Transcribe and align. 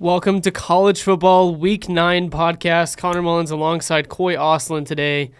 Welcome 0.00 0.40
to 0.40 0.50
College 0.50 1.02
Football 1.02 1.56
Week 1.56 1.86
9 1.86 2.30
podcast. 2.30 2.96
Connor 2.96 3.20
Mullins 3.20 3.50
alongside 3.50 4.08
Kauy 4.08 4.34
Ostlien 4.34 4.86
today. 4.86 5.30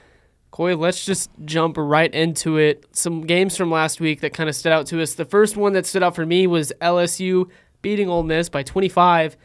Kauy, 0.53 0.79
let's 0.79 1.03
just 1.07 1.31
jump 1.47 1.79
right 1.79 2.13
into 2.13 2.59
it. 2.59 2.85
Some 2.93 3.23
games 3.23 3.57
from 3.57 3.71
last 3.71 4.03
week 4.03 4.21
that 4.21 4.35
kind 4.35 4.51
of 4.51 4.55
stood 4.55 4.71
out 4.71 4.85
to 4.89 5.01
us. 5.01 5.15
The 5.15 5.25
first 5.25 5.57
one 5.57 5.73
that 5.73 5.87
stood 5.87 6.03
out 6.03 6.15
for 6.15 6.27
me 6.27 6.47
was 6.47 6.75
LSU 6.83 7.49
beating 7.81 8.11
Ole 8.11 8.23
Miss 8.23 8.51
by 8.51 8.63
25 8.63 9.39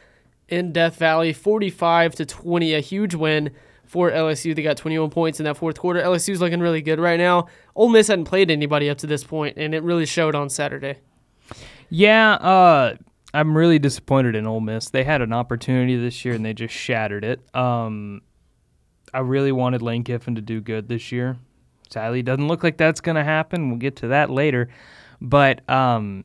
in 0.49 0.73
Death 0.73 0.97
Valley, 0.97 1.31
45 1.31 2.15
to 2.15 2.25
20, 2.25 2.73
a 2.73 2.81
huge 2.81 3.15
win 3.15 3.51
for 3.85 4.11
LSU. 4.11 4.53
They 4.53 4.63
got 4.63 4.75
21 4.75 5.11
points 5.11 5.39
in 5.39 5.45
that 5.45 5.55
fourth 5.55 5.79
quarter. 5.79 6.01
LSU's 6.01 6.41
looking 6.41 6.59
really 6.59 6.81
good 6.81 6.99
right 6.99 7.17
now. 7.17 7.47
Ole 7.73 7.87
Miss 7.87 8.09
hadn't 8.09 8.25
played 8.25 8.51
anybody 8.51 8.89
up 8.89 8.97
to 8.97 9.07
this 9.07 9.23
point, 9.23 9.55
and 9.55 9.73
it 9.73 9.81
really 9.81 10.05
showed 10.05 10.35
on 10.35 10.49
Saturday. 10.49 10.97
Yeah, 11.89 12.33
uh, 12.33 12.95
I'm 13.35 13.55
really 13.55 13.79
disappointed 13.79 14.35
in 14.35 14.47
Ole 14.47 14.61
Miss. 14.61 14.89
They 14.89 15.03
had 15.03 15.21
an 15.21 15.33
opportunity 15.33 15.97
this 15.97 16.23
year 16.23 16.33
and 16.33 16.45
they 16.45 16.53
just 16.53 16.73
shattered 16.73 17.25
it. 17.25 17.41
Um, 17.53 18.21
I 19.13 19.19
really 19.19 19.51
wanted 19.51 19.81
Lane 19.81 20.03
Kiffin 20.03 20.35
to 20.35 20.41
do 20.41 20.61
good 20.61 20.87
this 20.87 21.11
year. 21.11 21.37
Sadly, 21.89 22.19
it 22.19 22.25
doesn't 22.25 22.47
look 22.47 22.63
like 22.63 22.77
that's 22.77 23.01
going 23.01 23.15
to 23.15 23.23
happen. 23.23 23.69
We'll 23.69 23.79
get 23.79 23.97
to 23.97 24.07
that 24.07 24.29
later. 24.29 24.69
But 25.21 25.69
um, 25.69 26.23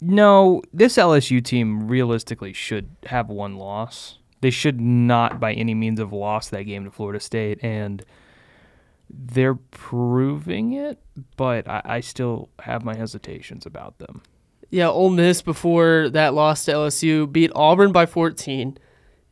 no, 0.00 0.62
this 0.72 0.96
LSU 0.96 1.42
team 1.42 1.88
realistically 1.88 2.52
should 2.52 2.96
have 3.06 3.28
one 3.28 3.56
loss. 3.56 4.18
They 4.42 4.50
should 4.50 4.80
not, 4.80 5.40
by 5.40 5.54
any 5.54 5.74
means, 5.74 6.00
have 6.00 6.12
lost 6.12 6.50
that 6.50 6.64
game 6.64 6.84
to 6.84 6.90
Florida 6.90 7.20
State. 7.20 7.60
And 7.62 8.04
they're 9.08 9.54
proving 9.54 10.72
it, 10.72 10.98
but 11.36 11.68
I, 11.68 11.82
I 11.84 12.00
still 12.00 12.48
have 12.60 12.84
my 12.84 12.94
hesitations 12.94 13.66
about 13.66 13.98
them. 13.98 14.22
Yeah, 14.72 14.88
Ole 14.88 15.10
Miss 15.10 15.42
before 15.42 16.08
that 16.12 16.32
loss 16.32 16.64
to 16.64 16.72
LSU 16.72 17.30
beat 17.30 17.52
Auburn 17.54 17.92
by 17.92 18.06
14, 18.06 18.78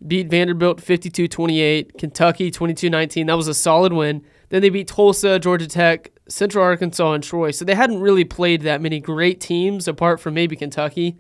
beat 0.07 0.29
Vanderbilt 0.29 0.83
52 0.83 1.29
28, 1.29 1.97
Kentucky 1.97 2.51
22 2.51 2.91
19. 2.91 3.27
That 3.27 3.39
was 3.39 3.49
a 3.49 3.55
solid 3.55 3.95
win. 3.95 4.23
Then 4.51 4.61
they 4.61 4.69
beat 4.69 4.89
Tulsa, 4.89 5.39
Georgia 5.39 5.67
Tech, 5.67 6.13
Central 6.29 6.63
Arkansas, 6.63 7.13
and 7.15 7.25
Troy. 7.25 7.53
So 7.53 7.65
they 7.65 7.75
hadn't 7.75 8.03
really 8.03 8.25
played 8.25 8.61
that 8.63 8.83
many 8.83 9.01
great 9.01 9.41
teams 9.41 9.89
apart 9.89 10.21
from 10.21 10.35
maybe 10.35 10.57
Kentucky 10.57 11.17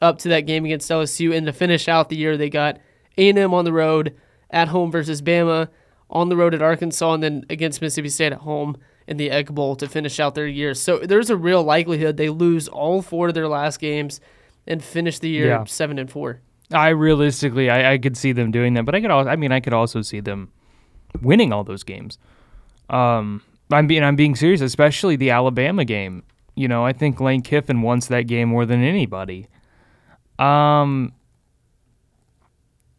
up 0.00 0.18
to 0.18 0.28
that 0.30 0.40
game 0.40 0.64
against 0.64 0.90
LSU. 0.90 1.32
And 1.32 1.46
to 1.46 1.52
finish 1.52 1.86
out 1.86 2.08
the 2.08 2.16
year, 2.16 2.36
they 2.36 2.50
got 2.50 2.80
A&M 3.16 3.54
on 3.54 3.64
the 3.64 3.72
road, 3.72 4.16
at 4.50 4.68
home 4.68 4.90
versus 4.90 5.22
Bama, 5.22 5.68
on 6.10 6.28
the 6.30 6.36
road 6.36 6.52
at 6.52 6.62
Arkansas, 6.62 7.14
and 7.14 7.22
then 7.22 7.46
against 7.48 7.80
Mississippi 7.80 8.08
State 8.08 8.32
at 8.32 8.40
home 8.40 8.76
in 9.06 9.16
the 9.16 9.30
Egg 9.30 9.54
Bowl 9.54 9.74
to 9.76 9.88
finish 9.88 10.18
out 10.20 10.34
their 10.34 10.46
year. 10.46 10.74
So 10.74 10.98
there's 10.98 11.30
a 11.30 11.36
real 11.36 11.62
likelihood 11.62 12.16
they 12.16 12.28
lose 12.30 12.68
all 12.68 13.02
four 13.02 13.28
of 13.28 13.34
their 13.34 13.48
last 13.48 13.78
games 13.80 14.20
and 14.66 14.82
finish 14.82 15.18
the 15.18 15.28
year 15.28 15.46
Yeah. 15.48 15.64
seven 15.64 15.98
and 15.98 16.10
four. 16.10 16.40
I 16.72 16.88
realistically, 16.90 17.68
I, 17.68 17.92
I 17.94 17.98
could 17.98 18.16
see 18.16 18.32
them 18.32 18.50
doing 18.50 18.74
that, 18.74 18.84
but 18.84 18.94
I 18.94 19.00
could, 19.00 19.10
also, 19.10 19.28
I 19.28 19.36
mean, 19.36 19.52
I 19.52 19.60
could 19.60 19.74
also 19.74 20.00
see 20.02 20.20
them 20.20 20.50
winning 21.20 21.52
all 21.52 21.64
those 21.64 21.82
games. 21.82 22.16
Um, 22.88 23.42
I'm 23.70 23.86
being, 23.86 24.02
I'm 24.04 24.16
being 24.16 24.34
serious, 24.34 24.60
especially 24.60 25.16
the 25.16 25.30
Alabama 25.30 25.84
game. 25.84 26.22
You 26.54 26.68
know, 26.68 26.84
I 26.86 26.92
think 26.92 27.20
Lane 27.20 27.42
Kiffin 27.42 27.82
wants 27.82 28.06
that 28.08 28.22
game 28.22 28.48
more 28.50 28.64
than 28.66 28.82
anybody. 28.82 29.48
Um, 30.38 31.12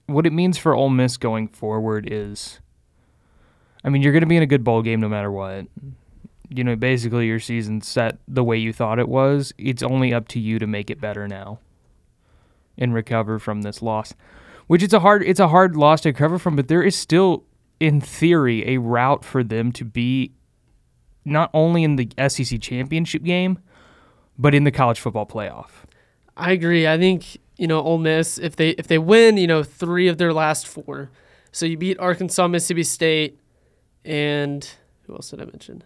what 0.07 0.25
it 0.25 0.33
means 0.33 0.57
for 0.57 0.73
Ole 0.75 0.89
Miss 0.89 1.17
going 1.17 1.47
forward 1.47 2.07
is, 2.11 2.59
I 3.83 3.89
mean, 3.89 4.01
you're 4.01 4.13
going 4.13 4.21
to 4.21 4.27
be 4.27 4.37
in 4.37 4.43
a 4.43 4.47
good 4.47 4.63
bowl 4.63 4.81
game 4.81 4.99
no 4.99 5.09
matter 5.09 5.31
what. 5.31 5.65
You 6.49 6.63
know, 6.63 6.75
basically 6.75 7.27
your 7.27 7.39
season's 7.39 7.87
set 7.87 8.17
the 8.27 8.43
way 8.43 8.57
you 8.57 8.71
thought 8.71 8.99
it 8.99 9.09
was. 9.09 9.53
It's 9.57 9.83
only 9.83 10.13
up 10.13 10.27
to 10.29 10.39
you 10.39 10.59
to 10.59 10.67
make 10.67 10.89
it 10.89 11.01
better 11.01 11.27
now 11.27 11.59
and 12.77 12.93
recover 12.93 13.39
from 13.39 13.61
this 13.61 13.81
loss. 13.81 14.13
Which 14.67 14.81
it's 14.81 14.93
a 14.93 14.99
hard 14.99 15.23
it's 15.23 15.39
a 15.39 15.49
hard 15.49 15.75
loss 15.75 16.01
to 16.01 16.09
recover 16.09 16.39
from, 16.39 16.55
but 16.55 16.67
there 16.67 16.83
is 16.83 16.95
still 16.95 17.43
in 17.79 17.99
theory 17.99 18.67
a 18.67 18.77
route 18.79 19.25
for 19.25 19.43
them 19.43 19.71
to 19.73 19.83
be 19.83 20.31
not 21.25 21.49
only 21.53 21.83
in 21.83 21.95
the 21.95 22.09
SEC 22.27 22.61
championship 22.61 23.23
game, 23.23 23.59
but 24.37 24.55
in 24.55 24.63
the 24.63 24.71
college 24.71 24.99
football 24.99 25.25
playoff. 25.25 25.69
I 26.37 26.51
agree. 26.51 26.87
I 26.87 26.97
think 26.97 27.37
you 27.57 27.67
know 27.67 27.81
Ole 27.81 27.97
Miss 27.97 28.37
if 28.37 28.55
they 28.55 28.69
if 28.71 28.87
they 28.87 28.97
win 28.97 29.37
you 29.37 29.47
know 29.47 29.63
three 29.63 30.07
of 30.07 30.17
their 30.17 30.33
last 30.33 30.67
four, 30.67 31.11
so 31.51 31.65
you 31.65 31.77
beat 31.77 31.99
Arkansas, 31.99 32.47
Mississippi 32.47 32.83
State, 32.83 33.39
and 34.05 34.67
who 35.03 35.13
else 35.13 35.29
did 35.29 35.41
I 35.41 35.45
mention? 35.45 35.83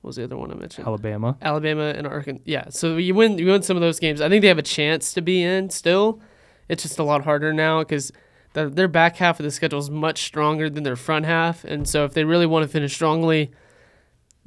What 0.00 0.08
was 0.08 0.16
the 0.16 0.24
other 0.24 0.36
one 0.36 0.50
I 0.50 0.54
mentioned? 0.54 0.86
Alabama. 0.86 1.36
Alabama 1.42 1.92
and 1.96 2.06
Arkansas. 2.06 2.42
Yeah, 2.46 2.70
so 2.70 2.96
you 2.96 3.14
win 3.14 3.38
you 3.38 3.46
win 3.46 3.62
some 3.62 3.76
of 3.76 3.82
those 3.82 3.98
games. 3.98 4.20
I 4.20 4.28
think 4.28 4.42
they 4.42 4.48
have 4.48 4.58
a 4.58 4.62
chance 4.62 5.12
to 5.12 5.20
be 5.20 5.42
in 5.42 5.70
still. 5.70 6.20
It's 6.68 6.82
just 6.82 6.98
a 6.98 7.02
lot 7.02 7.24
harder 7.24 7.52
now 7.52 7.80
because 7.80 8.12
their, 8.54 8.70
their 8.70 8.88
back 8.88 9.16
half 9.16 9.38
of 9.38 9.44
the 9.44 9.50
schedule 9.50 9.78
is 9.78 9.90
much 9.90 10.24
stronger 10.24 10.70
than 10.70 10.84
their 10.84 10.96
front 10.96 11.26
half, 11.26 11.64
and 11.64 11.86
so 11.86 12.04
if 12.04 12.14
they 12.14 12.24
really 12.24 12.46
want 12.46 12.62
to 12.62 12.68
finish 12.68 12.94
strongly, 12.94 13.50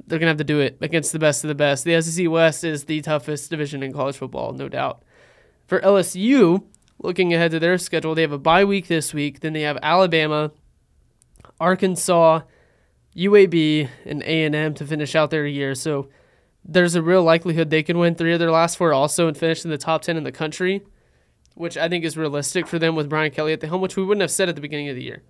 they're 0.06 0.18
gonna 0.18 0.30
have 0.30 0.38
to 0.38 0.44
do 0.44 0.60
it 0.60 0.76
against 0.80 1.12
the 1.12 1.18
best 1.18 1.44
of 1.44 1.48
the 1.48 1.54
best. 1.54 1.84
The 1.84 2.00
SEC 2.00 2.28
West 2.28 2.64
is 2.64 2.84
the 2.84 3.00
toughest 3.00 3.50
division 3.50 3.82
in 3.82 3.92
college 3.92 4.16
football, 4.16 4.52
no 4.52 4.68
doubt. 4.68 5.02
For 5.66 5.80
LSU, 5.80 6.64
looking 6.98 7.32
ahead 7.32 7.52
to 7.52 7.60
their 7.60 7.78
schedule, 7.78 8.14
they 8.14 8.22
have 8.22 8.32
a 8.32 8.38
bye 8.38 8.64
week 8.64 8.88
this 8.88 9.14
week. 9.14 9.40
Then 9.40 9.52
they 9.52 9.62
have 9.62 9.78
Alabama, 9.82 10.52
Arkansas, 11.60 12.40
UAB, 13.16 13.88
and 14.04 14.22
A 14.22 14.44
and 14.44 14.54
M 14.54 14.74
to 14.74 14.86
finish 14.86 15.14
out 15.14 15.30
their 15.30 15.46
year. 15.46 15.74
So 15.74 16.08
there's 16.64 16.94
a 16.94 17.02
real 17.02 17.22
likelihood 17.22 17.70
they 17.70 17.82
can 17.82 17.98
win 17.98 18.14
three 18.14 18.32
of 18.32 18.38
their 18.40 18.50
last 18.50 18.76
four 18.76 18.92
also 18.92 19.28
and 19.28 19.36
finish 19.36 19.64
in 19.64 19.70
the 19.70 19.78
top 19.78 20.02
ten 20.02 20.16
in 20.16 20.24
the 20.24 20.32
country, 20.32 20.82
which 21.54 21.76
I 21.76 21.88
think 21.88 22.04
is 22.04 22.16
realistic 22.16 22.66
for 22.66 22.78
them 22.78 22.96
with 22.96 23.08
Brian 23.08 23.30
Kelly 23.30 23.52
at 23.52 23.60
the 23.60 23.66
helm, 23.68 23.80
which 23.80 23.96
we 23.96 24.04
wouldn't 24.04 24.22
have 24.22 24.30
said 24.30 24.48
at 24.48 24.54
the 24.54 24.60
beginning 24.60 24.88
of 24.88 24.96
the 24.96 25.02
year. 25.02 25.22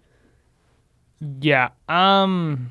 Yeah. 1.40 1.70
Um 1.88 2.70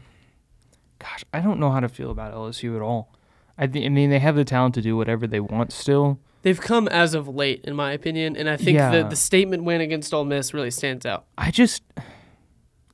gosh, 0.99 1.23
I 1.33 1.41
don't 1.41 1.59
know 1.59 1.71
how 1.71 1.79
to 1.79 1.89
feel 1.89 2.11
about 2.11 2.33
LSU 2.33 2.75
at 2.75 2.81
all. 2.81 3.11
I 3.57 3.67
think 3.67 3.85
I 3.85 3.89
mean 3.89 4.09
they 4.09 4.19
have 4.19 4.35
the 4.35 4.45
talent 4.45 4.75
to 4.75 4.81
do 4.81 4.95
whatever 4.97 5.27
they 5.27 5.39
want 5.39 5.71
still. 5.71 6.19
They've 6.41 6.59
come 6.59 6.89
as 6.89 7.13
of 7.13 7.29
late, 7.29 7.61
in 7.63 7.73
my 7.73 7.93
opinion, 7.93 8.35
and 8.35 8.49
I 8.49 8.57
think 8.57 8.75
Yeah. 8.75 9.03
the, 9.03 9.09
the 9.09 9.15
statement 9.15 9.63
win 9.63 9.79
against 9.79 10.13
Ole 10.13 10.25
Miss 10.25 10.53
really 10.53 10.71
stands 10.71 11.05
out. 11.05 11.25
I 11.37 11.51
just 11.51 11.83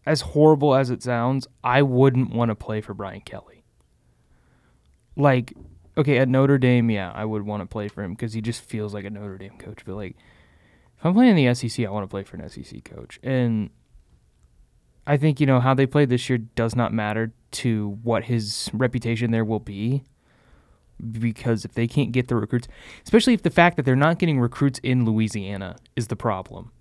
as 0.05 0.21
horrible 0.21 0.75
as 0.75 0.89
it 0.89 1.03
sounds, 1.03 1.47
I 1.63 1.81
wouldn't 1.81 2.33
want 2.33 2.49
to 2.49 2.55
play 2.55 2.81
for 2.81 2.93
Brian 2.93 3.21
Kelly. 3.21 3.63
Like, 5.15 5.53
okay, 5.97 6.17
at 6.17 6.29
Notre 6.29 6.57
Dame, 6.57 6.89
yeah, 6.89 7.11
I 7.13 7.25
would 7.25 7.43
want 7.43 7.61
to 7.61 7.67
play 7.67 7.87
for 7.87 8.03
him 8.03 8.13
because 8.13 8.33
he 8.33 8.41
just 8.41 8.61
feels 8.61 8.93
like 8.93 9.05
a 9.05 9.09
Notre 9.09 9.37
Dame 9.37 9.57
coach. 9.57 9.83
But 9.85 9.95
like, 9.95 10.15
if 10.97 11.05
I'm 11.05 11.13
playing 11.13 11.37
in 11.37 11.45
the 11.45 11.53
SEC, 11.53 11.85
I 11.85 11.89
want 11.89 12.03
to 12.03 12.07
play 12.07 12.23
for 12.23 12.37
an 12.37 12.49
SEC 12.49 12.83
coach, 12.83 13.19
and 13.23 13.69
I 15.05 15.17
think 15.17 15.39
you 15.39 15.45
know 15.45 15.59
how 15.59 15.73
they 15.73 15.85
played 15.85 16.09
this 16.09 16.29
year 16.29 16.37
does 16.37 16.75
not 16.75 16.93
matter 16.93 17.33
to 17.51 17.97
what 18.03 18.25
his 18.25 18.69
reputation 18.73 19.31
there 19.31 19.45
will 19.45 19.59
be. 19.59 20.03
Because 21.11 21.63
if 21.63 21.75
they 21.75 21.87
can't 21.87 22.11
get 22.11 22.27
the 22.27 22.35
recruits, 22.35 22.67
especially 23.05 23.33
if 23.33 23.43
the 23.43 23.49
fact 23.49 23.77
that 23.77 23.83
they're 23.83 23.95
not 23.95 24.19
getting 24.19 24.37
recruits 24.37 24.79
in 24.79 25.05
Louisiana 25.05 25.77
is 25.95 26.07
the 26.07 26.17
problem 26.17 26.73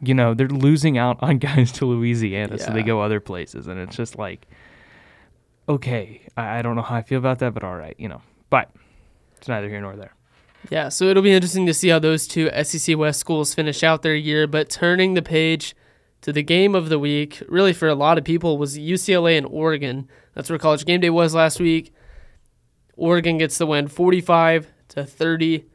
you 0.00 0.14
know 0.14 0.34
they're 0.34 0.48
losing 0.48 0.98
out 0.98 1.18
on 1.20 1.38
guys 1.38 1.72
to 1.72 1.86
Louisiana, 1.86 2.58
so 2.58 2.72
they 2.72 2.82
go 2.82 3.00
other 3.00 3.20
places, 3.20 3.66
and 3.66 3.78
it's 3.78 3.96
just 3.96 4.18
like, 4.18 4.46
okay, 5.68 6.22
I, 6.36 6.58
I 6.58 6.62
don't 6.62 6.76
know 6.76 6.82
how 6.82 6.96
I 6.96 7.02
feel 7.02 7.18
about 7.18 7.38
that, 7.40 7.54
but 7.54 7.64
all 7.64 7.76
right, 7.76 7.94
you 7.98 8.08
know. 8.08 8.22
But 8.50 8.70
it's 9.36 9.48
neither 9.48 9.68
here 9.68 9.80
nor 9.80 9.96
there. 9.96 10.14
Yeah, 10.70 10.88
so 10.88 11.06
it'll 11.06 11.22
be 11.22 11.32
interesting 11.32 11.66
to 11.66 11.74
see 11.74 11.88
how 11.88 11.98
those 11.98 12.26
two 12.26 12.50
SEC 12.62 12.96
West 12.96 13.20
schools 13.20 13.54
finish 13.54 13.82
out 13.82 14.02
their 14.02 14.14
year. 14.14 14.46
But 14.46 14.70
turning 14.70 15.14
the 15.14 15.22
page 15.22 15.74
to 16.22 16.32
the 16.32 16.42
game 16.42 16.74
of 16.74 16.88
the 16.88 16.98
week, 16.98 17.42
really 17.48 17.74
for 17.74 17.88
a 17.88 17.94
lot 17.94 18.16
of 18.16 18.24
people, 18.24 18.56
was 18.56 18.78
UCLA 18.78 19.36
and 19.36 19.46
Oregon. 19.46 20.08
That's 20.34 20.48
where 20.48 20.58
College 20.58 20.86
Game 20.86 21.00
Day 21.00 21.10
was 21.10 21.34
last 21.34 21.60
week. 21.60 21.92
Oregon 22.96 23.38
gets 23.38 23.58
the 23.58 23.66
win, 23.66 23.88
45 23.88 24.72
to 24.88 25.04
30. 25.04 25.66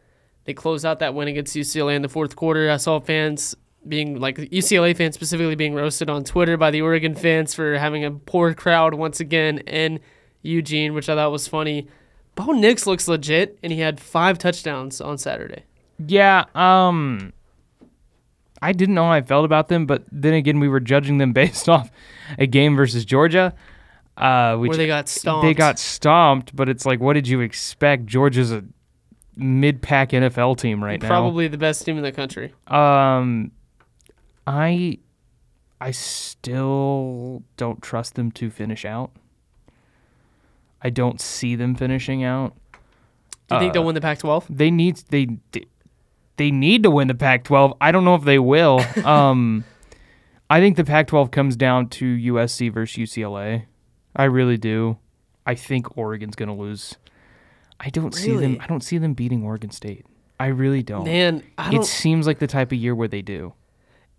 They 0.46 0.54
close 0.54 0.86
out 0.86 1.00
that 1.00 1.14
win 1.14 1.28
against 1.28 1.56
UCLA 1.56 1.96
in 1.96 2.02
the 2.02 2.10
fourth 2.10 2.36
quarter. 2.36 2.72
I 2.72 2.78
saw 2.78 3.00
fans 3.00 3.56
being 3.88 4.20
like 4.20 4.38
UCLA 4.38 4.96
fans 4.96 5.16
specifically 5.16 5.56
being 5.56 5.74
roasted 5.74 6.10
on 6.10 6.24
Twitter 6.24 6.58
by 6.58 6.72
the 6.72 6.82
Oregon 6.82 7.16
fans 7.16 7.54
for 7.54 7.78
having 7.78 8.04
a 8.04 8.12
poor 8.12 8.54
crowd 8.54 8.94
once 8.94 9.20
again 9.20 9.60
in 9.60 10.00
Eugene, 10.42 10.94
which 10.94 11.10
I 11.10 11.16
thought 11.16 11.32
was 11.32 11.48
funny. 11.48 11.88
Bo 12.36 12.52
Nix 12.52 12.88
looks 12.88 13.08
legit, 13.08 13.58
and 13.64 13.72
he 13.72 13.80
had 13.80 14.00
five 14.00 14.38
touchdowns 14.38 15.02
on 15.02 15.18
Saturday. 15.18 15.64
Yeah, 16.06 16.46
um, 16.56 17.34
I 18.62 18.72
didn't 18.72 18.96
know 18.96 19.06
how 19.06 19.12
I 19.12 19.22
felt 19.22 19.46
about 19.46 19.68
them, 19.68 19.86
but 19.86 20.04
then 20.12 20.34
again, 20.34 20.60
we 20.60 20.68
were 20.68 20.80
judging 20.80 21.18
them 21.18 21.34
based 21.34 21.68
off 21.68 21.92
a 22.38 22.46
game 22.46 22.76
versus 22.76 23.06
Georgia, 23.06 23.54
uh, 24.18 24.56
which 24.58 24.70
where 24.70 24.78
they 24.78 24.88
got 24.88 25.10
stomped. 25.10 25.46
they 25.46 25.54
got 25.54 25.80
stomped. 25.80 26.56
But 26.56 26.70
it's 26.70 26.86
like, 26.86 27.00
what 27.00 27.14
did 27.14 27.28
you 27.28 27.42
expect? 27.42 28.06
Georgia's 28.06 28.52
a 28.52 28.64
mid-pack 29.36 30.10
NFL 30.10 30.58
team 30.58 30.84
right 30.84 31.02
now. 31.02 31.08
probably 31.08 31.48
the 31.48 31.58
best 31.58 31.86
team 31.86 31.98
in 31.98 32.04
the 32.04 32.12
country. 32.12 32.54
Um, 32.68 33.52
I, 34.52 34.98
I 35.80 35.92
still 35.92 37.44
don't 37.56 37.82
trust 37.84 38.16
them 38.16 38.32
to 38.32 38.50
finish 38.50 38.84
out. 38.84 39.12
I 40.82 40.90
don't 40.90 41.22
see 41.22 41.56
them 41.56 41.76
finishing 41.76 42.24
out. 42.24 42.56
Do 43.48 43.56
you 43.56 43.60
think 43.62 43.70
Uh, 43.72 43.74
they'll 43.74 43.84
win 43.86 43.96
the 43.96 44.02
Pac-12? 44.02 44.46
They 44.50 44.72
need 44.72 44.98
they 45.10 45.38
they 46.38 46.52
need 46.52 46.84
to 46.84 46.90
win 46.92 47.08
the 47.10 47.16
Pac-12. 47.16 47.78
I 47.82 47.92
don't 47.92 48.06
know 48.06 48.16
if 48.16 48.24
they 48.24 48.40
will. 48.40 48.80
um, 49.06 49.66
I 50.50 50.60
think 50.60 50.78
the 50.78 50.84
Pac-12 50.86 51.32
comes 51.32 51.56
down 51.56 51.90
to 51.90 52.06
USC 52.06 52.72
versus 52.74 52.98
UCLA. 52.98 53.66
I 54.16 54.24
really 54.24 54.58
do. 54.58 54.98
I 55.46 55.54
think 55.56 55.98
Oregon's 55.98 56.36
going 56.36 56.50
to 56.50 56.56
lose. 56.56 56.96
I 57.80 57.90
don't 57.90 58.14
see 58.14 58.36
them. 58.36 58.58
I 58.60 58.68
don't 58.68 58.84
see 58.84 58.98
them 58.98 59.14
beating 59.14 59.44
Oregon 59.44 59.70
State. 59.72 60.06
I 60.40 60.48
really 60.48 60.82
don't. 60.84 61.06
Man, 61.06 61.44
I 61.58 61.70
it 61.70 61.74
don't. 61.74 61.86
seems 61.86 62.26
like 62.26 62.40
the 62.40 62.48
type 62.48 62.72
of 62.72 62.78
year 62.78 62.96
where 62.96 63.08
they 63.08 63.22
do. 63.22 63.54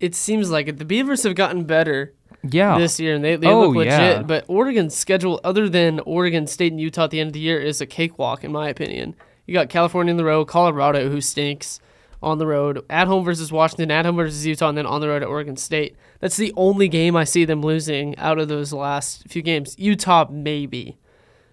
It 0.01 0.15
seems 0.15 0.49
like 0.51 0.67
it. 0.67 0.77
The 0.79 0.85
Beavers 0.85 1.23
have 1.23 1.35
gotten 1.35 1.63
better 1.63 2.13
Yeah. 2.43 2.77
this 2.77 2.99
year, 2.99 3.13
and 3.15 3.23
they, 3.23 3.35
they 3.35 3.47
Oh, 3.47 3.67
look 3.67 3.75
legit. 3.77 3.91
yeah. 3.93 4.21
But 4.23 4.45
Oregon's 4.47 4.95
schedule, 4.95 5.39
other 5.43 5.69
than 5.69 5.99
Oregon 6.01 6.47
State 6.47 6.71
and 6.71 6.81
Utah 6.81 7.03
at 7.05 7.11
the 7.11 7.19
end 7.19 7.27
of 7.29 7.33
the 7.33 7.39
year, 7.39 7.59
is 7.59 7.81
a 7.81 7.85
cakewalk 7.85 8.43
in 8.43 8.51
my 8.51 8.67
opinion. 8.67 9.15
You 9.45 9.53
got 9.53 9.69
California 9.69 10.11
on 10.11 10.17
the 10.17 10.25
road, 10.25 10.45
Colorado 10.45 11.09
who 11.09 11.21
stinks 11.21 11.79
on 12.23 12.37
the 12.37 12.45
road, 12.47 12.83
at 12.89 13.07
home 13.07 13.23
versus 13.23 13.51
Washington, 13.51 13.89
at 13.91 14.05
home 14.05 14.15
versus 14.15 14.45
Utah, 14.45 14.69
and 14.69 14.77
then 14.77 14.85
on 14.85 15.01
the 15.01 15.07
road 15.07 15.23
at 15.23 15.27
Oregon 15.27 15.57
State. 15.57 15.95
That's 16.19 16.37
the 16.37 16.53
only 16.55 16.87
game 16.87 17.15
I 17.15 17.23
see 17.23 17.45
them 17.45 17.61
losing 17.61 18.17
out 18.17 18.37
of 18.39 18.47
those 18.47 18.71
last 18.73 19.23
few 19.27 19.41
games. 19.41 19.75
Utah 19.79 20.27
maybe, 20.29 20.97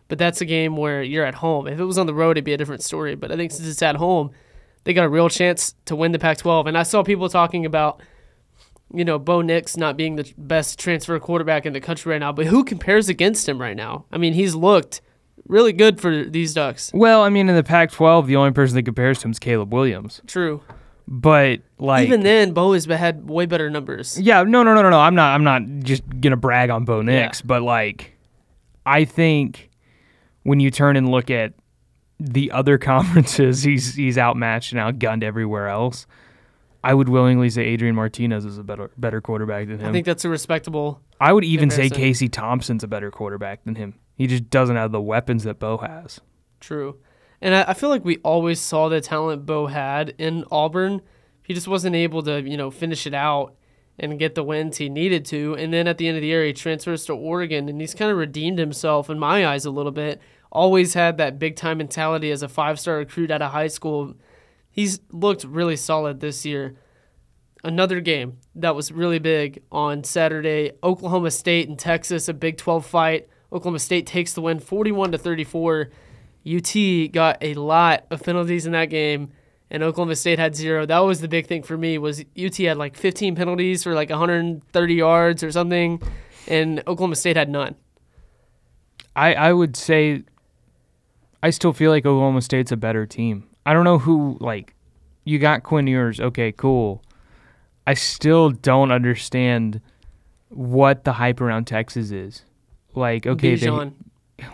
but 0.08 0.18
that's 0.18 0.40
a 0.42 0.44
game 0.44 0.76
where 0.76 1.02
you're 1.02 1.24
at 1.24 1.36
home. 1.36 1.66
If 1.66 1.80
it 1.80 1.84
was 1.84 1.96
on 1.98 2.06
the 2.06 2.12
road, 2.14 2.32
it'd 2.32 2.44
be 2.44 2.52
a 2.52 2.58
different 2.58 2.82
story. 2.82 3.14
But 3.14 3.30
I 3.32 3.36
think 3.36 3.50
since 3.50 3.66
it's 3.68 3.82
at 3.82 3.96
home, 3.96 4.30
they 4.84 4.92
got 4.92 5.04
a 5.04 5.08
real 5.08 5.28
chance 5.30 5.74
to 5.86 5.96
win 5.96 6.12
the 6.12 6.18
Pac-12. 6.18 6.66
And 6.66 6.76
I 6.78 6.82
saw 6.82 7.02
people 7.02 7.28
talking 7.30 7.64
about 7.66 8.00
you 8.92 9.04
know, 9.04 9.18
Bo 9.18 9.42
Nix 9.42 9.76
not 9.76 9.96
being 9.96 10.16
the 10.16 10.32
best 10.38 10.78
transfer 10.78 11.18
quarterback 11.18 11.66
in 11.66 11.72
the 11.72 11.80
country 11.80 12.12
right 12.12 12.18
now, 12.18 12.32
but 12.32 12.46
who 12.46 12.64
compares 12.64 13.08
against 13.08 13.48
him 13.48 13.60
right 13.60 13.76
now? 13.76 14.06
I 14.10 14.18
mean, 14.18 14.32
he's 14.32 14.54
looked 14.54 15.00
really 15.46 15.72
good 15.72 16.00
for 16.00 16.24
these 16.24 16.54
Ducks. 16.54 16.90
well, 16.94 17.22
I 17.22 17.28
mean, 17.28 17.48
in 17.48 17.56
the 17.56 17.62
Pac-12, 17.62 18.26
the 18.26 18.36
only 18.36 18.52
person 18.52 18.76
that 18.76 18.84
compares 18.84 19.20
to 19.20 19.26
him 19.28 19.32
is 19.32 19.38
Caleb 19.38 19.72
Williams. 19.72 20.20
True. 20.26 20.62
But 21.06 21.60
like, 21.78 22.06
Even 22.06 22.20
then, 22.22 22.52
Bo 22.52 22.74
has 22.74 22.84
had 22.84 23.28
way 23.30 23.46
better 23.46 23.70
numbers. 23.70 24.20
Yeah, 24.20 24.42
no, 24.42 24.62
no, 24.62 24.74
no, 24.74 24.82
no, 24.82 24.90
no. 24.90 24.98
I'm 25.00 25.14
not. 25.14 25.34
I'm 25.34 25.42
not 25.42 25.62
just 25.82 26.02
gonna 26.20 26.36
brag 26.36 26.68
on 26.68 26.84
Bo 26.84 27.00
Nix, 27.00 27.40
but 27.40 27.62
like, 27.62 28.12
I 28.84 29.06
think 29.06 29.70
when 30.42 30.60
you 30.60 30.70
turn 30.70 30.96
and 30.96 31.10
look 31.10 31.30
at 31.30 31.54
the 32.20 32.50
other 32.50 32.76
conferences, 32.92 33.62
he's 33.62 33.94
he's 33.94 34.18
outmatched 34.18 34.72
and 34.74 34.80
outgunned 34.80 35.22
everywhere 35.22 35.68
else. 35.68 36.06
I 36.82 36.94
would 36.94 37.08
willingly 37.08 37.50
say 37.50 37.64
Adrian 37.64 37.94
Martinez 37.94 38.44
is 38.44 38.58
a 38.58 38.62
better 38.62 38.90
better 38.96 39.20
quarterback 39.20 39.66
than 39.68 39.80
him. 39.80 39.88
I 39.88 39.92
think 39.92 40.06
that's 40.06 40.24
a 40.24 40.28
respectable. 40.28 41.00
I 41.20 41.32
would 41.32 41.44
even 41.44 41.70
say. 41.70 41.90
Casey 41.90 42.28
Thompson's 42.28 42.84
a 42.84 42.88
better 42.88 43.10
quarterback 43.10 43.64
than 43.64 43.74
him. 43.74 43.94
He 44.16 44.26
just 44.26 44.50
doesn't 44.50 44.76
have 44.76 44.92
the 44.92 45.00
weapons 45.00 45.44
that 45.44 45.58
Bo 45.58 45.78
has. 45.78 46.20
True. 46.60 46.98
And 47.40 47.54
I, 47.54 47.64
I 47.68 47.74
feel 47.74 47.88
like 47.88 48.04
we 48.04 48.16
always 48.18 48.60
saw 48.60 48.88
the 48.88 49.00
talent 49.00 49.46
Bo 49.46 49.66
had 49.66 50.14
in 50.18 50.44
Auburn. 50.50 51.02
He 51.42 51.54
just 51.54 51.68
wasn't 51.68 51.96
able 51.96 52.22
to, 52.22 52.42
you 52.42 52.56
know, 52.56 52.70
finish 52.70 53.06
it 53.06 53.14
out 53.14 53.54
and 53.98 54.18
get 54.18 54.34
the 54.34 54.44
wins 54.44 54.76
he 54.76 54.88
needed 54.88 55.24
to. 55.26 55.54
And 55.54 55.72
then 55.72 55.88
at 55.88 55.98
the 55.98 56.06
end 56.06 56.16
of 56.16 56.20
the 56.20 56.28
year, 56.28 56.44
he 56.44 56.52
transfers 56.52 57.04
to 57.06 57.14
Oregon, 57.14 57.68
and 57.68 57.80
he's 57.80 57.94
kind 57.94 58.10
of 58.10 58.16
redeemed 58.16 58.58
himself 58.58 59.10
in 59.10 59.18
my 59.18 59.46
eyes 59.46 59.64
a 59.64 59.70
little 59.70 59.92
bit. 59.92 60.20
Always 60.52 60.94
had 60.94 61.16
that 61.18 61.38
big 61.38 61.56
time 61.56 61.78
mentality 61.78 62.30
as 62.30 62.42
a 62.42 62.48
five 62.48 62.78
star 62.80 62.96
recruit 62.96 63.30
out 63.30 63.42
of 63.42 63.52
high 63.52 63.66
school. 63.66 64.14
He's 64.78 65.00
looked 65.10 65.42
really 65.42 65.74
solid 65.74 66.20
this 66.20 66.46
year. 66.46 66.76
Another 67.64 68.00
game 68.00 68.38
that 68.54 68.76
was 68.76 68.92
really 68.92 69.18
big 69.18 69.60
on 69.72 70.04
Saturday 70.04 70.70
Oklahoma 70.84 71.32
State 71.32 71.68
and 71.68 71.76
Texas, 71.76 72.28
a 72.28 72.32
Big 72.32 72.58
12 72.58 72.86
fight. 72.86 73.28
Oklahoma 73.52 73.80
State 73.80 74.06
takes 74.06 74.34
the 74.34 74.40
win 74.40 74.60
41 74.60 75.10
to 75.10 75.18
34. 75.18 75.90
UT 76.46 76.76
got 77.10 77.38
a 77.40 77.54
lot 77.54 78.06
of 78.12 78.22
penalties 78.22 78.66
in 78.66 78.72
that 78.72 78.84
game, 78.84 79.32
and 79.68 79.82
Oklahoma 79.82 80.14
State 80.14 80.38
had 80.38 80.54
zero. 80.54 80.86
That 80.86 81.00
was 81.00 81.22
the 81.22 81.28
big 81.28 81.48
thing 81.48 81.64
for 81.64 81.76
me. 81.76 81.98
Was 81.98 82.24
UT 82.40 82.56
had 82.58 82.76
like 82.76 82.96
15 82.96 83.34
penalties 83.34 83.82
for 83.82 83.94
like 83.94 84.10
130 84.10 84.94
yards 84.94 85.42
or 85.42 85.50
something, 85.50 86.00
and 86.46 86.84
Oklahoma 86.86 87.16
State 87.16 87.36
had 87.36 87.48
none. 87.48 87.74
I, 89.16 89.34
I 89.34 89.52
would 89.52 89.76
say 89.76 90.22
I 91.42 91.50
still 91.50 91.72
feel 91.72 91.90
like 91.90 92.06
Oklahoma 92.06 92.42
State's 92.42 92.70
a 92.70 92.76
better 92.76 93.06
team. 93.06 93.48
I 93.68 93.74
don't 93.74 93.84
know 93.84 93.98
who 93.98 94.38
like 94.40 94.74
you 95.24 95.38
got 95.38 95.62
Quinn 95.62 95.86
Ewers, 95.86 96.20
okay, 96.20 96.52
cool. 96.52 97.02
I 97.86 97.92
still 97.92 98.48
don't 98.48 98.90
understand 98.90 99.82
what 100.48 101.04
the 101.04 101.12
hype 101.12 101.38
around 101.42 101.66
Texas 101.66 102.10
is. 102.10 102.44
Like, 102.94 103.26
okay, 103.26 103.56
they, 103.56 103.90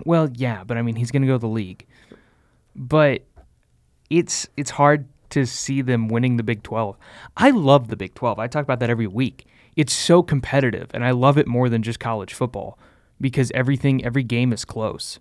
well, 0.04 0.28
yeah, 0.34 0.64
but 0.64 0.76
I 0.76 0.82
mean 0.82 0.96
he's 0.96 1.12
gonna 1.12 1.28
go 1.28 1.34
to 1.34 1.38
the 1.38 1.46
league. 1.46 1.86
But 2.74 3.22
it's 4.10 4.48
it's 4.56 4.70
hard 4.70 5.06
to 5.30 5.46
see 5.46 5.80
them 5.80 6.08
winning 6.08 6.36
the 6.36 6.42
Big 6.42 6.64
Twelve. 6.64 6.96
I 7.36 7.50
love 7.50 7.86
the 7.86 7.96
Big 7.96 8.14
Twelve. 8.14 8.40
I 8.40 8.48
talk 8.48 8.64
about 8.64 8.80
that 8.80 8.90
every 8.90 9.06
week. 9.06 9.46
It's 9.76 9.92
so 9.92 10.24
competitive 10.24 10.90
and 10.92 11.04
I 11.04 11.12
love 11.12 11.38
it 11.38 11.46
more 11.46 11.68
than 11.68 11.84
just 11.84 12.00
college 12.00 12.34
football 12.34 12.80
because 13.20 13.52
everything 13.54 14.04
every 14.04 14.24
game 14.24 14.52
is 14.52 14.64
close. 14.64 15.20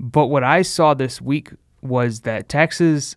But 0.00 0.26
what 0.26 0.42
I 0.42 0.62
saw 0.62 0.92
this 0.92 1.20
week 1.20 1.50
was 1.82 2.20
that 2.20 2.48
Texas 2.48 3.16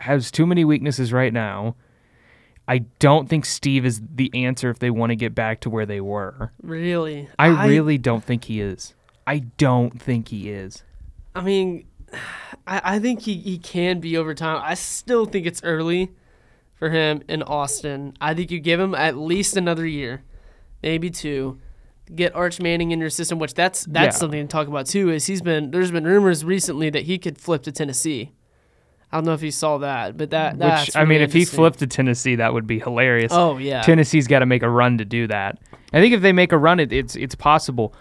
has 0.00 0.30
too 0.30 0.46
many 0.46 0.64
weaknesses 0.64 1.12
right 1.12 1.32
now. 1.32 1.74
I 2.66 2.78
don't 2.98 3.28
think 3.28 3.46
Steve 3.46 3.86
is 3.86 4.00
the 4.14 4.30
answer 4.34 4.70
if 4.70 4.78
they 4.78 4.90
want 4.90 5.10
to 5.10 5.16
get 5.16 5.34
back 5.34 5.60
to 5.60 5.70
where 5.70 5.86
they 5.86 6.00
were. 6.00 6.52
Really? 6.62 7.28
I, 7.38 7.66
really 7.66 7.96
don't 7.96 8.22
think 8.22 8.44
he 8.44 8.60
is. 8.60 8.94
I 9.26 9.38
don't 9.38 10.00
think 10.00 10.28
he 10.28 10.50
is. 10.50 10.82
I 11.34 11.40
mean, 11.40 11.86
I, 12.66 12.80
I 12.84 12.98
think 12.98 13.22
he, 13.22 13.36
he 13.38 13.58
can 13.58 14.00
be 14.00 14.16
over 14.16 14.34
time. 14.34 14.60
I 14.62 14.74
still 14.74 15.24
think 15.24 15.46
it's 15.46 15.62
early 15.64 16.12
for 16.74 16.90
him 16.90 17.22
in 17.28 17.42
Austin. 17.42 18.16
I 18.20 18.34
think 18.34 18.50
you 18.50 18.60
give 18.60 18.78
him 18.78 18.94
at 18.94 19.16
least 19.16 19.56
another 19.56 19.86
year, 19.86 20.22
maybe 20.82 21.10
two. 21.10 21.58
Get 22.14 22.34
Arch 22.34 22.60
Manning 22.60 22.90
in 22.92 23.00
your 23.00 23.10
system, 23.10 23.38
which 23.38 23.54
that's 23.54 23.84
that's 23.86 24.16
Yeah. 24.16 24.18
something 24.20 24.40
to 24.46 24.50
talk 24.50 24.68
about 24.68 24.86
too. 24.86 25.10
Is 25.10 25.26
he's 25.26 25.42
been 25.42 25.70
there's 25.70 25.90
been 25.90 26.04
rumors 26.04 26.44
recently 26.44 26.90
that 26.90 27.02
he 27.04 27.18
could 27.18 27.38
flip 27.38 27.62
to 27.64 27.72
Tennessee. 27.72 28.32
I 29.10 29.16
don't 29.16 29.24
know 29.24 29.32
if 29.32 29.42
you 29.42 29.50
saw 29.50 29.78
that, 29.78 30.16
but 30.16 30.30
that 30.30 30.58
that's 30.58 30.88
Which 30.88 30.96
I 30.96 31.04
mean, 31.06 31.22
if 31.22 31.32
he 31.32 31.44
flipped 31.46 31.78
to 31.78 31.86
Tennessee, 31.86 32.34
that 32.36 32.52
would 32.52 32.66
be 32.66 32.78
hilarious. 32.78 33.32
oh 33.34 33.56
yeah, 33.58 33.80
Tennessee's 33.82 34.26
got 34.26 34.40
to 34.40 34.46
make 34.46 34.62
a 34.62 34.68
run 34.68 34.98
to 34.98 35.04
do 35.04 35.26
that. 35.28 35.58
I 35.92 36.00
think 36.00 36.12
if 36.14 36.20
they 36.20 36.32
make 36.32 36.52
a 36.52 36.58
run, 36.58 36.78
it, 36.80 36.92
it's 36.92 37.16
it's 37.16 37.34
possible. 37.34 37.94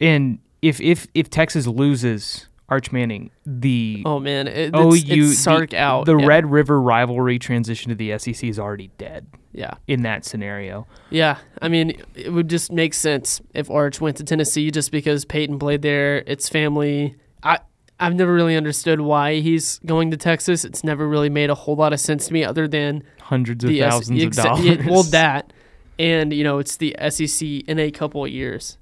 And 0.00 0.38
if 0.62 0.80
if 0.80 1.06
if 1.14 1.30
Texas 1.30 1.66
loses 1.66 2.48
Arch 2.68 2.92
Manning, 2.92 3.30
the 3.46 4.02
oh 4.04 4.20
man, 4.20 4.46
it, 4.46 4.74
OU 4.76 4.92
it's, 4.92 5.10
it's 5.10 5.38
Sark 5.38 5.70
the, 5.70 5.78
out. 5.78 6.04
the 6.04 6.16
yeah. 6.16 6.26
Red 6.26 6.50
River 6.50 6.80
rivalry 6.80 7.38
transition 7.38 7.88
to 7.88 7.94
the 7.94 8.18
SEC 8.18 8.44
is 8.44 8.58
already 8.58 8.90
dead 8.98 9.26
yeah. 9.52 9.74
in 9.86 10.02
that 10.02 10.24
scenario. 10.26 10.86
Yeah, 11.08 11.38
I 11.62 11.68
mean, 11.68 12.00
it 12.14 12.30
would 12.30 12.48
just 12.48 12.70
make 12.70 12.92
sense 12.92 13.40
if 13.54 13.70
Arch 13.70 14.00
went 14.00 14.18
to 14.18 14.24
Tennessee 14.24 14.70
just 14.70 14.92
because 14.92 15.24
Peyton 15.24 15.58
played 15.58 15.80
there. 15.80 16.22
It's 16.26 16.48
family. 16.48 17.16
I 17.42 17.60
I've 18.00 18.14
never 18.14 18.32
really 18.32 18.56
understood 18.56 19.00
why 19.00 19.36
he's 19.40 19.78
going 19.80 20.10
to 20.10 20.16
Texas. 20.16 20.64
It's 20.64 20.84
never 20.84 21.08
really 21.08 21.30
made 21.30 21.50
a 21.50 21.54
whole 21.54 21.74
lot 21.74 21.92
of 21.92 22.00
sense 22.00 22.26
to 22.28 22.32
me, 22.32 22.44
other 22.44 22.68
than 22.68 23.02
Hundreds 23.20 23.64
of 23.64 23.68
the 23.70 23.82
S- 23.82 23.92
thousands 23.92 24.22
of 24.24 24.32
dollars. 24.32 24.64
yeah, 24.64 24.86
well, 24.88 25.02
that, 25.04 25.52
and 25.98 26.32
you 26.32 26.44
know, 26.44 26.58
it's 26.58 26.76
the 26.76 26.94
SEC 27.08 27.42
in 27.66 27.78
a 27.78 27.90
couple 27.90 28.24
of 28.24 28.30
years. 28.30 28.78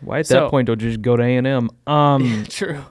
Why 0.00 0.20
at 0.20 0.26
So- 0.26 0.42
that 0.42 0.50
point 0.50 0.66
don't 0.68 0.80
you 0.80 0.88
just 0.90 1.02
go 1.02 1.16
to 1.16 1.22
A 1.22 1.36
and 1.36 1.46
M? 1.46 1.70
Um, 1.86 2.46
True. 2.48 2.84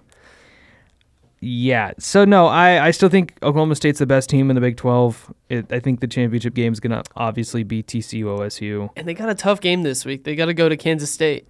Yeah. 1.40 1.92
So 2.00 2.26
no, 2.26 2.48
I 2.48 2.88
I 2.88 2.92
still 2.92 3.10
think 3.10 3.38
Oklahoma 3.44 3.76
State's 3.76 4.00
the 4.00 4.06
best 4.06 4.30
team 4.30 4.50
in 4.50 4.56
the 4.56 4.62
Big 4.62 4.78
Twelve. 4.78 5.34
It, 5.50 5.72
I 5.72 5.80
think 5.80 6.00
the 6.00 6.08
championship 6.08 6.54
game 6.54 6.74
is 6.74 6.80
gonna 6.80 7.04
obviously 7.16 7.64
be 7.64 7.84
TCU 7.84 8.24
OSU. 8.24 8.90
And 8.96 9.08
they 9.08 9.14
got 9.14 9.30
a 9.30 9.36
tough 9.36 9.62
game 9.62 9.84
this 9.84 10.06
week. 10.06 10.24
They 10.24 10.36
got 10.36 10.46
to 10.46 10.54
go 10.54 10.68
to 10.68 10.78
Kansas 10.78 11.12
State. 11.12 11.48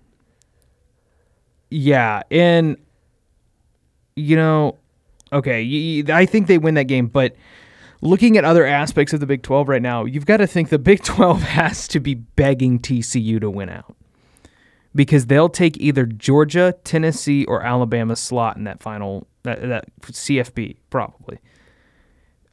Yeah, 1.70 2.24
and 2.32 2.77
you 4.15 4.36
know, 4.36 4.77
okay, 5.32 6.03
I 6.10 6.25
think 6.25 6.48
they 6.48 6.58
win 6.58 6.74
that 6.74 6.86
game, 6.86 7.08
but 7.08 7.36
looking 8.01 8.38
at 8.38 8.46
other 8.46 8.65
aspects 8.65 9.13
of 9.13 9.20
the 9.20 9.25
Big 9.25 9.44
12 9.44 9.70
right 9.70 9.82
now, 9.82 10.06
you've 10.06 10.25
got 10.25 10.38
to 10.38 10.48
think 10.48 10.70
the 10.70 10.79
Big 10.79 11.03
12 11.03 11.44
has 11.44 11.88
to 11.89 12.00
be 12.00 12.15
begging 12.15 12.79
TCU 12.79 13.39
to 13.39 13.50
win 13.50 13.70
out. 13.70 13.96
Because 14.96 15.27
they'll 15.27 15.50
take 15.50 15.77
either 15.77 16.06
Georgia, 16.08 16.75
Tennessee, 16.84 17.46
or 17.46 17.62
Alabama 17.62 18.15
slot 18.15 18.58
in 18.58 18.63
that 18.63 18.82
final 18.82 19.27
that, 19.48 19.62
that 19.68 19.86
CFB 20.01 20.77
probably. 20.89 21.39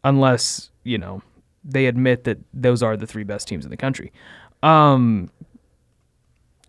Unless, 0.02 0.70
you 0.82 0.98
know, 0.98 1.22
they 1.64 1.86
admit 1.86 2.24
that 2.24 2.38
those 2.52 2.82
are 2.82 2.96
the 2.96 3.06
three 3.06 3.24
best 3.24 3.48
teams 3.48 3.64
in 3.64 3.70
the 3.70 3.76
country. 3.76 4.12
Um 4.62 5.30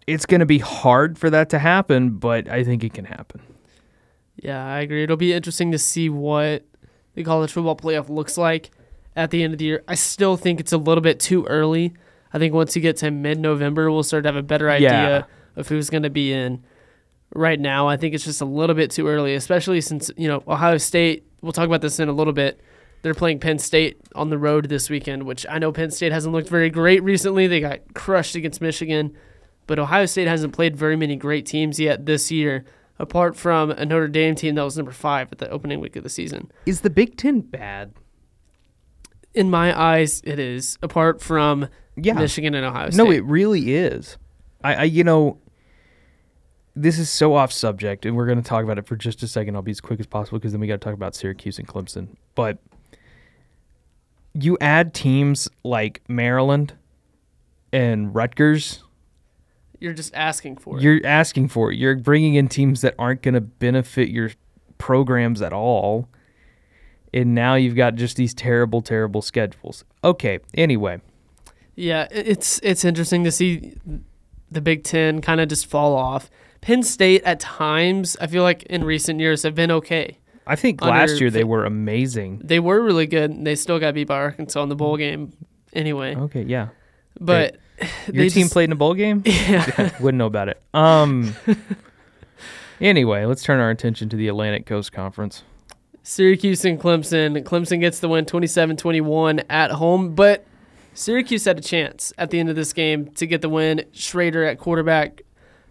it's 0.08 0.28
going 0.28 0.40
to 0.40 0.46
be 0.46 0.60
hard 0.60 1.18
for 1.18 1.32
that 1.32 1.50
to 1.50 1.58
happen, 1.58 2.12
but 2.12 2.48
I 2.48 2.64
think 2.64 2.84
it 2.84 2.94
can 2.94 3.06
happen. 3.06 3.42
Yeah, 4.36 4.64
I 4.64 4.82
agree. 4.82 5.02
It'll 5.04 5.18
be 5.18 5.34
interesting 5.34 5.72
to 5.72 5.80
see 5.80 6.10
what 6.10 6.64
the 7.16 7.24
college 7.24 7.52
football 7.52 7.76
playoff 7.76 8.08
looks 8.08 8.38
like 8.38 8.70
at 9.16 9.32
the 9.32 9.42
end 9.42 9.54
of 9.54 9.58
the 9.60 9.66
year. 9.66 9.84
I 9.88 9.96
still 9.96 10.38
think 10.38 10.60
it's 10.60 10.72
a 10.72 10.78
little 10.78 11.02
bit 11.02 11.20
too 11.20 11.44
early. 11.48 11.94
I 12.32 12.38
think 12.38 12.54
once 12.54 12.76
you 12.76 12.84
get 12.84 12.98
to 12.98 13.10
mid 13.10 13.40
November, 13.40 13.90
we'll 13.92 14.04
start 14.04 14.26
to 14.26 14.28
have 14.28 14.36
a 14.36 14.44
better 14.44 14.70
idea 14.70 14.90
Yeah. 14.92 15.24
of 15.56 15.70
who's 15.70 15.90
going 15.90 16.04
to 16.04 16.12
be 16.12 16.32
in. 16.32 16.64
Right 17.36 17.60
now, 17.60 17.88
I 17.88 17.98
think 17.98 18.16
it's 18.16 18.24
just 18.24 18.40
a 18.40 18.46
little 18.46 18.76
bit 18.76 18.92
too 18.92 19.08
early, 19.08 19.36
especially 19.36 19.82
since, 19.82 20.10
you 20.16 20.28
know, 20.30 20.42
Ohio 20.48 20.78
State, 20.78 21.26
we'll 21.42 21.52
talk 21.52 21.66
about 21.66 21.82
this 21.82 22.00
in 22.00 22.08
a 22.08 22.14
little 22.14 22.32
bit. 22.32 22.62
They're 23.02 23.14
playing 23.14 23.40
Penn 23.40 23.60
State 23.60 23.98
on 24.16 24.30
the 24.30 24.38
road 24.38 24.70
this 24.70 24.90
weekend, 24.90 25.24
which 25.24 25.46
I 25.50 25.60
know 25.60 25.72
Penn 25.74 25.92
State 25.92 26.14
hasn't 26.14 26.34
looked 26.34 26.48
very 26.50 26.70
great 26.70 27.04
recently. 27.04 27.46
They 27.46 27.60
got 27.60 27.94
crushed 27.94 28.36
against 28.36 28.62
Michigan, 28.62 29.14
but 29.68 29.78
Ohio 29.78 30.06
State 30.06 30.28
hasn't 30.28 30.54
played 30.54 30.78
very 30.78 30.96
many 30.96 31.16
great 31.18 31.46
teams 31.46 31.78
yet 31.80 32.06
this 32.06 32.32
year, 32.32 32.64
apart 33.00 33.36
from 33.36 33.70
a 33.72 33.86
Notre 33.86 34.08
Dame 34.08 34.34
team 34.36 34.56
that 34.56 34.64
was 34.64 34.78
number 34.78 34.94
five 34.94 35.28
at 35.32 35.38
the 35.40 35.50
opening 35.50 35.82
week 35.82 35.98
of 35.98 36.04
the 36.04 36.10
season. 36.10 36.50
Is 36.66 36.82
the 36.82 36.90
Big 36.90 37.18
Ten 37.18 37.42
bad? 37.42 37.94
In 39.34 39.50
my 39.50 39.78
eyes, 39.78 40.22
it 40.24 40.40
is. 40.40 40.78
Apart 40.82 41.22
from 41.22 41.68
Yeah. 41.98 42.14
Michigan 42.14 42.56
and 42.56 42.66
Ohio 42.66 42.90
State. 42.92 42.98
No, 43.04 43.12
it 43.12 43.24
really 43.26 43.76
is. 43.76 44.18
I, 44.64 44.74
I 44.76 44.84
you 44.84 45.04
know, 45.04 45.38
this 46.76 47.00
is 47.00 47.10
so 47.10 47.36
off 47.36 47.52
subject, 47.52 48.06
and 48.06 48.16
we're 48.16 48.26
going 48.26 48.42
to 48.42 48.48
talk 48.48 48.64
about 48.64 48.78
it 48.78 48.86
for 48.86 48.96
just 48.96 49.24
a 49.24 49.28
second. 49.28 49.56
I'll 49.56 49.62
be 49.62 49.72
as 49.72 49.82
quick 49.82 50.00
as 50.00 50.06
possible 50.08 50.38
because 50.40 50.52
then 50.52 50.62
we 50.62 50.68
got 50.68 50.74
to 50.74 50.86
talk 50.86 50.94
about 50.94 51.16
Syracuse 51.16 51.58
and 51.60 51.68
Clemson. 51.68 52.10
But 52.36 52.58
you 54.34 54.58
add 54.60 54.94
teams 54.94 55.48
like 55.64 56.02
Maryland 56.08 56.74
and 57.72 58.14
Rutgers, 58.14 58.84
You're 59.80 59.94
just 59.94 60.14
asking 60.14 60.58
for 60.58 60.78
it. 60.78 60.84
you're 60.84 61.00
asking 61.06 61.48
for 61.50 61.72
it. 61.72 61.78
You're 61.78 61.96
bringing 61.96 62.36
in 62.36 62.48
teams 62.48 62.82
that 62.82 62.96
aren't 63.00 63.22
going 63.22 63.34
to 63.36 63.42
benefit 63.42 64.10
your 64.10 64.32
programs 64.78 65.42
at 65.42 65.54
all. 65.54 66.10
And 67.14 67.34
now 67.34 67.56
you've 67.56 67.76
got 67.78 67.96
just 67.96 68.18
these 68.18 68.34
terrible, 68.34 68.82
terrible 68.82 69.22
schedules. 69.22 69.86
Okay. 70.04 70.40
Anyway, 70.54 71.00
Yeah, 71.76 72.08
it's 72.12 72.60
it's 72.62 72.84
interesting 72.84 73.24
to 73.24 73.32
see 73.32 73.76
the 74.52 74.60
Big 74.62 74.84
Ten 74.84 75.22
kind 75.22 75.40
of 75.40 75.48
just 75.48 75.66
fall 75.66 75.96
off. 75.96 76.30
Penn 76.66 76.82
State 76.82 77.22
at 77.26 77.40
times, 77.40 78.18
I 78.20 78.26
feel 78.26 78.42
like 78.42 78.64
in 78.64 78.84
recent 78.84 79.20
years 79.20 79.44
have 79.44 79.54
been 79.54 79.70
okay. 79.70 80.18
I 80.48 80.56
think 80.56 80.82
Under 80.82 80.98
last 80.98 81.22
year 81.22 81.30
they 81.30 81.44
were 81.44 81.64
amazing. 81.64 82.42
They 82.44 82.60
were 82.60 82.82
really 82.82 83.06
good. 83.06 83.30
And 83.30 83.46
they 83.46 83.54
still 83.54 83.78
got 83.80 83.94
beat 83.94 84.08
by 84.08 84.18
Arkansas 84.18 84.64
in 84.64 84.70
the 84.70 84.76
bowl 84.76 84.98
game, 84.98 85.32
anyway. 85.74 86.16
Okay, 86.16 86.42
yeah. 86.42 86.70
But 87.20 87.58
Your 88.12 88.28
team 88.30 88.44
just- 88.46 88.54
played 88.54 88.64
in 88.64 88.72
a 88.72 88.76
bowl 88.76 88.96
game? 88.96 89.22
Yeah, 89.26 89.92
Wouldn't 90.00 90.18
know 90.18 90.26
about 90.26 90.50
it. 90.50 90.60
Um. 90.74 91.36
anyway, 92.82 93.26
let's 93.26 93.44
turn 93.44 93.60
our 93.60 93.70
attention 93.70 94.10
to 94.10 94.16
the 94.16 94.28
Atlantic 94.28 94.66
Coast 94.66 94.92
Conference. 94.92 95.44
Syracuse 96.02 96.66
and 96.66 96.80
Clemson. 96.80 97.44
Clemson 97.44 97.80
gets 97.80 98.00
the 98.00 98.10
win 98.10 98.26
27-21 98.26 99.44
at 99.52 99.70
home, 99.70 100.16
but 100.16 100.44
Syracuse 100.96 101.46
had 101.46 101.60
a 101.60 101.62
chance 101.62 102.12
at 102.18 102.32
the 102.32 102.40
end 102.40 102.50
of 102.50 102.56
this 102.56 102.74
game 102.74 103.10
to 103.12 103.28
get 103.28 103.42
the 103.44 103.50
win. 103.50 103.84
Shrader 103.94 104.50
at 104.50 104.58
quarterback 104.58 105.22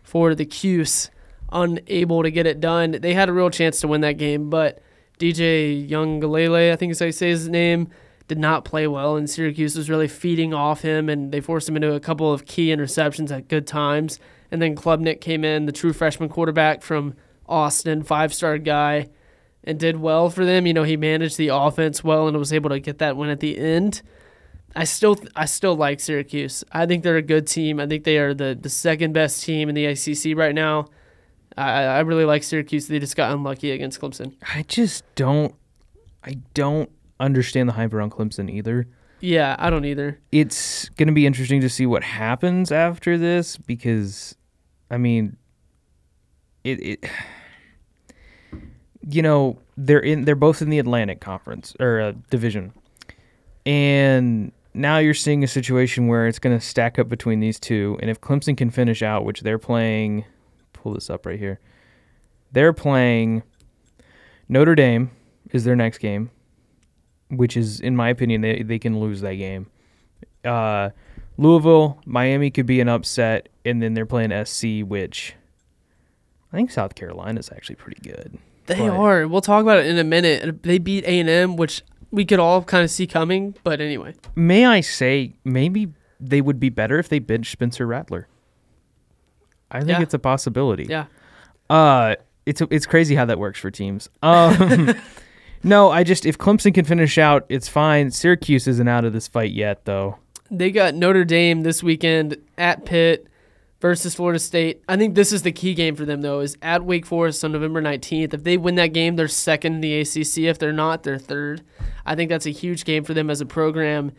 for 0.04 0.37
the 0.37 0.46
Cuse, 0.46 1.11
unable 1.50 2.23
to 2.23 2.30
get 2.30 2.46
it 2.46 2.61
done. 2.61 2.92
They 2.92 3.14
had 3.14 3.28
a 3.28 3.32
real 3.32 3.50
chance 3.50 3.80
to 3.80 3.88
win 3.88 4.02
that 4.02 4.12
game, 4.12 4.50
but 4.50 4.80
DJ 5.18 5.88
Uiagalelei, 5.88 6.73
I 6.73 6.76
think 6.76 6.92
is 6.92 7.00
how 7.00 7.06
you 7.06 7.12
say 7.12 7.30
his 7.30 7.49
name, 7.49 7.88
did 8.28 8.38
not 8.38 8.64
play 8.64 8.87
well, 8.87 9.16
and 9.16 9.28
Syracuse 9.28 9.76
was 9.76 9.90
really 9.90 10.08
feeding 10.08 10.54
off 10.54 10.82
him, 10.82 11.08
and 11.08 11.32
they 11.32 11.40
forced 11.40 11.68
him 11.68 11.76
into 11.76 11.92
a 11.92 12.00
couple 12.00 12.32
of 12.32 12.46
key 12.46 12.68
interceptions 12.68 13.30
at 13.30 13.49
good 13.49 13.66
times. 13.66 14.18
And 14.50 14.62
then 14.62 14.76
Klubnik 14.76 15.20
came 15.20 15.44
in, 15.44 15.66
the 15.66 15.73
true 15.73 15.92
freshman 15.92 16.28
quarterback 16.28 16.82
from 16.82 17.14
Austin, 17.46 18.02
five-star 18.02 18.58
guy, 18.58 19.08
and 19.62 19.78
did 19.78 19.99
well 19.99 20.30
for 20.30 20.44
them. 20.44 20.66
You 20.66 20.75
know, 20.75 20.84
he 20.84 20.96
managed 20.96 21.37
the 21.37 21.49
offense 21.49 22.04
well 22.04 22.28
and 22.28 22.37
was 22.37 22.52
able 22.52 22.70
to 22.70 22.80
get 22.80 22.99
that 22.99 23.16
win 23.16 23.30
at 23.30 23.40
the 23.40 23.58
end. 23.58 24.02
I 24.76 24.84
still 24.84 25.16
I 25.36 25.44
still 25.46 25.76
like 25.76 26.00
Syracuse. 26.00 26.64
I 26.72 26.86
think 26.86 27.04
they're 27.04 27.16
a 27.16 27.22
good 27.22 27.46
team. 27.46 27.78
I 27.78 27.86
think 27.86 28.04
they 28.04 28.18
are 28.18 28.34
the, 28.34 28.58
the 28.60 28.68
second 28.68 29.12
best 29.12 29.44
team 29.44 29.68
in 29.68 29.74
the 29.74 29.86
ACC 29.86 30.36
right 30.36 30.54
now. 30.54 30.86
I, 31.56 31.84
I 31.84 32.00
really 32.00 32.24
like 32.24 32.42
Syracuse. 32.42 32.88
They 32.88 32.98
just 32.98 33.16
got 33.16 33.32
unlucky 33.32 33.70
against 33.70 34.00
Clemson. 34.00 34.34
I 34.54 34.64
just 34.64 35.04
don't. 35.14 35.54
I 36.24 36.38
don't 36.54 36.90
understand 37.20 37.68
the 37.68 37.74
hype 37.74 37.92
around 37.94 38.10
Clemson 38.10 38.50
either. 38.50 38.88
Yeah, 39.20 39.54
I 39.58 39.70
don't 39.70 39.84
either. 39.84 40.20
It's 40.32 40.88
going 40.90 41.06
to 41.06 41.14
be 41.14 41.26
interesting 41.26 41.60
to 41.60 41.68
see 41.68 41.86
what 41.86 42.02
happens 42.02 42.72
after 42.72 43.16
this 43.16 43.56
because, 43.56 44.34
I 44.90 44.98
mean, 44.98 45.36
it. 46.64 46.80
it 46.82 47.10
you 49.08 49.22
know 49.22 49.58
they're 49.76 50.00
in. 50.00 50.24
They're 50.24 50.34
both 50.34 50.60
in 50.62 50.70
the 50.70 50.80
Atlantic 50.80 51.20
Conference 51.20 51.76
or 51.78 52.00
uh, 52.00 52.12
division, 52.30 52.72
and 53.64 54.50
now 54.74 54.98
you're 54.98 55.14
seeing 55.14 55.44
a 55.44 55.48
situation 55.48 56.08
where 56.08 56.26
it's 56.26 56.38
going 56.38 56.58
to 56.58 56.64
stack 56.64 56.98
up 56.98 57.08
between 57.08 57.40
these 57.40 57.58
two. 57.60 57.96
And 58.00 58.10
if 58.10 58.20
Clemson 58.20 58.56
can 58.56 58.70
finish 58.70 59.02
out, 59.02 59.24
which 59.24 59.40
they're 59.42 59.58
playing, 59.58 60.24
pull 60.72 60.94
this 60.94 61.08
up 61.08 61.24
right 61.26 61.38
here. 61.38 61.60
They're 62.52 62.72
playing 62.72 63.42
Notre 64.48 64.74
Dame 64.74 65.10
is 65.50 65.64
their 65.64 65.76
next 65.76 65.98
game, 65.98 66.30
which 67.30 67.56
is, 67.56 67.80
in 67.80 67.96
my 67.96 68.08
opinion, 68.10 68.40
they 68.42 68.62
they 68.62 68.78
can 68.78 69.00
lose 69.00 69.20
that 69.22 69.34
game. 69.34 69.66
Uh, 70.44 70.90
Louisville, 71.36 71.98
Miami 72.06 72.50
could 72.50 72.66
be 72.66 72.80
an 72.80 72.88
upset, 72.88 73.48
and 73.64 73.82
then 73.82 73.94
they're 73.94 74.06
playing 74.06 74.30
SC, 74.44 74.86
which 74.86 75.34
I 76.52 76.56
think 76.56 76.70
South 76.70 76.94
Carolina 76.94 77.40
is 77.40 77.50
actually 77.50 77.76
pretty 77.76 78.00
good. 78.08 78.38
They 78.66 78.78
But- 78.78 78.90
are. 78.90 79.26
We'll 79.26 79.40
talk 79.40 79.62
about 79.62 79.78
it 79.78 79.86
in 79.86 79.98
a 79.98 80.04
minute. 80.04 80.62
They 80.62 80.78
beat 80.78 81.04
A 81.04 81.18
and 81.20 81.28
M, 81.28 81.56
which 81.56 81.82
we 82.14 82.25
could 82.25 82.38
all 82.38 82.62
kind 82.62 82.85
of 82.85 82.90
see 82.90 83.06
coming. 83.06 83.54
But 83.64 83.80
anyway, 83.80 84.14
May 84.35 84.64
I 84.66 84.80
say, 84.80 85.35
maybe 85.44 85.88
they 86.21 86.40
would 86.40 86.59
be 86.61 86.68
better 86.71 86.99
if 86.99 87.09
they 87.09 87.18
bench 87.18 87.50
Spencer 87.50 87.87
Rattler. 87.87 88.28
I 89.71 89.78
think 89.80 89.90
Yeah. 89.90 90.02
it's 90.02 90.14
a 90.14 90.18
possibility. 90.18 90.85
yeah, 90.88 91.06
Uh, 91.68 92.14
it's 92.47 92.61
it's 92.71 92.87
crazy 92.87 93.14
how 93.14 93.25
that 93.25 93.38
works 93.38 93.59
for 93.59 93.71
teams. 93.71 94.09
Um, 94.23 94.94
no, 95.64 95.90
I 95.90 96.04
just 96.04 96.25
if 96.26 96.38
Clemson 96.38 96.73
can 96.75 96.85
finish 96.85 97.18
out, 97.18 97.44
it's 97.49 97.68
fine. 97.68 98.11
Syracuse 98.11 98.68
isn't 98.68 98.87
out 98.88 99.04
of 99.04 99.12
this 99.12 99.26
fight 99.28 99.52
yet, 99.52 99.85
though. 99.85 100.18
they 100.50 100.71
got 100.71 100.94
Notre 100.94 101.25
Dame 101.25 101.62
this 101.62 101.83
weekend 101.83 102.37
at 102.59 102.85
Pitt 102.85 103.26
versus 103.84 104.14
Florida 104.14 104.38
State. 104.38 104.82
I 104.88 104.96
think 104.96 105.14
this 105.14 105.30
is 105.30 105.42
the 105.42 105.52
key 105.52 105.74
game 105.74 105.94
for 105.94 106.06
them 106.06 106.22
though. 106.22 106.40
Is 106.40 106.56
at 106.62 106.86
Wake 106.86 107.04
Forest 107.04 107.44
on 107.44 107.52
November 107.52 107.82
nineteenth. 107.82 108.32
If 108.32 108.42
they 108.42 108.56
win 108.56 108.76
that 108.76 108.94
game, 108.94 109.16
they're 109.16 109.28
second 109.28 109.74
in 109.74 109.80
the 109.82 110.00
ACC. 110.00 110.38
If 110.38 110.58
they're 110.58 110.72
not, 110.72 111.02
they're 111.02 111.18
third. 111.18 111.60
I 112.06 112.14
think 112.14 112.30
that's 112.30 112.46
a 112.46 112.50
huge 112.50 112.86
game 112.86 113.04
for 113.04 113.12
them 113.12 113.28
as 113.28 113.42
a 113.42 113.46
program. 113.46 114.12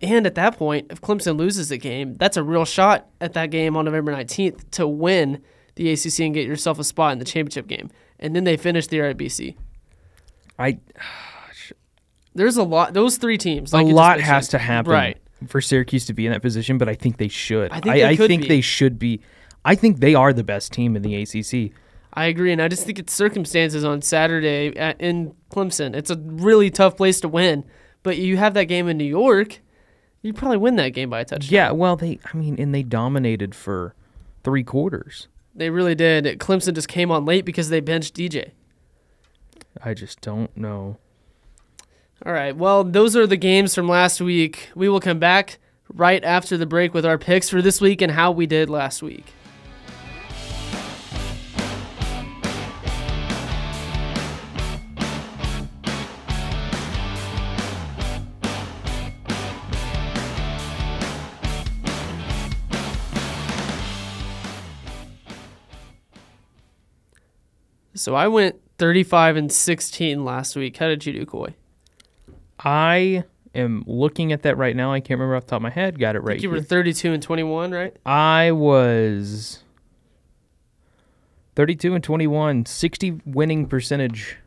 And 0.00 0.26
at 0.26 0.34
that 0.34 0.58
point, 0.58 0.88
if 0.90 1.00
Clemson 1.00 1.36
loses 1.38 1.68
the 1.68 1.78
game, 1.78 2.16
that's 2.16 2.36
a 2.36 2.42
real 2.42 2.64
shot 2.64 3.06
at 3.20 3.34
that 3.34 3.52
game 3.52 3.76
on 3.76 3.84
November 3.84 4.12
19th 4.12 4.68
to 4.72 4.88
win 4.88 5.40
the 5.76 5.92
ACC 5.92 6.18
and 6.18 6.34
get 6.34 6.48
yourself 6.48 6.80
a 6.80 6.84
spot 6.84 7.12
in 7.12 7.20
the 7.20 7.24
championship 7.24 7.68
game. 7.68 7.90
And 8.18 8.34
then 8.34 8.42
they 8.42 8.56
finish 8.56 8.88
the 8.88 8.96
year 8.96 9.08
at 9.08 9.16
BC. 9.16 9.54
I 10.58 10.80
There's 12.34 12.56
a 12.56 12.64
lot. 12.64 12.92
Those 12.92 13.18
three 13.18 13.38
teams. 13.38 13.72
a 13.72 13.76
like 13.76 13.86
just 13.86 13.94
lot 13.94 14.20
has 14.20 14.48
to 14.48 14.58
happen 14.58 14.90
Right. 14.90 15.21
For 15.46 15.60
Syracuse 15.60 16.06
to 16.06 16.14
be 16.14 16.26
in 16.26 16.32
that 16.32 16.42
position, 16.42 16.78
but 16.78 16.88
I 16.88 16.94
think 16.94 17.18
they 17.18 17.28
should. 17.28 17.70
I 17.70 17.80
think 17.80 17.94
they 17.94 18.16
could 18.16 18.28
think 18.28 18.48
they 18.48 18.60
should 18.60 18.98
be. 18.98 19.20
I 19.64 19.74
think 19.74 20.00
they 20.00 20.14
are 20.14 20.32
the 20.32 20.44
best 20.44 20.72
team 20.72 20.96
in 20.96 21.02
the 21.02 21.14
ACC. 21.22 21.72
I 22.14 22.26
agree, 22.26 22.52
and 22.52 22.60
I 22.60 22.68
just 22.68 22.84
think 22.84 22.98
it's 22.98 23.12
circumstances 23.12 23.84
on 23.84 24.02
Saturday 24.02 24.76
at, 24.76 25.00
in 25.00 25.34
Clemson. 25.50 25.94
It's 25.94 26.10
a 26.10 26.16
really 26.16 26.70
tough 26.70 26.96
place 26.96 27.20
to 27.20 27.28
win, 27.28 27.64
but 28.02 28.18
you 28.18 28.36
have 28.36 28.54
that 28.54 28.64
game 28.64 28.86
in 28.88 28.98
New 28.98 29.04
York, 29.04 29.60
you 30.20 30.32
probably 30.32 30.58
win 30.58 30.76
that 30.76 30.90
game 30.90 31.10
by 31.10 31.20
a 31.20 31.24
touchdown. 31.24 31.48
Yeah, 31.50 31.70
well, 31.72 31.96
they. 31.96 32.18
I 32.32 32.36
mean, 32.36 32.56
and 32.58 32.74
they 32.74 32.82
dominated 32.82 33.54
for 33.54 33.94
three 34.44 34.62
quarters. 34.62 35.28
they 35.54 35.70
really 35.70 35.94
did. 35.94 36.24
Clemson 36.38 36.74
just 36.74 36.88
came 36.88 37.10
on 37.10 37.24
late 37.24 37.44
because 37.44 37.68
they 37.68 37.80
benched 37.80 38.14
DJ. 38.14 38.52
I 39.82 39.94
just 39.94 40.20
don't 40.20 40.54
know. 40.56 40.98
All 42.24 42.32
right, 42.32 42.56
well, 42.56 42.84
those 42.84 43.16
are 43.16 43.26
the 43.26 43.36
games 43.36 43.74
from 43.74 43.88
last 43.88 44.20
week. 44.20 44.70
We 44.76 44.88
will 44.88 45.00
come 45.00 45.18
back 45.18 45.58
right 45.92 46.22
after 46.22 46.56
the 46.56 46.66
break 46.66 46.94
with 46.94 47.04
our 47.04 47.18
picks 47.18 47.50
for 47.50 47.60
this 47.60 47.80
week 47.80 48.00
and 48.00 48.12
how 48.12 48.30
we 48.30 48.46
did 48.46 48.70
last 48.70 49.02
week. 49.02 49.26
So 67.94 68.14
I 68.14 68.28
went 68.28 68.60
35 68.78 69.36
and 69.36 69.52
16 69.52 70.24
last 70.24 70.54
week. 70.54 70.76
How 70.76 70.86
did 70.86 71.04
you 71.04 71.12
do, 71.12 71.26
Kauy? 71.26 71.54
I 72.64 73.24
am 73.54 73.84
looking 73.86 74.32
at 74.32 74.42
that 74.42 74.56
right 74.56 74.74
now. 74.74 74.92
I 74.92 75.00
can't 75.00 75.18
remember 75.18 75.36
off 75.36 75.44
the 75.44 75.50
top 75.50 75.56
of 75.58 75.62
my 75.62 75.70
head. 75.70 75.98
Got 75.98 76.16
it 76.16 76.20
right 76.20 76.40
you 76.40 76.48
here. 76.48 76.58
were 76.58 76.64
32 76.64 77.12
and 77.12 77.22
21, 77.22 77.70
right? 77.72 77.96
I 78.06 78.52
was 78.52 79.62
32 81.56 81.94
and 81.94 82.04
21, 82.04 82.66
60 82.66 83.20
winning 83.24 83.66
percentage. 83.66 84.38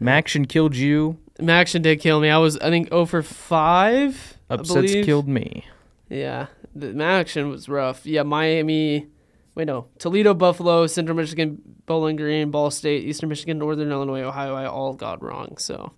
Maction 0.00 0.48
killed 0.48 0.76
you. 0.76 1.18
Maction 1.38 1.82
did 1.82 2.00
kill 2.00 2.20
me. 2.20 2.30
I 2.30 2.38
was, 2.38 2.58
I 2.58 2.70
think, 2.70 2.88
0 2.88 3.06
for 3.06 3.22
5. 3.22 4.38
I 4.48 4.54
Upsets 4.54 4.92
killed 5.04 5.28
me. 5.28 5.66
Yeah, 6.08 6.46
the 6.74 6.88
Maction 6.88 7.50
was 7.50 7.68
rough. 7.68 8.06
Yeah, 8.06 8.22
Miami. 8.22 9.06
Wait, 9.54 9.66
no. 9.66 9.86
Toledo, 9.98 10.34
Buffalo, 10.34 10.86
Central 10.86 11.16
Michigan, 11.16 11.60
Bowling 11.86 12.16
Green, 12.16 12.50
Ball 12.50 12.70
State, 12.70 13.04
Eastern 13.04 13.28
Michigan, 13.28 13.58
Northern 13.58 13.90
Illinois, 13.90 14.22
Ohio. 14.22 14.54
I 14.54 14.66
all 14.66 14.94
got 14.94 15.22
wrong. 15.22 15.56
So 15.58 15.92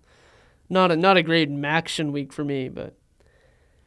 not 0.73 0.91
a 0.91 0.97
not 0.97 1.15
a 1.15 1.23
great 1.23 1.49
action 1.63 2.11
week 2.11 2.33
for 2.33 2.43
me. 2.43 2.67
But 2.67 2.97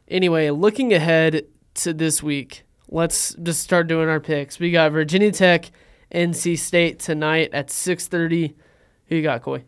anyway, 0.09 0.51
looking 0.51 0.95
ahead 0.95 1.45
to 1.75 1.93
this 1.93 2.23
week, 2.23 2.65
let's 2.89 3.35
just 3.43 3.63
start 3.63 3.89
doing 3.89 4.09
our 4.09 4.21
picks. 4.21 4.59
We 4.59 4.71
got 4.71 4.93
Virginia 4.93 5.33
Tech, 5.33 5.71
NC 6.13 6.59
State 6.59 6.99
tonight 6.99 7.51
at 7.53 7.71
six 7.71 8.09
thirty. 8.09 8.57
Who 9.09 9.17
you 9.17 9.23
got, 9.23 9.43
Kauy? 9.43 9.65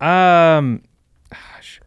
Um, 0.00 0.82
gosh. 1.30 1.80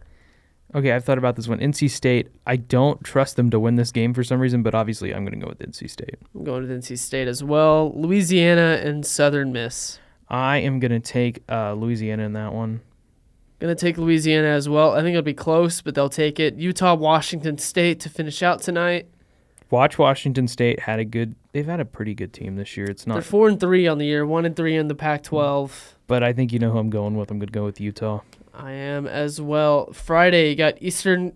Okay, 0.74 0.92
I've 0.92 1.04
thought 1.04 1.18
about 1.18 1.36
this 1.36 1.48
one. 1.48 1.60
NC 1.60 1.90
State. 1.90 2.30
I 2.46 2.56
don't 2.56 3.04
trust 3.04 3.36
them 3.36 3.50
to 3.52 3.60
win 3.60 3.76
this 3.76 3.92
game 3.92 4.14
for 4.14 4.24
some 4.24 4.40
reason, 4.40 4.64
but 4.64 4.74
obviously 4.74 5.14
I'm 5.14 5.24
going 5.24 5.40
to 5.40 5.46
go 5.46 5.50
with 5.50 5.60
NC 5.60 5.90
State. 5.90 6.16
I'm 6.34 6.44
going 6.44 6.68
with 6.68 6.72
NC 6.72 6.98
State 6.98 7.28
as 7.28 7.44
well. 7.44 7.94
Louisiana 7.96 8.82
and 8.84 9.06
Southern 9.06 9.52
Miss. 9.52 10.00
I 10.30 10.58
am 10.58 10.80
going 10.80 10.92
to 10.92 11.00
take 11.00 11.44
uh, 11.50 11.74
Louisiana 11.74 12.24
in 12.24 12.34
that 12.34 12.54
one. 12.54 12.82
Gonna 13.60 13.76
take 13.76 13.98
Louisiana 13.98 14.50
as 14.50 14.70
well. 14.70 14.94
I 14.94 14.98
think 14.98 15.10
it'll 15.10 15.24
be 15.24 15.34
close, 15.34 15.82
but 15.82 15.96
they'll 15.96 16.10
take 16.10 16.40
it. 16.40 16.56
Utah, 16.56 16.94
Washington 16.94 17.58
State 17.58 18.00
to 18.02 18.10
finish 18.10 18.44
out 18.44 18.62
tonight. 18.62 19.08
Watch 19.70 19.98
Washington 19.98 20.48
State 20.48 20.82
had 20.82 21.00
a 21.00 21.06
good. 21.06 21.36
They've 21.52 21.66
had 21.66 21.80
a 21.80 21.86
pretty 21.86 22.14
good 22.14 22.34
team 22.34 22.56
this 22.56 22.78
year. 22.78 22.86
It's 22.86 23.08
not. 23.08 23.16
They're 23.16 23.24
four 23.24 23.50
and 23.50 23.60
three 23.60 23.88
on 23.88 23.98
the 23.98 24.06
year, 24.06 24.26
one 24.26 24.46
and 24.46 24.56
three 24.56 24.76
in 24.76 24.88
the 24.88 24.96
Pac-12. 24.96 25.72
but 26.06 26.24
I 26.24 26.34
think 26.34 26.54
you 26.54 26.60
know 26.60 26.72
who 26.72 26.78
I'm 26.78 26.90
going 26.90 27.18
with. 27.18 27.32
I'm 27.32 27.40
going 27.40 27.48
to 27.48 27.52
go 27.54 27.66
with 27.66 27.82
Utah. 27.82 28.22
I 28.54 28.72
am 28.72 29.08
as 29.08 29.42
well. 29.42 29.92
Friday, 29.92 30.50
you 30.50 30.56
got 30.56 30.82
Eastern 30.82 31.34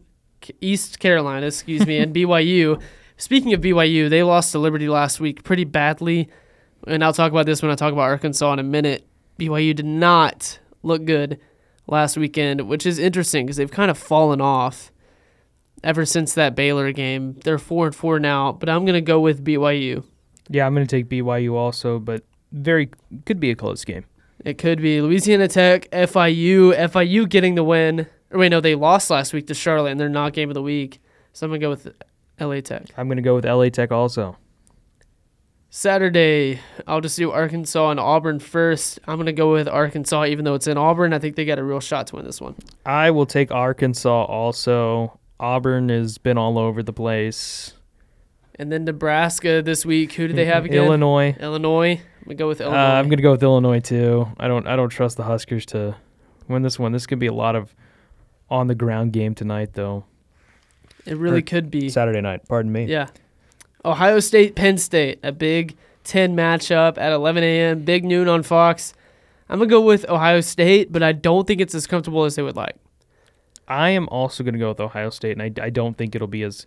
East 0.62 1.00
Carolina, 1.00 1.48
excuse 1.48 1.86
me, 1.86 1.98
and 1.98 2.16
BYU. 2.16 2.82
Speaking 3.18 3.54
of 3.54 3.62
BYU, 3.62 4.10
they 4.10 4.24
lost 4.24 4.52
to 4.54 4.60
Liberty 4.60 4.88
last 4.88 5.20
week 5.20 5.44
pretty 5.44 5.64
badly, 5.66 6.30
and 6.88 7.04
I'll 7.04 7.14
talk 7.14 7.32
about 7.32 7.46
this 7.46 7.62
when 7.62 7.72
I 7.72 7.76
talk 7.76 7.92
about 7.94 8.04
Arkansas 8.04 8.54
in 8.54 8.60
a 8.60 8.64
minute. 8.64 9.06
BYU 9.40 9.76
did 9.76 9.86
not 9.86 10.60
look 10.84 11.06
good 11.06 11.40
last 11.88 12.18
weekend, 12.18 12.68
which 12.68 12.86
is 12.86 13.00
interesting 13.00 13.46
because 13.46 13.58
they've 13.58 13.72
kind 13.72 13.92
of 13.92 13.98
fallen 13.98 14.42
off 14.42 14.92
ever 15.84 16.06
since 16.06 16.34
that 16.34 16.56
Baylor 16.56 16.92
game. 16.92 17.40
They're 17.44 17.58
four 17.58 17.88
and 17.88 17.96
four 17.96 18.20
now, 18.20 18.52
but 18.52 18.70
I'm 18.70 18.86
gonna 18.86 19.02
go 19.02 19.20
with 19.20 19.44
BYU. 19.44 20.04
Yeah, 20.50 20.66
I'm 20.66 20.74
going 20.74 20.86
to 20.86 20.96
take 20.96 21.08
BYU 21.08 21.54
also, 21.54 21.98
but 21.98 22.24
very 22.52 22.90
could 23.26 23.40
be 23.40 23.52
a 23.52 23.56
close 23.56 23.86
game. 23.86 24.04
It 24.44 24.58
could 24.58 24.82
be 24.82 25.00
Louisiana 25.00 25.48
Tech, 25.48 25.90
FIU, 25.92 26.76
FIU 26.76 27.30
getting 27.30 27.56
the 27.56 27.64
win. 27.64 28.08
Or 28.32 28.40
wait, 28.40 28.50
no, 28.50 28.60
they 28.60 28.76
lost 28.76 29.10
last 29.10 29.34
week 29.34 29.48
to 29.48 29.54
Charlotte, 29.54 29.92
and 29.92 30.00
they're 30.00 30.10
not 30.10 30.34
game 30.34 30.50
of 30.50 30.56
the 30.56 30.62
week. 30.62 31.02
So 31.32 31.46
I'm 31.46 31.52
gonna 31.52 31.60
go 31.60 31.70
with 31.70 31.94
LA 32.40 32.60
Tech. 32.60 32.88
I'm 32.98 33.08
going 33.08 33.18
to 33.18 33.22
go 33.22 33.36
with 33.36 33.46
LA 33.46 33.70
Tech 33.70 33.92
also. 33.92 34.38
Saturday, 35.74 36.60
I'll 36.86 37.00
just 37.00 37.16
do 37.18 37.32
Arkansas 37.32 37.92
and 37.92 38.00
Auburn 38.00 38.40
first. 38.40 39.00
I'm 39.08 39.18
gonna 39.18 39.32
go 39.32 39.54
with 39.54 39.70
Arkansas, 39.70 40.26
even 40.26 40.44
though 40.44 40.54
it's 40.54 40.68
in 40.68 40.78
Auburn. 40.78 41.14
I 41.14 41.20
think 41.20 41.38
they 41.38 41.46
got 41.46 41.60
a 41.60 41.64
real 41.64 41.80
shot 41.80 42.08
to 42.08 42.18
win 42.18 42.26
this 42.26 42.42
one. 42.42 42.56
I 42.86 43.10
will 43.12 43.26
take 43.26 43.52
Arkansas 43.52 44.26
also. 44.26 45.18
Auburn 45.40 45.88
has 45.88 46.18
been 46.18 46.38
all 46.38 46.58
over 46.60 46.84
the 46.84 46.92
place. 46.92 47.74
And 48.56 48.70
then 48.70 48.84
Nebraska 48.84 49.62
this 49.62 49.86
week. 49.86 50.12
Who 50.14 50.28
do 50.28 50.34
they 50.34 50.44
have 50.44 50.66
again? 50.66 50.84
Illinois. 50.84 51.38
Illinois. 51.40 51.92
I'm 52.02 52.26
gonna 52.26 52.36
go 52.36 52.50
with 52.50 52.60
Uh, 52.60 52.66
Illinois. 52.66 52.78
I'm 53.00 53.10
gonna 53.10 53.22
go 53.22 53.32
with 53.32 53.42
Illinois 53.44 53.80
too. 53.80 54.28
I 54.38 54.50
don't 54.50 54.68
I 54.68 54.76
don't 54.76 54.90
trust 54.90 55.16
the 55.16 55.24
Huskers 55.24 55.66
to 55.68 55.96
win 56.50 56.64
this 56.64 56.78
one. 56.80 56.92
This 56.92 57.08
could 57.08 57.18
be 57.20 57.28
a 57.28 57.34
lot 57.34 57.56
of 57.56 57.74
on 58.50 58.68
the 58.68 58.76
ground 58.76 59.14
game 59.14 59.34
tonight 59.36 59.70
though. 59.74 60.04
it 61.06 61.16
really 61.16 61.40
or- 61.40 61.44
could 61.44 61.72
be. 61.72 61.88
Saturday 61.88 62.20
night. 62.20 62.42
Pardon 62.50 62.74
me. 62.74 62.86
Yeah. 62.88 63.08
Ohio 63.84 64.20
State, 64.20 64.56
Penn 64.56 64.78
State, 64.78 65.20
a 65.24 65.32
big 65.32 65.76
10 66.04 66.36
matchup 66.36 66.98
at 66.98 67.12
11 67.12 67.44
a.m., 67.44 67.80
big 67.84 68.04
noon 68.04 68.28
on 68.28 68.44
Fox. 68.44 68.94
I'm 69.50 69.58
going 69.60 69.70
to 69.70 69.74
go 69.74 69.82
with 69.82 70.08
Ohio 70.10 70.42
State, 70.42 70.92
but 70.92 71.04
I 71.04 71.12
don't 71.12 71.46
think 71.48 71.60
it's 71.62 71.76
as 71.76 71.88
comfortable 71.88 72.24
as 72.26 72.36
they 72.36 72.44
would 72.44 72.56
like. 72.56 72.76
I 73.68 73.92
am 73.92 74.10
also 74.10 74.44
gonna 74.44 74.58
go 74.58 74.68
with 74.70 74.82
Ohio 74.82 75.10
State, 75.12 75.40
and 75.40 75.42
I, 75.42 75.66
I 75.66 75.70
don't 75.70 75.98
think 75.98 76.14
it'll 76.14 76.28
be 76.28 76.44
as 76.44 76.66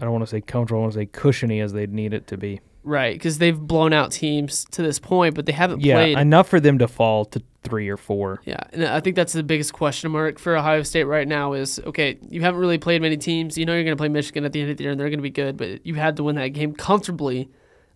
I 0.00 0.04
don't 0.04 0.12
want 0.12 0.22
to 0.22 0.30
say 0.30 0.40
comfortable. 0.40 0.80
I 0.80 0.82
want 0.82 0.94
to 0.94 1.00
say 1.00 1.06
cushiony 1.06 1.60
as 1.60 1.74
they'd 1.74 1.92
need 1.92 2.14
it 2.14 2.26
to 2.28 2.38
be. 2.38 2.60
Right, 2.82 3.14
because 3.14 3.38
they've 3.38 3.58
blown 3.58 3.92
out 3.92 4.10
teams 4.12 4.64
to 4.70 4.82
this 4.82 4.98
point, 4.98 5.34
but 5.34 5.44
they 5.44 5.52
haven't 5.52 5.82
Yeah, 5.82 5.96
played. 5.96 6.16
enough 6.18 6.48
for 6.48 6.60
them 6.60 6.78
to 6.78 6.88
fall 6.88 7.26
to 7.26 7.42
three 7.64 7.88
or 7.88 7.96
four. 7.96 8.40
yeah, 8.44 8.60
and 8.72 8.84
I 8.84 9.00
think 9.00 9.16
that's 9.16 9.32
the 9.32 9.42
biggest 9.42 9.72
question 9.72 10.10
mark 10.12 10.38
for 10.38 10.56
Ohio 10.56 10.82
State 10.82 11.04
right 11.04 11.26
now 11.26 11.54
is 11.54 11.80
okay, 11.86 12.18
you 12.28 12.42
haven't 12.42 12.60
really 12.60 12.78
played 12.78 13.02
many 13.02 13.16
teams. 13.16 13.58
You 13.58 13.66
know 13.66 13.74
you're 13.74 13.82
going 13.84 13.96
to 13.96 14.00
play 14.00 14.08
Michigan 14.08 14.44
at 14.44 14.52
the 14.52 14.60
end 14.60 14.70
of 14.70 14.76
the 14.76 14.82
year, 14.84 14.92
and 14.92 15.00
they're 15.00 15.08
going 15.10 15.18
to 15.18 15.22
be 15.22 15.30
good, 15.30 15.56
but 15.56 15.84
you 15.84 15.94
had 15.94 16.16
to 16.18 16.22
win 16.22 16.36
that 16.36 16.48
game 16.48 16.74
comfortably, 16.74 17.48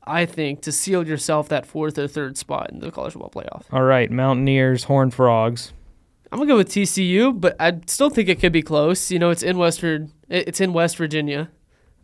I 0.05 0.27
think, 0.27 0.63
to 0.63 0.73
seal 0.73 1.07
yourself 1.07 1.49
that 1.51 1.67
fourth 1.67 1.99
or 1.99 2.09
third 2.09 2.37
spot 2.37 2.71
in 2.71 2.81
the 2.81 2.91
college 2.91 3.13
football 3.13 3.31
playoff. 3.31 3.65
All 3.73 3.83
right, 3.83 4.11
Mountaineers, 4.11 4.85
Horned 4.85 5.15
Frogs. 5.15 5.73
I'm 6.33 6.39
gonna 6.39 6.49
go 6.51 6.57
with 6.57 6.69
TCU, 6.69 7.39
but 7.41 7.57
I 7.61 7.79
still 7.87 8.11
think 8.11 8.29
it 8.29 8.39
could 8.41 8.53
be 8.53 8.63
close. 8.63 9.11
You 9.11 9.19
know, 9.19 9.31
it's 9.31 9.43
in 9.43 9.57
Westford, 9.57 10.11
it's 10.29 10.61
in 10.61 10.73
West 10.75 10.97
Virginia, 10.99 11.51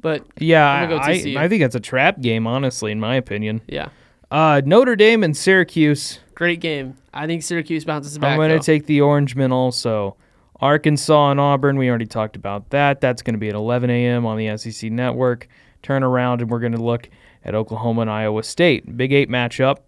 but 0.00 0.24
Yeah, 0.38 0.86
go 0.86 0.96
I, 0.96 1.34
I 1.36 1.48
think 1.48 1.60
that's 1.60 1.74
a 1.74 1.80
trap 1.80 2.20
game, 2.22 2.46
honestly, 2.46 2.90
in 2.92 3.00
my 3.00 3.16
opinion. 3.16 3.60
yeah, 3.68 3.88
Uh, 4.30 4.62
Notre 4.64 4.96
Dame 4.96 5.22
and 5.24 5.36
Syracuse. 5.36 6.20
Great 6.34 6.60
game. 6.60 6.96
I 7.12 7.26
think 7.26 7.42
Syracuse 7.42 7.84
bounces 7.84 8.18
back. 8.18 8.32
I'm 8.32 8.38
going 8.38 8.58
to 8.58 8.64
take 8.64 8.86
the 8.86 9.00
Orange 9.00 9.36
Men 9.36 9.52
also. 9.52 10.16
Arkansas 10.60 11.30
and 11.30 11.40
Auburn, 11.40 11.76
we 11.76 11.88
already 11.88 12.06
talked 12.06 12.36
about 12.36 12.70
that. 12.70 13.00
That's 13.00 13.22
going 13.22 13.34
to 13.34 13.38
be 13.38 13.48
at 13.48 13.54
11 13.54 13.90
a.m. 13.90 14.24
on 14.24 14.36
the 14.38 14.56
SEC 14.56 14.90
network. 14.90 15.48
Turn 15.82 16.02
around, 16.02 16.40
and 16.40 16.50
we're 16.50 16.60
going 16.60 16.72
to 16.72 16.82
look 16.82 17.10
at 17.44 17.54
Oklahoma 17.54 18.02
and 18.02 18.10
Iowa 18.10 18.42
State. 18.42 18.96
Big 18.96 19.12
eight 19.12 19.28
matchup. 19.28 19.78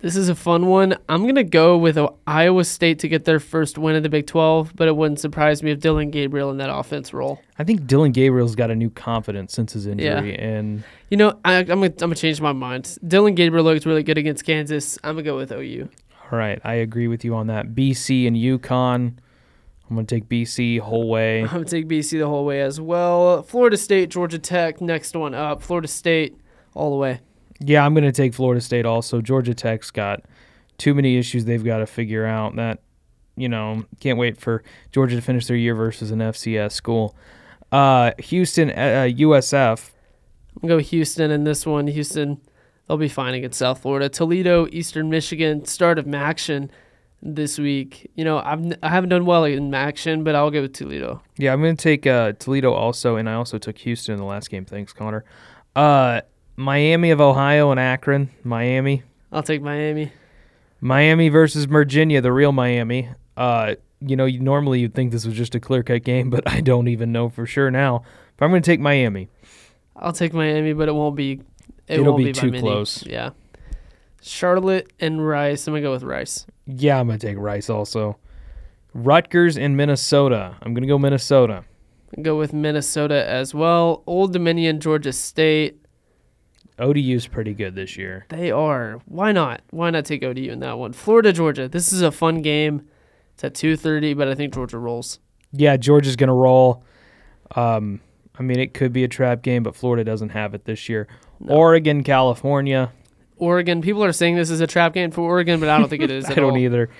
This 0.00 0.14
is 0.14 0.28
a 0.28 0.34
fun 0.34 0.66
one. 0.66 0.96
I'm 1.08 1.26
gonna 1.26 1.42
go 1.42 1.78
with 1.78 1.98
Iowa 2.26 2.64
State 2.64 2.98
to 2.98 3.08
get 3.08 3.24
their 3.24 3.40
first 3.40 3.78
win 3.78 3.96
in 3.96 4.02
the 4.02 4.10
Big 4.10 4.26
12, 4.26 4.76
but 4.76 4.88
it 4.88 4.96
wouldn't 4.96 5.20
surprise 5.20 5.62
me 5.62 5.70
if 5.70 5.80
Dillon 5.80 6.10
Gabriel 6.10 6.50
in 6.50 6.58
that 6.58 6.68
offense 6.72 7.14
role. 7.14 7.40
I 7.58 7.64
think 7.64 7.86
Dillon 7.86 8.12
Gabriel's 8.12 8.54
got 8.54 8.70
a 8.70 8.74
new 8.74 8.90
confidence 8.90 9.54
since 9.54 9.72
his 9.72 9.86
injury, 9.86 10.36
and 10.38 10.84
You 11.08 11.16
know, 11.16 11.38
I, 11.44 11.56
I'm 11.56 11.66
gonna 11.66 11.86
I'm 11.86 11.92
gonna 11.96 12.14
change 12.14 12.42
my 12.42 12.52
mind. 12.52 12.98
Dillon 13.06 13.34
Gabriel 13.34 13.64
looks 13.64 13.86
really 13.86 14.02
good 14.02 14.18
against 14.18 14.44
Kansas. 14.44 14.98
I'm 15.02 15.14
gonna 15.14 15.22
go 15.22 15.36
with 15.36 15.50
OU. 15.50 15.88
all 16.30 16.38
right, 16.38 16.60
I 16.62 16.74
agree 16.74 17.08
with 17.08 17.24
you 17.24 17.34
on 17.34 17.46
that. 17.46 17.74
BC 17.74 18.26
and 18.26 18.36
UConn. 18.36 19.16
I'm 19.88 19.94
going 19.94 20.04
to 20.04 20.14
take 20.16 20.28
BC 20.28 20.80
whole 20.80 21.08
way. 21.08 21.42
I'm 21.42 21.46
gonna 21.46 21.64
take 21.64 21.86
BC 21.88 22.10
the 22.18 22.26
whole 22.26 22.44
way 22.44 22.60
as 22.60 22.80
well. 22.80 23.44
Florida 23.44 23.76
State, 23.76 24.10
Georgia 24.10 24.38
Tech, 24.38 24.80
next 24.80 25.14
one 25.14 25.32
up. 25.32 25.62
Florida 25.62 25.86
State, 25.86 26.36
all 26.74 26.90
the 26.90 26.96
way. 26.96 27.20
Yeah, 27.60 27.84
I'm 27.84 27.94
going 27.94 28.04
to 28.04 28.12
take 28.12 28.34
Florida 28.34 28.60
State 28.60 28.84
also. 28.86 29.20
Georgia 29.20 29.54
Tech's 29.54 29.90
got 29.90 30.22
too 30.78 30.94
many 30.94 31.16
issues 31.16 31.44
they've 31.44 31.64
got 31.64 31.78
to 31.78 31.86
figure 31.86 32.26
out. 32.26 32.56
That, 32.56 32.80
you 33.36 33.48
know, 33.48 33.84
can't 34.00 34.18
wait 34.18 34.38
for 34.38 34.62
Georgia 34.92 35.16
to 35.16 35.22
finish 35.22 35.46
their 35.46 35.56
year 35.56 35.74
versus 35.74 36.10
an 36.10 36.18
FCS 36.18 36.72
school. 36.72 37.16
Uh, 37.72 38.12
Houston, 38.18 38.70
uh, 38.70 39.08
USF. 39.08 39.90
I'm 40.62 40.68
gonna 40.68 40.80
go 40.80 40.84
Houston 40.86 41.30
in 41.30 41.44
this 41.44 41.66
one. 41.66 41.86
Houston, 41.86 42.40
they'll 42.88 42.96
be 42.96 43.08
fine 43.08 43.34
against 43.34 43.58
South 43.58 43.80
Florida. 43.82 44.08
Toledo, 44.08 44.66
Eastern 44.70 45.10
Michigan, 45.10 45.64
start 45.66 45.98
of 45.98 46.06
Maction 46.06 46.70
this 47.22 47.58
week. 47.58 48.10
You 48.14 48.24
know, 48.24 48.38
I've 48.38 48.60
n- 48.60 48.78
I 48.82 48.88
haven't 48.88 49.10
done 49.10 49.26
well 49.26 49.44
in 49.44 49.70
Maction, 49.70 50.24
but 50.24 50.34
I'll 50.34 50.50
go 50.50 50.62
with 50.62 50.72
Toledo. 50.72 51.22
Yeah, 51.36 51.52
I'm 51.52 51.60
going 51.60 51.76
to 51.76 51.82
take 51.82 52.06
uh, 52.06 52.32
Toledo 52.38 52.72
also, 52.72 53.16
and 53.16 53.28
I 53.28 53.34
also 53.34 53.58
took 53.58 53.76
Houston 53.78 54.14
in 54.14 54.18
the 54.20 54.24
last 54.26 54.48
game. 54.48 54.64
Thanks, 54.64 54.92
Connor. 54.92 55.24
Uh, 55.74 56.20
Miami 56.56 57.10
of 57.10 57.20
Ohio 57.20 57.70
and 57.70 57.78
Akron. 57.78 58.30
Miami. 58.42 59.02
I'll 59.30 59.42
take 59.42 59.62
Miami. 59.62 60.12
Miami 60.80 61.28
versus 61.28 61.64
Virginia, 61.64 62.20
the 62.20 62.32
real 62.32 62.52
Miami. 62.52 63.10
Uh, 63.36 63.74
you 64.00 64.16
know, 64.16 64.24
you, 64.24 64.40
normally 64.40 64.80
you'd 64.80 64.94
think 64.94 65.12
this 65.12 65.26
was 65.26 65.34
just 65.34 65.54
a 65.54 65.60
clear 65.60 65.82
cut 65.82 66.02
game, 66.02 66.30
but 66.30 66.48
I 66.50 66.60
don't 66.60 66.88
even 66.88 67.12
know 67.12 67.28
for 67.28 67.46
sure 67.46 67.70
now. 67.70 68.02
But 68.36 68.46
I'm 68.46 68.50
going 68.50 68.62
to 68.62 68.70
take 68.70 68.80
Miami. 68.80 69.28
I'll 69.94 70.12
take 70.12 70.32
Miami, 70.32 70.72
but 70.72 70.88
it 70.88 70.92
won't 70.92 71.16
be. 71.16 71.40
It 71.86 72.00
It'll 72.00 72.06
won't 72.12 72.18
be 72.18 72.32
by 72.32 72.40
too 72.40 72.52
close. 72.52 73.06
Yeah. 73.06 73.30
Charlotte 74.20 74.92
and 74.98 75.26
Rice. 75.26 75.66
I'm 75.66 75.72
gonna 75.72 75.82
go 75.82 75.92
with 75.92 76.02
Rice. 76.02 76.46
Yeah, 76.66 76.98
I'm 76.98 77.06
going 77.06 77.18
to 77.18 77.26
take 77.26 77.38
Rice 77.38 77.70
also. 77.70 78.18
Rutgers 78.92 79.56
and 79.56 79.76
Minnesota. 79.76 80.56
I'm 80.62 80.74
going 80.74 80.82
to 80.82 80.88
go 80.88 80.98
Minnesota. 80.98 81.64
Go 82.22 82.36
with 82.36 82.52
Minnesota 82.52 83.28
as 83.28 83.54
well. 83.54 84.02
Old 84.06 84.32
Dominion, 84.32 84.80
Georgia 84.80 85.12
State. 85.12 85.85
ODU's 86.78 87.26
pretty 87.26 87.54
good 87.54 87.74
this 87.74 87.96
year. 87.96 88.26
They 88.28 88.50
are. 88.50 89.00
Why 89.06 89.32
not? 89.32 89.62
Why 89.70 89.90
not 89.90 90.04
take 90.04 90.22
ODU 90.22 90.50
in 90.50 90.60
that 90.60 90.78
one? 90.78 90.92
Florida, 90.92 91.32
Georgia. 91.32 91.68
This 91.68 91.92
is 91.92 92.02
a 92.02 92.12
fun 92.12 92.42
game. 92.42 92.86
It's 93.34 93.44
at 93.44 93.54
2:30, 93.54 94.16
but 94.16 94.28
I 94.28 94.34
think 94.34 94.54
Georgia 94.54 94.78
rolls. 94.78 95.18
Yeah, 95.52 95.76
Georgia's 95.76 96.16
going 96.16 96.28
to 96.28 96.34
roll. 96.34 96.84
Um, 97.54 98.00
I 98.38 98.42
mean, 98.42 98.58
it 98.58 98.74
could 98.74 98.92
be 98.92 99.04
a 99.04 99.08
trap 99.08 99.42
game, 99.42 99.62
but 99.62 99.74
Florida 99.74 100.04
doesn't 100.04 100.30
have 100.30 100.54
it 100.54 100.64
this 100.64 100.88
year. 100.88 101.06
No. 101.40 101.54
Oregon, 101.54 102.02
California. 102.02 102.92
Oregon. 103.38 103.82
People 103.82 104.04
are 104.04 104.12
saying 104.12 104.36
this 104.36 104.50
is 104.50 104.60
a 104.60 104.66
trap 104.66 104.94
game 104.94 105.10
for 105.10 105.22
Oregon, 105.22 105.60
but 105.60 105.68
I 105.68 105.78
don't 105.78 105.88
think 105.88 106.02
it 106.02 106.10
is. 106.10 106.24
I 106.30 106.34
don't 106.34 106.52
all. 106.52 106.58
either. 106.58 106.90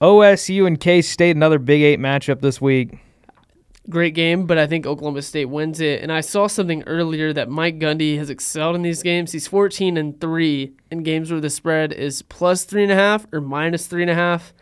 OSU 0.00 0.66
and 0.66 0.80
K 0.80 1.02
State, 1.02 1.36
another 1.36 1.58
Big 1.58 1.82
Eight 1.82 1.98
matchup 1.98 2.40
this 2.40 2.60
week. 2.60 2.98
Great 3.88 4.14
game, 4.14 4.46
but 4.46 4.58
I 4.58 4.66
think 4.66 4.86
Oklahoma 4.86 5.22
State 5.22 5.46
wins 5.46 5.80
it. 5.80 6.02
And 6.02 6.12
I 6.12 6.20
saw 6.20 6.46
something 6.46 6.82
earlier 6.84 7.32
that 7.32 7.48
Mike 7.48 7.78
Gundy 7.78 8.18
has 8.18 8.28
excelled 8.30 8.76
in 8.76 8.82
these 8.82 9.02
games. 9.02 9.32
He's 9.32 9.48
14 9.48 9.96
and 9.96 10.20
three 10.20 10.72
in 10.90 11.02
games 11.02 11.30
where 11.32 11.40
the 11.40 11.50
spread 11.50 11.92
is 11.92 12.22
plus 12.22 12.64
three 12.64 12.82
and 12.82 12.92
a 12.92 12.94
half 12.94 13.26
or 13.32 13.40
minus 13.40 13.86
three 13.86 14.02
and 14.02 14.10
a 14.10 14.14
half. 14.14 14.52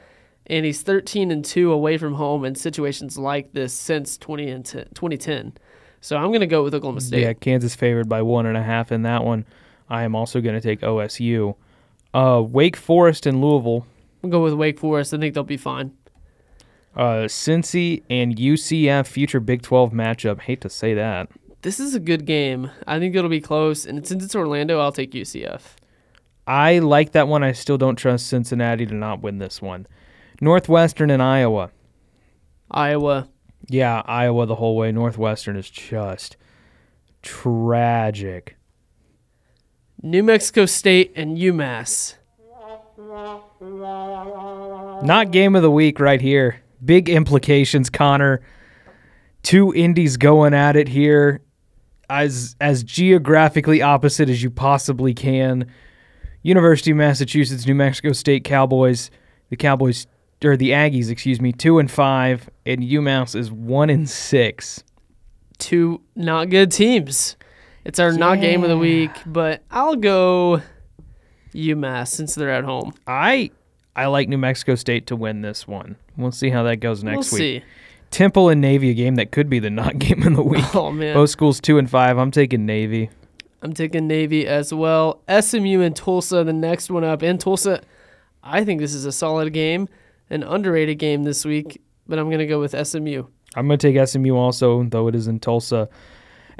and 0.46 0.64
he's 0.64 0.80
13 0.80 1.30
and 1.30 1.44
two 1.44 1.70
away 1.72 1.98
from 1.98 2.14
home 2.14 2.42
in 2.44 2.54
situations 2.54 3.18
like 3.18 3.52
this 3.52 3.74
since 3.74 4.16
20 4.16 4.48
and 4.48 4.64
10, 4.64 4.86
2010. 4.94 5.52
So 6.00 6.16
I'm 6.16 6.32
gonna 6.32 6.46
go 6.46 6.62
with 6.62 6.74
Oklahoma 6.74 7.02
State. 7.02 7.20
Yeah, 7.22 7.34
Kansas 7.34 7.74
favored 7.74 8.08
by 8.08 8.22
one 8.22 8.46
and 8.46 8.56
a 8.56 8.62
half 8.62 8.90
in 8.90 9.02
that 9.02 9.24
one. 9.24 9.44
I 9.90 10.04
am 10.04 10.14
also 10.14 10.40
going 10.40 10.54
to 10.54 10.60
take 10.60 10.80
OSU. 10.82 11.54
Uh, 12.14 12.42
Wake 12.46 12.76
Forest 12.76 13.26
and 13.26 13.40
Louisville. 13.42 13.86
We'll 14.22 14.30
go 14.30 14.42
with 14.42 14.52
Wake 14.54 14.78
Forest. 14.78 15.12
I 15.14 15.18
think 15.18 15.34
they'll 15.34 15.44
be 15.44 15.56
fine. 15.56 15.92
Uh, 16.98 17.28
Cincy 17.28 18.02
and 18.10 18.36
UCF 18.36 19.06
future 19.06 19.38
Big 19.38 19.62
12 19.62 19.92
matchup. 19.92 20.40
Hate 20.40 20.60
to 20.62 20.68
say 20.68 20.94
that. 20.94 21.30
This 21.62 21.78
is 21.78 21.94
a 21.94 22.00
good 22.00 22.24
game. 22.24 22.72
I 22.88 22.98
think 22.98 23.14
it'll 23.14 23.30
be 23.30 23.40
close, 23.40 23.86
and 23.86 24.04
since 24.04 24.24
it's 24.24 24.34
Orlando, 24.34 24.80
I'll 24.80 24.90
take 24.90 25.12
UCF. 25.12 25.76
I 26.48 26.80
like 26.80 27.12
that 27.12 27.28
one. 27.28 27.44
I 27.44 27.52
still 27.52 27.78
don't 27.78 27.94
trust 27.94 28.26
Cincinnati 28.26 28.84
to 28.86 28.94
not 28.94 29.22
win 29.22 29.38
this 29.38 29.62
one. 29.62 29.86
Northwestern 30.40 31.10
and 31.10 31.22
Iowa. 31.22 31.70
Iowa. 32.70 33.28
Yeah, 33.68 34.02
Iowa 34.06 34.46
the 34.46 34.56
whole 34.56 34.76
way. 34.76 34.90
Northwestern 34.90 35.56
is 35.56 35.70
just 35.70 36.36
tragic. 37.22 38.56
New 40.02 40.24
Mexico 40.24 40.66
State 40.66 41.12
and 41.14 41.38
UMass. 41.38 42.14
Not 45.04 45.30
game 45.30 45.54
of 45.54 45.62
the 45.62 45.70
week 45.70 46.00
right 46.00 46.20
here. 46.20 46.62
Big 46.84 47.08
implications, 47.08 47.90
Connor. 47.90 48.40
Two 49.42 49.74
indies 49.74 50.16
going 50.16 50.54
at 50.54 50.76
it 50.76 50.88
here 50.88 51.40
as 52.10 52.56
as 52.60 52.82
geographically 52.82 53.82
opposite 53.82 54.28
as 54.28 54.42
you 54.42 54.50
possibly 54.50 55.14
can. 55.14 55.66
University 56.42 56.92
of 56.92 56.96
Massachusetts, 56.96 57.66
New 57.66 57.74
Mexico 57.74 58.12
State 58.12 58.44
Cowboys. 58.44 59.10
The 59.50 59.56
Cowboys 59.56 60.06
or 60.44 60.56
the 60.56 60.70
Aggies, 60.70 61.10
excuse 61.10 61.40
me, 61.40 61.52
2 61.52 61.78
and 61.78 61.90
5 61.90 62.50
and 62.66 62.82
UMass 62.82 63.34
is 63.34 63.50
1 63.50 63.90
and 63.90 64.08
6. 64.08 64.84
Two 65.58 66.00
not 66.14 66.50
good 66.50 66.70
teams. 66.70 67.36
It's 67.84 67.98
our 67.98 68.12
not 68.12 68.40
game 68.40 68.62
of 68.62 68.68
the 68.68 68.78
week, 68.78 69.10
but 69.26 69.62
I'll 69.70 69.96
go 69.96 70.62
UMass 71.54 72.08
since 72.08 72.34
they're 72.34 72.50
at 72.50 72.64
home. 72.64 72.92
I 73.06 73.50
I 73.98 74.06
like 74.06 74.28
New 74.28 74.38
Mexico 74.38 74.76
State 74.76 75.08
to 75.08 75.16
win 75.16 75.42
this 75.42 75.66
one. 75.66 75.96
We'll 76.16 76.30
see 76.30 76.50
how 76.50 76.62
that 76.62 76.76
goes 76.76 77.02
next 77.02 77.32
we'll 77.32 77.40
week. 77.40 77.62
see. 77.62 77.68
Temple 78.10 78.48
and 78.48 78.60
Navy, 78.60 78.90
a 78.90 78.94
game 78.94 79.16
that 79.16 79.32
could 79.32 79.50
be 79.50 79.58
the 79.58 79.70
not 79.82 79.98
game 79.98 80.26
of 80.26 80.36
the 80.36 80.42
week. 80.42 80.74
Oh 80.74 80.92
man, 80.92 81.14
Both 81.14 81.30
schools 81.30 81.60
two 81.60 81.78
and 81.78 81.90
five. 81.90 82.16
I'm 82.16 82.30
taking 82.30 82.64
Navy. 82.64 83.10
I'm 83.60 83.72
taking 83.72 84.06
Navy 84.06 84.46
as 84.46 84.72
well. 84.72 85.20
SMU 85.28 85.80
and 85.80 85.96
Tulsa, 85.96 86.44
the 86.44 86.52
next 86.52 86.90
one 86.90 87.02
up. 87.02 87.24
In 87.24 87.38
Tulsa, 87.38 87.82
I 88.42 88.64
think 88.64 88.80
this 88.80 88.94
is 88.94 89.04
a 89.04 89.10
solid 89.10 89.52
game, 89.52 89.88
an 90.30 90.44
underrated 90.44 91.00
game 91.00 91.24
this 91.24 91.44
week, 91.44 91.82
but 92.06 92.20
I'm 92.20 92.30
gonna 92.30 92.46
go 92.46 92.60
with 92.60 92.74
SMU. 92.86 93.24
I'm 93.56 93.66
going 93.66 93.78
to 93.78 93.92
take 93.92 94.08
SMU 94.08 94.36
also, 94.36 94.84
though 94.84 95.08
it 95.08 95.16
is 95.16 95.26
in 95.26 95.40
Tulsa. 95.40 95.88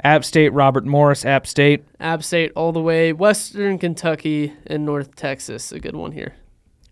App 0.03 0.25
State, 0.25 0.49
Robert 0.49 0.85
Morris, 0.85 1.23
App 1.23 1.45
State. 1.45 1.85
App 1.99 2.23
State 2.23 2.51
all 2.55 2.71
the 2.71 2.81
way. 2.81 3.13
Western 3.13 3.77
Kentucky 3.77 4.53
and 4.67 4.85
North 4.85 5.15
Texas, 5.15 5.71
a 5.71 5.79
good 5.79 5.95
one 5.95 6.11
here. 6.11 6.35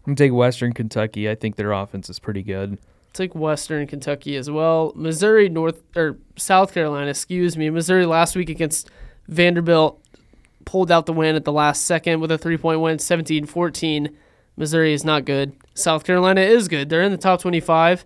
I'm 0.08 0.16
take 0.16 0.32
Western 0.32 0.72
Kentucky. 0.72 1.30
I 1.30 1.36
think 1.36 1.58
their 1.58 1.74
offense 1.74 2.10
is 2.10 2.18
pretty 2.18 2.42
good. 2.42 2.80
Take 3.12 3.36
Western 3.36 3.86
Kentucky 3.88 4.38
as 4.38 4.50
well. 4.50 4.94
Missouri, 4.96 5.50
North 5.50 5.84
or 5.96 6.18
South 6.38 6.74
Carolina, 6.74 7.10
excuse 7.10 7.58
me. 7.58 7.70
Missouri 7.70 8.06
last 8.06 8.36
week 8.36 8.50
against 8.50 8.90
Vanderbilt 9.28 10.02
pulled 10.64 10.92
out 10.92 11.06
the 11.06 11.14
win 11.14 11.36
at 11.36 11.46
the 11.46 11.52
last 11.52 11.84
second 11.84 12.22
with 12.22 12.32
a 12.32 12.38
three 12.38 12.58
point 12.58 12.80
win, 12.80 13.00
17 13.00 13.46
14. 13.46 14.16
Missouri 14.56 14.94
is 14.94 15.04
not 15.04 15.26
good. 15.26 15.56
South 15.74 16.04
Carolina 16.04 16.42
is 16.42 16.68
good. 16.68 16.90
They're 16.90 17.04
in 17.04 17.12
the 17.12 17.18
top 17.18 17.42
25. 17.42 18.06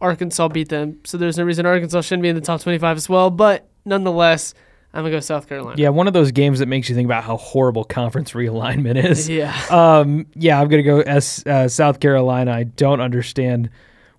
Arkansas 0.00 0.48
beat 0.48 0.68
them, 0.68 1.00
so 1.04 1.16
there's 1.16 1.38
no 1.38 1.44
reason 1.44 1.64
Arkansas 1.64 2.00
shouldn't 2.00 2.22
be 2.22 2.28
in 2.28 2.34
the 2.34 2.40
top 2.40 2.60
25 2.60 2.96
as 2.96 3.08
well. 3.08 3.30
But 3.30 3.68
nonetheless, 3.84 4.52
I'm 4.94 5.02
going 5.02 5.12
to 5.12 5.16
go 5.16 5.20
South 5.20 5.48
Carolina. 5.48 5.76
Yeah, 5.78 5.88
one 5.88 6.06
of 6.06 6.12
those 6.12 6.32
games 6.32 6.58
that 6.58 6.66
makes 6.66 6.88
you 6.88 6.94
think 6.94 7.06
about 7.06 7.24
how 7.24 7.38
horrible 7.38 7.84
conference 7.84 8.32
realignment 8.32 9.02
is. 9.02 9.28
Yeah. 9.32 9.54
Um, 9.70 10.26
yeah, 10.34 10.60
I'm 10.60 10.68
gonna 10.68 10.82
go 10.82 11.00
S 11.00 11.46
uh, 11.46 11.66
South 11.68 12.00
Carolina. 12.00 12.52
I 12.52 12.64
don't 12.64 13.00
understand 13.00 13.70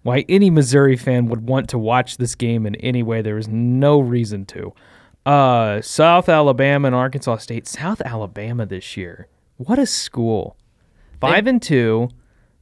why 0.02 0.26
any 0.28 0.50
Missouri 0.50 0.96
fan 0.98 1.28
would 1.28 1.48
want 1.48 1.70
to 1.70 1.78
watch 1.78 2.18
this 2.18 2.34
game 2.36 2.66
in 2.66 2.76
any 2.76 3.04
way. 3.04 3.22
There 3.22 3.38
is 3.38 3.48
no 3.48 4.00
reason 4.00 4.46
to. 4.48 4.74
Uh, 5.26 5.82
South 5.82 6.28
Alabama 6.28 6.88
and 6.88 6.96
Arkansas 6.96 7.38
State. 7.38 7.68
South 7.68 8.02
Alabama 8.02 8.66
this 8.66 8.98
year. 8.98 9.28
What 9.58 9.78
a 9.80 9.86
school. 9.86 10.58
Five 11.22 11.48
and 11.48 11.62
two, 11.62 12.10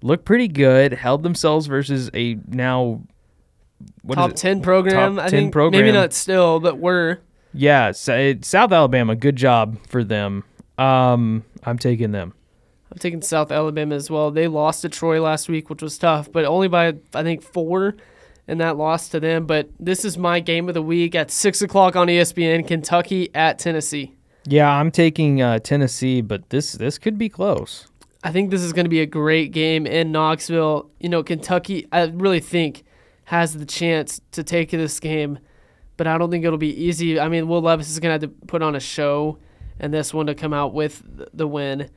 look 0.04 0.26
pretty 0.26 0.47
good. 0.47 0.93
Held 0.93 1.24
themselves 1.24 1.67
versus 1.67 2.12
a 2.13 2.38
now 2.47 3.02
what 4.04 4.17
is 4.19 4.26
top? 4.26 4.34
10 4.36 4.62
program. 4.62 5.15
Top 5.15 5.26
I 5.26 5.30
10 5.30 5.39
think 5.39 5.54
program. 5.54 5.82
maybe 5.82 5.91
not 5.93 6.13
still, 6.13 6.60
but 6.60 6.78
we're 6.78 7.19
Yeah, 7.53 7.91
Sa- 7.91 8.33
South 8.41 8.71
Alabama. 8.71 9.15
Good 9.15 9.35
job 9.35 9.77
for 9.87 10.03
them. 10.03 10.43
Um, 10.77 11.43
I'm 11.63 11.77
taking 11.77 12.11
them. 12.11 12.33
I'm 12.91 12.97
taking 12.97 13.21
South 13.21 13.51
Alabama 13.51 13.95
as 13.95 14.09
well. 14.09 14.31
They 14.31 14.47
lost 14.47 14.81
to 14.81 14.89
Troy 14.89 15.21
last 15.21 15.47
week, 15.47 15.69
which 15.69 15.81
was 15.81 15.97
tough, 15.97 16.31
but 16.31 16.43
only 16.45 16.67
by 16.67 16.93
I 17.13 17.23
think 17.23 17.41
four, 17.41 17.95
and 18.47 18.59
that 18.59 18.77
loss 18.77 19.07
to 19.09 19.19
them. 19.19 19.45
But 19.45 19.69
this 19.79 20.03
is 20.03 20.17
my 20.17 20.39
game 20.39 20.67
of 20.67 20.73
the 20.73 20.81
week 20.81 21.15
at 21.15 21.31
six 21.31 21.61
o'clock 21.61 21.95
on 21.95 22.07
ESPN. 22.07 22.67
Kentucky 22.67 23.29
at 23.33 23.59
Tennessee. 23.59 24.13
Yeah, 24.45 24.69
I'm 24.69 24.91
taking 24.91 25.41
uh, 25.41 25.59
Tennessee, 25.59 26.21
but 26.21 26.49
this 26.49 26.73
this 26.73 26.97
could 26.97 27.17
be 27.17 27.29
close. 27.29 27.87
I 28.23 28.31
think 28.31 28.51
this 28.51 28.61
is 28.61 28.73
going 28.73 28.85
to 28.85 28.89
be 28.89 29.01
a 29.01 29.05
great 29.05 29.51
game 29.51 29.87
in 29.87 30.11
Knoxville. 30.11 30.89
You 30.99 31.09
know, 31.09 31.23
Kentucky, 31.23 31.87
I 31.91 32.03
really 32.03 32.39
think 32.39 32.83
has 33.25 33.53
the 33.55 33.65
chance 33.65 34.19
to 34.33 34.43
take 34.43 34.71
this 34.71 34.99
game, 34.99 35.39
but 36.01 36.07
I 36.07 36.17
don't 36.17 36.31
think 36.31 36.43
it'll 36.43 36.57
be 36.57 36.83
easy. 36.83 37.19
I 37.19 37.27
mean, 37.27 37.47
Will 37.47 37.61
Levis 37.61 37.87
is 37.87 37.99
going 37.99 38.19
to 38.19 38.25
have 38.25 38.39
to 38.39 38.45
put 38.47 38.63
on 38.63 38.75
a 38.75 38.79
show 38.79 39.37
and 39.79 39.93
this 39.93 40.11
one 40.11 40.25
to 40.25 40.33
come 40.33 40.51
out 40.51 40.73
with 40.73 41.03
the 41.31 41.47
win. 41.47 41.91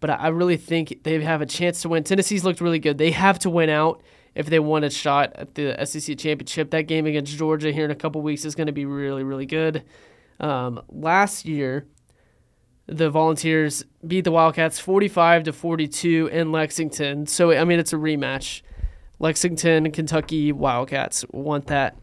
But 0.00 0.08
I 0.08 0.28
really 0.28 0.56
think 0.56 1.02
they 1.02 1.22
have 1.22 1.42
a 1.42 1.46
chance 1.46 1.82
to 1.82 1.90
win. 1.90 2.02
Tennessee's 2.02 2.42
looked 2.42 2.62
really 2.62 2.78
good. 2.78 2.96
They 2.96 3.10
have 3.10 3.38
to 3.40 3.50
win 3.50 3.68
out 3.68 4.02
if 4.34 4.46
they 4.46 4.60
want 4.60 4.86
a 4.86 4.88
shot 4.88 5.34
at 5.34 5.56
the 5.56 5.76
SEC 5.84 6.16
championship. 6.16 6.70
That 6.70 6.86
game 6.86 7.04
against 7.04 7.36
Georgia 7.36 7.70
here 7.70 7.84
in 7.84 7.90
a 7.90 7.94
couple 7.94 8.22
weeks 8.22 8.46
is 8.46 8.54
going 8.54 8.68
to 8.68 8.72
be 8.72 8.86
really, 8.86 9.24
really 9.24 9.44
good. 9.44 9.84
Um, 10.40 10.80
last 10.88 11.44
year, 11.44 11.84
the 12.86 13.10
Volunteers 13.10 13.84
beat 14.06 14.22
the 14.22 14.32
Wildcats 14.32 14.78
45 14.78 15.42
to 15.42 15.52
42 15.52 16.30
in 16.32 16.50
Lexington. 16.50 17.26
So 17.26 17.52
I 17.52 17.64
mean 17.64 17.78
it's 17.78 17.92
a 17.92 17.96
rematch. 17.96 18.62
Lexington, 19.18 19.90
Kentucky 19.90 20.50
Wildcats 20.50 21.26
want 21.30 21.66
that 21.66 21.99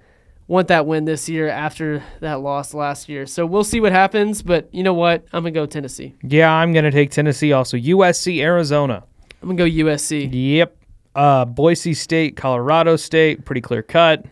want 0.47 0.69
that 0.69 0.85
win 0.85 1.05
this 1.05 1.27
year 1.27 1.47
after 1.49 2.03
that 2.21 2.41
loss 2.41 2.73
last 2.73 3.09
year. 3.09 3.25
So 3.25 3.45
we'll 3.45 3.63
see 3.63 3.81
what 3.81 3.91
happens, 3.91 4.41
but 4.41 4.73
you 4.73 4.83
know 4.83 4.93
what? 4.93 5.25
I'm 5.33 5.43
going 5.43 5.53
to 5.53 5.59
go 5.59 5.65
Tennessee. 5.65 6.15
Yeah, 6.23 6.51
I'm 6.51 6.73
gonna 6.73 6.91
take 6.91 7.11
Tennessee 7.11 7.51
also. 7.51 7.77
USC, 7.77 8.39
Arizona. 8.39 9.03
I'm 9.41 9.55
going 9.55 9.57
to 9.57 9.81
go 9.83 9.85
USC. 9.85 10.29
Yep. 10.31 10.77
Uh, 11.15 11.45
Boise 11.45 11.93
State, 11.93 12.37
Colorado 12.37 12.95
State, 12.95 13.43
pretty 13.45 13.61
clear 13.61 13.81
cut. 13.81 14.25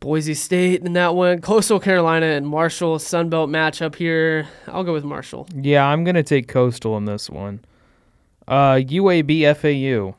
Boise 0.00 0.34
State 0.34 0.82
in 0.84 0.94
that 0.94 1.14
one. 1.14 1.40
Coastal 1.40 1.78
Carolina 1.78 2.26
and 2.26 2.46
Marshall 2.46 2.98
Sunbelt 2.98 3.48
matchup 3.48 3.94
here. 3.94 4.48
I'll 4.66 4.82
go 4.82 4.92
with 4.92 5.04
Marshall. 5.04 5.46
Yeah, 5.54 5.86
I'm 5.86 6.02
gonna 6.02 6.24
take 6.24 6.48
Coastal 6.48 6.96
in 6.96 7.04
this 7.04 7.30
one. 7.30 7.60
Uh, 8.48 8.74
UAB, 8.74 9.54
FAU. 9.56 10.16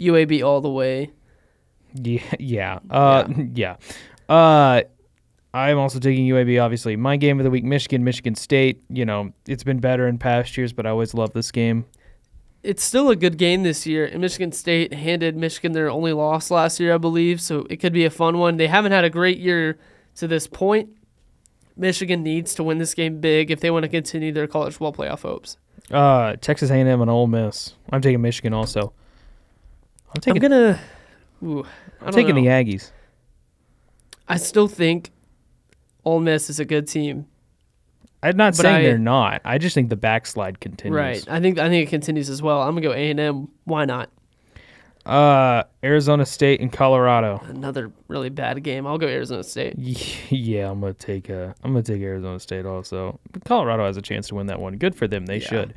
UAB 0.00 0.44
all 0.44 0.60
the 0.60 0.68
way. 0.68 1.12
Yeah, 1.94 2.22
yeah. 2.40 2.80
Uh, 2.90 3.28
yeah. 3.54 3.76
Uh, 4.28 4.82
I'm 5.52 5.78
also 5.78 5.98
taking 5.98 6.26
UAB. 6.26 6.62
Obviously, 6.62 6.96
my 6.96 7.16
game 7.16 7.38
of 7.40 7.44
the 7.44 7.50
week: 7.50 7.64
Michigan, 7.64 8.02
Michigan 8.04 8.34
State. 8.34 8.82
You 8.88 9.04
know, 9.04 9.32
it's 9.46 9.64
been 9.64 9.78
better 9.80 10.08
in 10.08 10.18
past 10.18 10.56
years, 10.56 10.72
but 10.72 10.86
I 10.86 10.90
always 10.90 11.14
love 11.14 11.32
this 11.32 11.50
game. 11.52 11.84
it's 12.62 12.82
still 12.82 13.10
a 13.10 13.16
good 13.16 13.36
game 13.36 13.62
this 13.62 13.86
year. 13.86 14.06
And 14.06 14.20
Michigan 14.22 14.50
State 14.50 14.94
handed 14.94 15.36
Michigan 15.36 15.72
their 15.72 15.90
only 15.90 16.12
loss 16.14 16.50
last 16.50 16.80
year, 16.80 16.94
I 16.94 16.98
believe. 16.98 17.40
So 17.40 17.66
it 17.68 17.76
could 17.76 17.92
be 17.92 18.04
a 18.06 18.10
fun 18.10 18.38
one. 18.38 18.56
They 18.56 18.68
haven't 18.68 18.92
had 18.92 19.04
a 19.04 19.10
great 19.10 19.38
year 19.38 19.78
to 20.16 20.26
this 20.26 20.46
point. 20.46 20.88
Michigan 21.76 22.22
needs 22.22 22.54
to 22.54 22.62
win 22.62 22.78
this 22.78 22.94
game 22.94 23.20
big 23.20 23.50
if 23.50 23.60
they 23.60 23.70
want 23.70 23.82
to 23.82 23.88
continue 23.88 24.32
their 24.32 24.46
college 24.46 24.72
football 24.74 24.92
playoff 24.94 25.22
hopes. 25.22 25.58
Uh, 25.90 26.36
Texas 26.40 26.70
A&M 26.70 26.88
and 26.88 27.10
Ole 27.10 27.26
Miss. 27.26 27.74
I'm 27.92 28.00
taking 28.00 28.22
Michigan 28.22 28.54
also. 28.54 28.92
I'm 30.14 30.20
taking. 30.20 30.42
I'm 30.42 30.50
gonna. 30.50 30.80
Ooh, 31.42 31.66
I 32.00 32.06
I'm 32.06 32.12
taking 32.12 32.34
know. 32.34 32.40
the 32.40 32.46
Aggies. 32.46 32.92
I 34.28 34.36
still 34.36 34.68
think 34.68 35.10
Ole 36.04 36.20
Miss 36.20 36.48
is 36.50 36.58
a 36.60 36.64
good 36.64 36.86
team. 36.88 37.26
I'm 38.22 38.36
not 38.36 38.52
But 38.56 38.62
saying 38.62 38.76
I- 38.76 38.82
they're 38.82 38.98
not. 38.98 39.42
I 39.44 39.58
just 39.58 39.74
think 39.74 39.90
the 39.90 39.96
backslide 39.96 40.58
continues. 40.60 40.96
Right. 40.96 41.24
I 41.28 41.40
think 41.40 41.58
I 41.58 41.68
think 41.68 41.86
it 41.86 41.90
continues 41.90 42.30
as 42.30 42.40
well. 42.40 42.62
I'm 42.62 42.70
gonna 42.70 42.80
go 42.80 42.92
A 42.92 43.10
and 43.10 43.20
M. 43.20 43.48
Why 43.64 43.84
not? 43.84 44.10
Uh, 45.04 45.64
Arizona 45.82 46.24
State 46.24 46.60
and 46.62 46.72
Colorado. 46.72 47.38
Another 47.48 47.92
really 48.08 48.30
bad 48.30 48.62
game. 48.62 48.86
I'll 48.86 48.96
go 48.96 49.06
Arizona 49.06 49.44
State. 49.44 49.74
Yeah, 50.30 50.70
I'm 50.70 50.80
gonna 50.80 50.94
take 50.94 51.28
uh, 51.28 51.52
I'm 51.62 51.72
gonna 51.72 51.82
take 51.82 52.00
Arizona 52.00 52.40
State 52.40 52.64
also. 52.64 53.20
But 53.32 53.44
Colorado 53.44 53.84
has 53.84 53.98
a 53.98 54.02
chance 54.02 54.28
to 54.28 54.34
win 54.36 54.46
that 54.46 54.58
one. 54.60 54.78
Good 54.78 54.94
for 54.94 55.06
them. 55.06 55.26
They 55.26 55.36
Yeah. 55.38 55.46
should. 55.48 55.74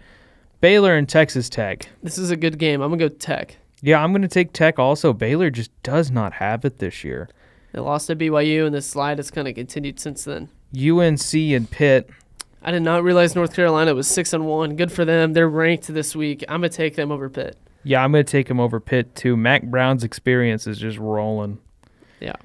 Baylor 0.61 0.95
and 0.95 1.07
Texas 1.07 1.49
Tech. 1.49 1.87
This 2.01 2.17
is 2.17 2.31
a 2.31 2.37
good 2.37 2.57
game. 2.57 2.81
I'm 2.81 2.89
gonna 2.89 2.97
go 2.97 3.09
Tech. 3.09 3.57
Yeah, 3.81 4.01
I'm 4.03 4.11
going 4.11 4.23
to 4.23 4.27
take 4.27 4.53
Tech 4.53 4.79
also. 4.79 5.13
Baylor 5.13 5.51
just 5.51 5.69
does 5.83 6.09
not 6.09 6.33
have 6.33 6.65
it 6.65 6.79
this 6.79 7.03
year. 7.03 7.29
They 7.73 7.79
lost 7.79 8.07
to 8.07 8.15
BYU, 8.15 8.65
and 8.65 8.73
the 8.73 8.81
slide 8.81 9.19
has 9.19 9.31
kind 9.31 9.47
of 9.47 9.55
continued 9.55 9.99
since 9.99 10.23
then. 10.23 10.49
UNC 10.75 11.33
and 11.33 11.69
Pitt. 11.69 12.09
I 12.61 12.71
did 12.71 12.81
not 12.81 13.03
realize 13.03 13.35
North 13.35 13.53
Carolina 13.55 13.93
was 13.93 14.07
six 14.07 14.33
and 14.33 14.45
one. 14.45 14.75
Good 14.75 14.91
for 14.91 15.05
them. 15.05 15.33
They're 15.33 15.49
ranked 15.49 15.87
this 15.87 16.15
week. 16.15 16.43
I'm 16.49 16.61
gonna 16.61 16.69
take 16.69 16.95
them 16.95 17.11
over 17.11 17.29
Pitt. 17.29 17.57
Yeah, 17.87 18.03
I'm 18.03 18.11
going 18.11 18.25
to 18.25 18.29
take 18.29 18.49
them 18.49 18.59
over 18.59 18.81
Pitt 18.81 19.15
too. 19.15 19.37
Mack 19.37 19.63
Brown's 19.63 20.03
experience 20.03 20.67
is 20.67 20.77
just 20.77 20.97
rolling. 20.97 21.59
Yeah. 22.19 22.35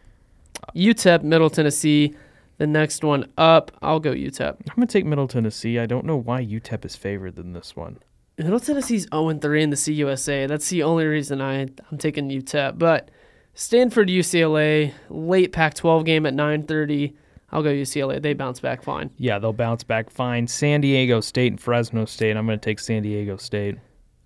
UTEP, 0.76 1.24
Middle 1.24 1.50
Tennessee. 1.50 2.14
The 2.58 2.66
next 2.68 3.02
one 3.02 3.26
up, 3.36 3.72
I'll 3.82 3.98
go 3.98 4.12
UTEP. 4.12 4.50
I'm 4.50 4.76
going 4.76 4.86
to 4.86 4.92
take 4.92 5.04
Middle 5.04 5.26
Tennessee. 5.26 5.80
I 5.80 5.86
don't 5.86 6.06
know 6.06 6.16
why 6.16 6.44
UTEP 6.44 6.84
is 6.84 6.94
favored 6.94 7.34
than 7.34 7.54
this 7.54 7.74
one. 7.74 7.98
Middle 8.38 8.60
Tennessee's 8.60 9.08
0 9.12 9.36
3 9.38 9.62
in 9.64 9.70
the 9.70 9.76
CUSA. 9.76 10.46
That's 10.46 10.68
the 10.68 10.84
only 10.84 11.06
reason 11.06 11.40
I, 11.40 11.62
I'm 11.90 11.98
taking 11.98 12.28
UTEP. 12.28 12.78
But 12.78 13.10
Stanford, 13.54 14.08
UCLA, 14.08 14.92
late 15.10 15.52
Pac 15.52 15.74
12 15.74 16.04
game 16.04 16.26
at 16.26 16.34
9.30. 16.34 17.14
I'll 17.50 17.62
go 17.62 17.68
UCLA. 17.68 18.20
They 18.20 18.32
bounce 18.32 18.60
back 18.60 18.82
fine. 18.82 19.10
Yeah, 19.18 19.38
they'll 19.38 19.52
bounce 19.52 19.84
back 19.84 20.08
fine. 20.08 20.46
San 20.46 20.80
Diego 20.80 21.20
State 21.20 21.52
and 21.52 21.60
Fresno 21.60 22.06
State. 22.06 22.36
I'm 22.36 22.46
going 22.46 22.58
to 22.58 22.64
take 22.64 22.78
San 22.78 23.02
Diego 23.02 23.36
State. 23.36 23.76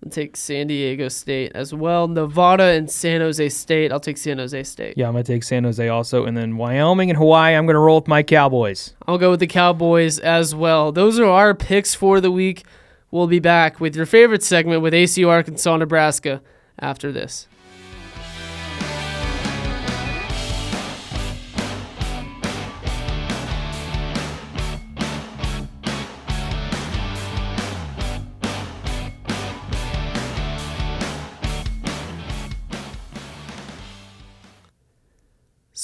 I'll 0.03 0.11
take 0.11 0.37
San 0.37 0.67
Diego 0.67 1.09
State 1.09 1.51
as 1.53 1.73
well. 1.73 2.07
Nevada 2.07 2.63
and 2.63 2.89
San 2.89 3.19
Jose 3.19 3.49
State. 3.49 3.91
I'll 3.91 3.99
take 3.99 4.17
San 4.17 4.37
Jose 4.37 4.63
State. 4.63 4.97
Yeah, 4.97 5.07
I'm 5.07 5.13
going 5.13 5.25
to 5.25 5.33
take 5.33 5.43
San 5.43 5.65
Jose 5.65 5.85
also. 5.89 6.25
And 6.25 6.37
then 6.37 6.55
Wyoming 6.55 7.09
and 7.09 7.17
Hawaii, 7.17 7.53
I'm 7.55 7.65
going 7.65 7.73
to 7.73 7.79
roll 7.79 7.99
with 7.99 8.07
my 8.07 8.23
Cowboys. 8.23 8.93
I'll 9.07 9.17
go 9.17 9.31
with 9.31 9.41
the 9.41 9.47
Cowboys 9.47 10.19
as 10.19 10.55
well. 10.55 10.93
Those 10.93 11.19
are 11.19 11.25
our 11.25 11.53
picks 11.53 11.93
for 11.93 12.21
the 12.21 12.31
week. 12.31 12.63
We'll 13.11 13.27
be 13.27 13.39
back 13.39 13.81
with 13.81 13.95
your 13.95 14.05
favorite 14.05 14.43
segment 14.43 14.81
with 14.81 14.93
ACU 14.93 15.27
Arkansas 15.27 15.75
Nebraska 15.75 16.41
after 16.79 17.11
this. 17.11 17.47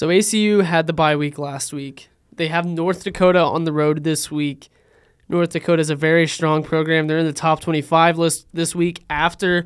So 0.03 0.09
ACU 0.09 0.65
had 0.65 0.85
the 0.85 0.91
bye 0.91 1.15
week 1.15 1.39
last 1.39 1.71
week. 1.71 2.09
They 2.35 2.49
have 2.49 2.65
North 2.65 3.05
Dakota 3.05 3.39
on 3.39 3.63
the 3.63 3.71
road 3.71 4.03
this 4.03 4.29
week. 4.29 4.67
North 5.29 5.51
Dakota 5.51 5.79
is 5.79 5.89
a 5.89 5.95
very 5.95 6.27
strong 6.27 6.61
program. 6.61 7.07
They're 7.07 7.19
in 7.19 7.25
the 7.25 7.31
top 7.31 7.61
25 7.61 8.17
list 8.17 8.45
this 8.51 8.75
week 8.75 9.01
after 9.09 9.65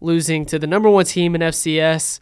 losing 0.00 0.46
to 0.46 0.58
the 0.58 0.66
number 0.66 0.88
one 0.88 1.04
team 1.04 1.34
in 1.34 1.42
FCS, 1.42 2.20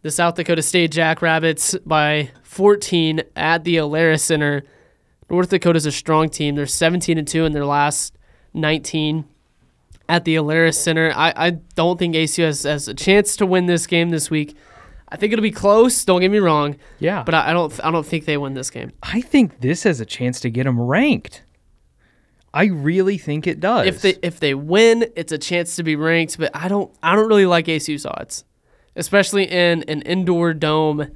the 0.00 0.10
South 0.10 0.36
Dakota 0.36 0.62
State 0.62 0.92
Jackrabbits, 0.92 1.76
by 1.84 2.30
14 2.42 3.20
at 3.36 3.64
the 3.64 3.76
Alerus 3.76 4.20
Center. 4.20 4.64
North 5.28 5.50
Dakota 5.50 5.76
is 5.76 5.84
a 5.84 5.92
strong 5.92 6.30
team. 6.30 6.54
They're 6.54 6.64
17 6.64 7.18
and 7.18 7.28
2 7.28 7.44
in 7.44 7.52
their 7.52 7.66
last 7.66 8.16
19 8.54 9.26
at 10.08 10.24
the 10.24 10.36
Alerus 10.36 10.76
Center. 10.76 11.12
I, 11.14 11.34
I 11.36 11.50
don't 11.50 11.98
think 11.98 12.14
ACU 12.14 12.44
has, 12.44 12.62
has 12.62 12.88
a 12.88 12.94
chance 12.94 13.36
to 13.36 13.44
win 13.44 13.66
this 13.66 13.86
game 13.86 14.08
this 14.08 14.30
week. 14.30 14.56
I 15.08 15.16
think 15.16 15.32
it'll 15.32 15.42
be 15.42 15.50
close. 15.50 16.04
Don't 16.04 16.20
get 16.20 16.30
me 16.30 16.38
wrong, 16.38 16.76
Yeah. 16.98 17.22
but 17.22 17.34
I, 17.34 17.50
I 17.50 17.52
don't 17.52 17.84
I 17.84 17.90
don't 17.90 18.06
think 18.06 18.24
they 18.24 18.36
win 18.36 18.54
this 18.54 18.70
game. 18.70 18.92
I 19.02 19.20
think 19.20 19.60
this 19.60 19.82
has 19.84 20.00
a 20.00 20.06
chance 20.06 20.40
to 20.40 20.50
get 20.50 20.64
them 20.64 20.80
ranked. 20.80 21.42
I 22.52 22.66
really 22.66 23.18
think 23.18 23.46
it 23.46 23.60
does. 23.60 23.86
If 23.86 24.02
they 24.02 24.16
if 24.22 24.40
they 24.40 24.54
win, 24.54 25.06
it's 25.16 25.32
a 25.32 25.38
chance 25.38 25.76
to 25.76 25.82
be 25.82 25.96
ranked. 25.96 26.38
But 26.38 26.54
I 26.54 26.68
don't 26.68 26.92
I 27.02 27.16
don't 27.16 27.28
really 27.28 27.46
like 27.46 27.66
ASU's 27.66 28.06
odds, 28.06 28.44
especially 28.96 29.44
in 29.44 29.82
an 29.84 30.02
indoor 30.02 30.54
dome 30.54 31.10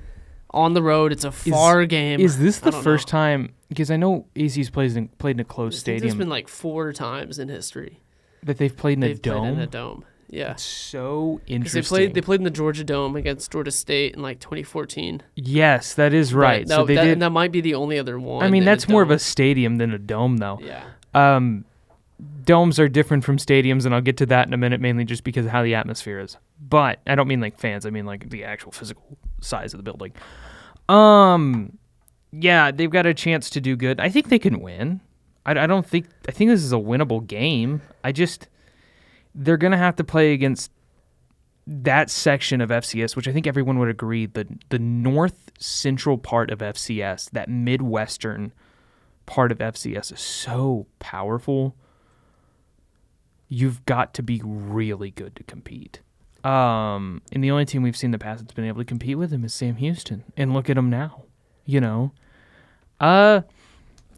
on 0.51 0.75
the 0.75 0.83
road. 0.83 1.13
It's 1.13 1.25
a 1.25 1.31
far 1.33 1.87
game. 1.87 2.21
is 2.21 2.39
this 2.39 2.59
the 2.59 2.73
first 2.73 3.09
know. 3.09 3.13
time? 3.19 3.55
Because 3.69 3.91
I 3.91 3.97
know 3.97 4.27
AC's 4.35 4.71
plays 4.71 4.97
in, 4.97 5.09
played 5.09 5.37
in 5.37 5.41
a 5.41 5.45
closed 5.45 5.79
stadium 5.79 6.01
There's 6.03 6.15
been 6.15 6.31
like 6.31 6.49
four 6.49 6.93
times 6.93 7.39
in 7.39 7.49
history 7.49 8.01
that 8.43 8.57
they've 8.59 8.75
played 8.75 8.95
in 8.95 9.01
they've 9.01 9.21
dome. 9.21 9.41
played 9.41 9.53
in 9.53 9.61
a 9.61 9.67
dome. 9.67 10.05
Yeah, 10.31 10.57
so 10.57 11.41
because 11.47 11.75
interesting. 11.75 11.81
they 11.81 11.89
played 11.89 12.15
they 12.15 12.21
played 12.21 12.41
in 12.41 12.45
the 12.45 12.51
Georgia 12.51 12.85
Dome 12.85 13.17
against 13.17 13.51
Georgia 13.51 13.71
State 13.71 14.15
in 14.15 14.23
like 14.23 14.41
2014. 14.41 15.23
yes, 15.37 15.95
that 15.95 16.13
is 16.13 16.35
right. 16.35 16.67
But 16.67 16.75
so 16.75 16.77
that, 16.79 16.87
they 16.87 16.95
that, 16.97 17.05
did. 17.05 17.13
and 17.15 17.23
that 17.23 17.31
might 17.31 17.51
be 17.51 17.63
the 17.63 17.75
only 17.75 17.99
other 17.99 18.19
one. 18.19 18.45
I 18.45 18.51
mean, 18.51 18.65
that's 18.65 18.89
more 18.89 19.03
of 19.03 19.11
a 19.11 19.19
stadium 19.19 19.77
than 19.77 19.93
a 19.93 19.99
dome, 19.99 20.37
though. 20.37 20.59
yeah. 20.61 20.85
Um, 21.15 21.65
domes 22.45 22.79
are 22.79 22.89
different 22.89 23.25
from 23.25 23.39
stadiums, 23.39 23.87
and 23.87 23.95
I'll 23.95 24.01
get 24.01 24.17
to 24.19 24.27
that 24.27 24.47
in 24.47 24.53
a 24.53 24.57
minute, 24.57 24.81
mainly 24.81 25.05
just 25.05 25.25
because 25.25 25.47
of 25.47 25.53
how 25.53 25.63
the 25.63 25.75
atmosphere 25.75 26.19
is. 26.21 26.37
But 26.61 27.01
I 27.07 27.15
don't 27.15 27.29
mean 27.29 27.41
like 27.41 27.59
fans; 27.59 27.87
I 27.87 27.91
mean 27.91 28.05
like 28.05 28.29
the 28.29 28.45
actual 28.45 28.73
physical 28.73 29.17
size 29.41 29.73
of 29.73 29.79
the 29.79 29.85
building. 29.85 30.13
Um, 30.89 31.79
yeah, 32.33 32.71
they've 32.71 32.91
got 32.91 33.07
a 33.07 33.15
chance 33.15 33.49
to 33.51 33.61
do 33.61 33.77
good. 33.77 34.01
I 34.01 34.09
think 34.09 34.29
they 34.29 34.39
can 34.39 34.61
win. 34.61 35.01
I, 35.47 35.53
I 35.53 35.67
don't 35.67 35.87
think. 35.87 36.07
I 36.29 36.33
think 36.33 36.51
this 36.51 36.63
is 36.63 36.73
a 36.73 36.77
winnable 36.77 37.27
game. 37.27 37.81
I 38.05 38.13
just 38.13 38.49
they're 39.35 39.57
gonna 39.57 39.79
have 39.79 39.97
to 39.97 40.05
play 40.05 40.33
against 40.33 40.71
that 41.67 42.09
section 42.09 42.61
of 42.61 42.71
FCS, 42.71 43.15
which 43.15 43.29
I 43.29 43.33
think 43.33 43.47
everyone 43.47 43.79
would 43.79 43.91
agree 43.91 44.27
the 44.27 44.47
the 44.71 44.79
north 44.79 45.51
central 45.59 46.19
part 46.19 46.51
of 46.51 46.61
FCS, 46.61 47.31
that 47.31 47.49
midwestern 47.49 48.53
part 49.27 49.53
of 49.53 49.59
FCS 49.59 50.13
is 50.13 50.21
so 50.21 50.87
powerful. 50.99 51.77
You've 53.49 53.85
got 53.87 54.15
to 54.15 54.23
be 54.23 54.41
really 54.45 55.11
good 55.11 55.37
to 55.37 55.45
compete. 55.45 56.01
Um, 56.45 57.23
and 57.33 57.43
the 57.43 57.51
only 57.51 57.65
team 57.65 57.83
we've 57.83 57.97
seen 57.97 58.09
in 58.09 58.13
the 58.13 58.19
past 58.19 58.43
that's 58.43 58.55
been 58.55 58.65
able 58.65 58.81
to 58.81 58.85
compete 58.85 59.19
with 59.19 59.31
them 59.31 59.45
is 59.45 59.53
Sam 59.53 59.77
Houston. 59.77 60.25
And 60.37 60.55
look 60.55 60.71
at 60.71 60.77
them 60.77 60.89
now. 60.89 61.25
You 61.67 61.81
know, 61.81 62.13
uh, 63.01 63.43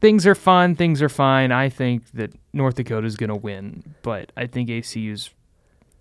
things 0.00 0.26
are 0.26 0.34
fun. 0.34 0.76
Things 0.76 1.02
are 1.02 1.08
fine. 1.08 1.50
I 1.50 1.68
think 1.68 2.10
that 2.12 2.32
North 2.52 2.74
Dakota 2.74 3.06
is 3.06 3.16
going 3.16 3.28
to 3.28 3.36
win, 3.36 3.94
but 4.02 4.32
I 4.36 4.46
think 4.46 4.70
ACU's 4.70 5.30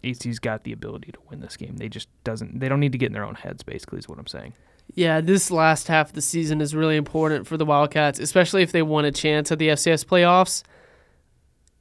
ACU's 0.04 0.40
got 0.40 0.64
the 0.64 0.72
ability 0.72 1.12
to 1.12 1.20
win 1.30 1.42
this 1.42 1.58
game. 1.58 1.78
They 1.78 1.90
just 1.90 2.08
doesn't. 2.24 2.60
They 2.60 2.70
don't 2.70 2.80
need 2.80 2.94
to 2.94 2.98
get 2.98 3.08
in 3.08 3.14
their 3.14 3.26
own 3.26 3.36
heads. 3.36 3.64
Basically, 3.64 4.00
is 4.00 4.08
what 4.08 4.18
I'm 4.18 4.28
saying. 4.28 4.54
Yeah, 4.96 5.22
this 5.22 5.52
last 5.52 5.88
half 5.88 6.10
of 6.10 6.14
the 6.14 6.22
season 6.22 6.62
is 6.62 6.74
really 6.74 6.96
important 6.96 7.46
for 7.46 7.58
the 7.58 7.66
Wildcats, 7.66 8.20
especially 8.20 8.64
if 8.64 8.72
they 8.72 8.82
want 8.82 9.06
a 9.06 9.12
chance 9.12 9.52
at 9.52 9.60
the 9.60 9.68
FCS 9.70 10.06
playoffs. 10.06 10.64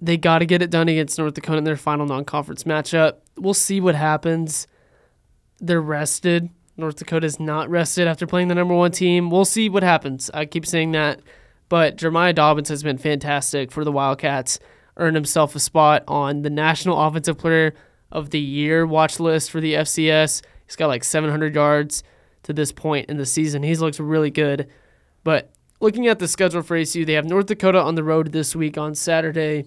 They 0.00 0.16
got 0.16 0.40
to 0.40 0.46
get 0.46 0.62
it 0.62 0.70
done 0.70 0.88
against 0.88 1.18
North 1.18 1.34
Dakota 1.34 1.58
in 1.58 1.64
their 1.64 1.76
final 1.76 2.06
non 2.06 2.24
conference 2.24 2.64
matchup. 2.64 3.16
We'll 3.36 3.54
see 3.54 3.80
what 3.80 3.94
happens. 3.94 4.66
They're 5.60 5.80
rested. 5.80 6.50
North 6.76 6.96
Dakota's 6.96 7.40
not 7.40 7.68
rested 7.68 8.06
after 8.06 8.26
playing 8.26 8.48
the 8.48 8.54
number 8.54 8.74
one 8.74 8.92
team. 8.92 9.30
We'll 9.30 9.44
see 9.44 9.68
what 9.68 9.82
happens. 9.82 10.30
I 10.32 10.44
keep 10.44 10.64
saying 10.64 10.92
that. 10.92 11.20
But 11.68 11.96
Jeremiah 11.96 12.32
Dobbins 12.32 12.68
has 12.68 12.82
been 12.82 12.98
fantastic 12.98 13.70
for 13.70 13.84
the 13.84 13.92
Wildcats, 13.92 14.58
earned 14.96 15.16
himself 15.16 15.54
a 15.54 15.60
spot 15.60 16.04
on 16.08 16.42
the 16.42 16.50
National 16.50 17.00
Offensive 17.00 17.38
Player 17.38 17.74
of 18.10 18.30
the 18.30 18.40
Year 18.40 18.86
watch 18.86 19.20
list 19.20 19.50
for 19.50 19.60
the 19.60 19.74
FCS. 19.74 20.42
He's 20.66 20.76
got 20.76 20.86
like 20.88 21.04
700 21.04 21.54
yards 21.54 22.02
to 22.44 22.52
this 22.52 22.72
point 22.72 23.08
in 23.10 23.16
the 23.16 23.26
season. 23.26 23.62
He's 23.62 23.80
looked 23.80 23.98
really 23.98 24.30
good. 24.30 24.68
But 25.24 25.50
looking 25.80 26.06
at 26.06 26.18
the 26.18 26.28
schedule 26.28 26.62
for 26.62 26.76
ACU, 26.78 27.04
they 27.04 27.12
have 27.14 27.26
North 27.26 27.46
Dakota 27.46 27.80
on 27.80 27.94
the 27.94 28.04
road 28.04 28.32
this 28.32 28.56
week 28.56 28.78
on 28.78 28.94
Saturday. 28.94 29.66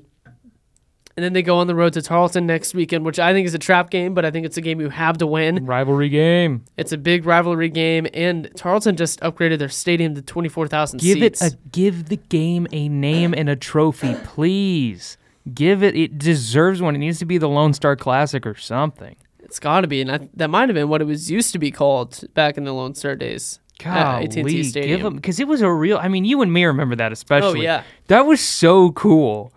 And 1.18 1.24
then 1.24 1.34
they 1.34 1.42
go 1.42 1.58
on 1.58 1.68
the 1.68 1.76
road 1.76 1.94
to 1.94 2.02
Tarleton 2.02 2.46
next 2.46 2.74
weekend, 2.74 3.04
which 3.06 3.20
I 3.20 3.34
think 3.34 3.46
is 3.46 3.54
a 3.54 3.60
trap 3.60 3.90
game, 3.90 4.14
but 4.14 4.24
I 4.24 4.32
think 4.32 4.46
it's 4.46 4.58
a 4.58 4.62
game 4.62 4.80
you 4.80 4.90
have 4.90 5.18
to 5.18 5.28
win. 5.28 5.66
Rivalry 5.66 6.10
game. 6.10 6.64
It's 6.78 6.92
a 6.92 6.98
big 6.98 7.26
rivalry 7.26 7.70
game, 7.70 8.08
and 8.14 8.50
Tarleton 8.56 8.96
just 8.96 9.20
upgraded 9.20 9.60
their 9.60 9.70
stadium 9.70 10.16
to 10.16 10.22
24,000 10.22 11.00
Give 11.00 11.18
seats. 11.20 11.42
it 11.42 11.54
a 11.54 11.58
give 11.72 12.06
the 12.06 12.16
game 12.18 12.68
a 12.72 12.88
name 12.88 13.34
and 13.34 13.50
a 13.50 13.56
trophy, 13.56 14.16
please. 14.24 15.18
Give 15.54 15.84
it. 15.84 15.96
It 15.96 16.18
deserves 16.18 16.82
one. 16.82 16.96
It 16.96 17.00
needs 17.00 17.20
to 17.20 17.26
be 17.26 17.38
the 17.38 17.50
Lone 17.50 17.74
Star 17.74 17.96
Classic 17.96 18.46
or 18.46 18.56
something. 18.56 19.16
it's 19.40 19.60
got 19.60 19.82
to 19.82 19.88
be, 19.88 20.02
and 20.02 20.12
I, 20.12 20.30
that 20.36 20.50
might 20.50 20.70
have 20.70 20.76
been 20.76 20.88
what 20.88 21.02
it 21.02 21.06
was 21.06 21.30
used 21.30 21.52
to 21.54 21.60
be 21.60 21.72
called 21.72 22.24
back 22.36 22.58
in 22.58 22.64
the 22.64 22.74
Lone 22.74 22.94
Star 22.96 23.16
days. 23.16 23.60
at 23.84 24.24
AT&T 24.24 24.42
Golly, 24.44 24.64
Stadium. 24.64 24.98
give 24.98 25.04
them 25.04 25.16
because 25.16 25.40
it 25.40 25.48
was 25.48 25.62
a 25.62 25.70
real. 25.72 25.98
I 25.98 26.08
mean, 26.08 26.24
you 26.26 26.42
and 26.42 26.54
me 26.54 26.64
remember 26.64 26.96
that 26.96 27.12
oh, 27.12 27.14
especially. 27.14 27.62
Oh 27.62 27.64
yeah, 27.64 27.84
That 28.08 28.26
was 28.28 28.40
so 28.40 28.92
cool. 28.92 29.52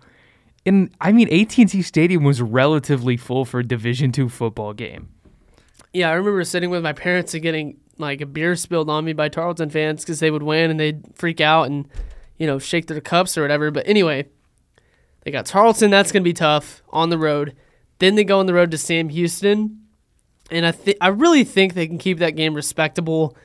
And 0.65 0.89
I 0.99 1.11
mean, 1.11 1.31
AT&T 1.31 1.81
Stadium 1.83 2.23
was 2.23 2.41
relatively 2.41 3.17
full 3.17 3.45
for 3.45 3.59
a 3.59 3.63
Division 3.63 4.11
two 4.11 4.29
football 4.29 4.73
game. 4.73 5.09
yeah. 5.93 6.09
I 6.09 6.13
remember 6.13 6.43
sitting 6.43 6.69
with 6.69 6.83
my 6.83 6.93
parents 6.93 7.33
and 7.33 7.43
getting 7.43 7.77
like 7.97 8.21
a 8.21 8.25
beer 8.25 8.55
spilled 8.55 8.89
on 8.89 9.05
me 9.05 9.13
by 9.13 9.29
Tarleton 9.29 9.69
fans 9.69 10.03
because 10.03 10.19
they 10.19 10.31
would 10.31 10.43
win 10.43 10.71
and 10.71 10.79
they'd 10.79 11.03
freak 11.15 11.39
out 11.39 11.67
and 11.67 11.87
you 12.37 12.45
know 12.47 12.59
shake 12.59 12.87
their 12.87 12.99
cups 12.99 13.37
or 13.37 13.41
whatever. 13.41 13.71
But 13.71 13.87
anyway, 13.87 14.25
they 15.21 15.31
got 15.31 15.45
Tarleton. 15.45 15.91
That's 15.91 16.11
gonna 16.11 16.23
be 16.23 16.33
tough 16.33 16.81
on 16.89 17.09
the 17.09 17.17
road. 17.17 17.55
Then 17.99 18.15
they 18.15 18.23
go 18.23 18.39
on 18.39 18.45
the 18.45 18.53
road 18.53 18.71
to 18.71 18.77
Sam 18.77 19.09
Houston, 19.09 19.85
and 20.51 20.65
I 20.65 20.71
think 20.71 20.97
I 20.99 21.07
really 21.07 21.43
think 21.43 21.73
they 21.73 21.87
can 21.87 21.97
keep 21.97 22.19
that 22.19 22.35
game 22.35 22.53
respectable. 22.53 23.37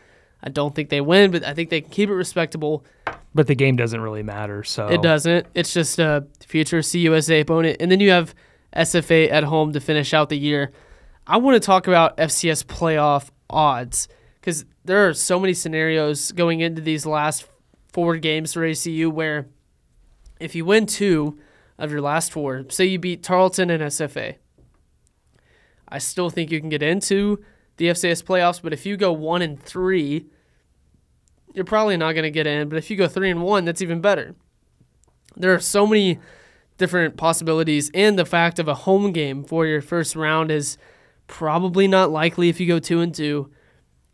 I 0.42 0.48
don't 0.48 0.74
think 0.74 0.88
they 0.88 1.00
win, 1.00 1.30
but 1.30 1.44
I 1.44 1.54
think 1.54 1.70
they 1.70 1.82
can 1.82 1.90
keep 1.90 2.08
it 2.08 2.14
respectable. 2.14 2.84
But 3.34 3.46
the 3.46 3.54
game 3.54 3.76
doesn't 3.76 4.00
really 4.00 4.22
matter. 4.22 4.64
So 4.64 4.88
It 4.88 5.02
doesn't. 5.02 5.46
It's 5.54 5.72
just 5.72 5.98
a 5.98 6.26
future 6.46 6.78
CUSA 6.78 7.42
opponent. 7.42 7.76
And 7.80 7.90
then 7.90 8.00
you 8.00 8.10
have 8.10 8.34
SFA 8.74 9.30
at 9.30 9.44
home 9.44 9.72
to 9.72 9.80
finish 9.80 10.14
out 10.14 10.28
the 10.28 10.38
year. 10.38 10.72
I 11.26 11.36
want 11.36 11.60
to 11.60 11.64
talk 11.64 11.86
about 11.86 12.16
FCS 12.16 12.64
playoff 12.64 13.30
odds 13.48 14.08
because 14.40 14.64
there 14.84 15.08
are 15.08 15.14
so 15.14 15.38
many 15.38 15.54
scenarios 15.54 16.32
going 16.32 16.60
into 16.60 16.80
these 16.80 17.06
last 17.06 17.46
four 17.92 18.16
games 18.16 18.54
for 18.54 18.62
ACU 18.62 19.12
where 19.12 19.48
if 20.40 20.54
you 20.54 20.64
win 20.64 20.86
two 20.86 21.38
of 21.78 21.92
your 21.92 22.00
last 22.00 22.32
four, 22.32 22.64
say 22.70 22.86
you 22.86 22.98
beat 22.98 23.22
Tarleton 23.22 23.70
and 23.70 23.82
SFA, 23.82 24.36
I 25.88 25.98
still 25.98 26.30
think 26.30 26.50
you 26.50 26.60
can 26.60 26.68
get 26.68 26.82
into 26.82 27.44
the 27.80 27.86
FCS 27.86 28.22
playoffs. 28.22 28.62
But 28.62 28.72
if 28.72 28.84
you 28.84 28.96
go 28.96 29.10
one 29.10 29.42
and 29.42 29.60
three, 29.60 30.26
you're 31.54 31.64
probably 31.64 31.96
not 31.96 32.12
going 32.12 32.24
to 32.24 32.30
get 32.30 32.46
in. 32.46 32.68
But 32.68 32.76
if 32.76 32.90
you 32.90 32.96
go 32.96 33.08
three 33.08 33.30
and 33.30 33.42
one, 33.42 33.64
that's 33.64 33.82
even 33.82 34.00
better. 34.00 34.36
There 35.34 35.52
are 35.54 35.60
so 35.60 35.86
many 35.86 36.18
different 36.76 37.16
possibilities, 37.16 37.90
and 37.94 38.18
the 38.18 38.24
fact 38.24 38.58
of 38.58 38.68
a 38.68 38.74
home 38.74 39.12
game 39.12 39.44
for 39.44 39.66
your 39.66 39.80
first 39.80 40.14
round 40.14 40.50
is 40.50 40.76
probably 41.26 41.88
not 41.88 42.10
likely 42.10 42.48
if 42.48 42.60
you 42.60 42.66
go 42.66 42.78
two 42.78 43.00
and 43.00 43.14
two. 43.14 43.50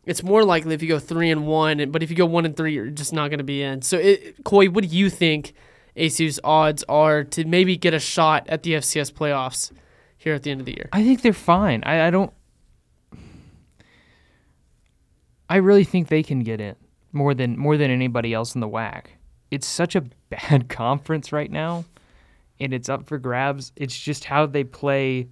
It's 0.05 0.23
more 0.23 0.45
likely 0.45 0.75
if 0.75 0.83
you 0.83 0.89
go 0.89 1.01
three 1.01 1.31
and 1.31 1.47
one, 1.47 1.91
but 1.91 2.03
if 2.03 2.11
you 2.11 2.17
go 2.17 2.27
one 2.27 2.45
and 2.45 2.57
three, 2.57 2.75
you're 2.75 2.91
just 2.91 3.13
not 3.13 3.29
going 3.29 3.39
to 3.39 3.45
be 3.45 3.63
in. 3.63 3.83
So, 3.83 3.99
it, 3.99 4.45
Kauy, 4.45 4.69
what 4.69 4.85
do 4.85 4.97
you 4.97 5.11
think 5.11 5.53
ACU's 5.97 6.39
odds 6.45 6.85
are 6.89 7.25
to 7.25 7.45
maybe 7.45 7.77
get 7.77 7.95
a 7.95 7.99
shot 7.99 8.47
at 8.49 8.63
the 8.63 8.75
FCS 8.75 9.13
playoffs 9.13 9.73
here 10.17 10.35
at 10.35 10.45
the 10.45 10.53
end 10.53 10.61
of 10.61 10.67
the 10.67 10.75
year? 10.75 10.89
I 10.93 11.03
think 11.03 11.23
they're 11.23 11.33
fine. 11.33 11.83
I, 11.85 12.07
I 12.07 12.11
don't. 12.11 12.33
I 15.49 15.57
really 15.57 15.85
think 15.85 16.09
they 16.09 16.23
can 16.23 16.41
get 16.41 16.61
in 16.61 16.77
more 17.13 17.35
than 17.35 17.59
more 17.59 17.77
than 17.77 17.91
anybody 17.91 18.35
else 18.35 18.55
in 18.55 18.61
the 18.61 18.69
WAC. 18.69 19.07
It's 19.51 19.67
such 19.67 19.95
a 19.95 20.01
bad 20.31 20.69
conference 20.69 21.33
right 21.33 21.51
now, 21.51 21.85
and 22.61 22.73
it's 22.73 22.89
up 22.89 23.07
for 23.07 23.19
grabs. 23.19 23.73
It's 23.77 23.99
just 23.99 24.25
how 24.25 24.47
they 24.47 24.65
play 24.65 25.29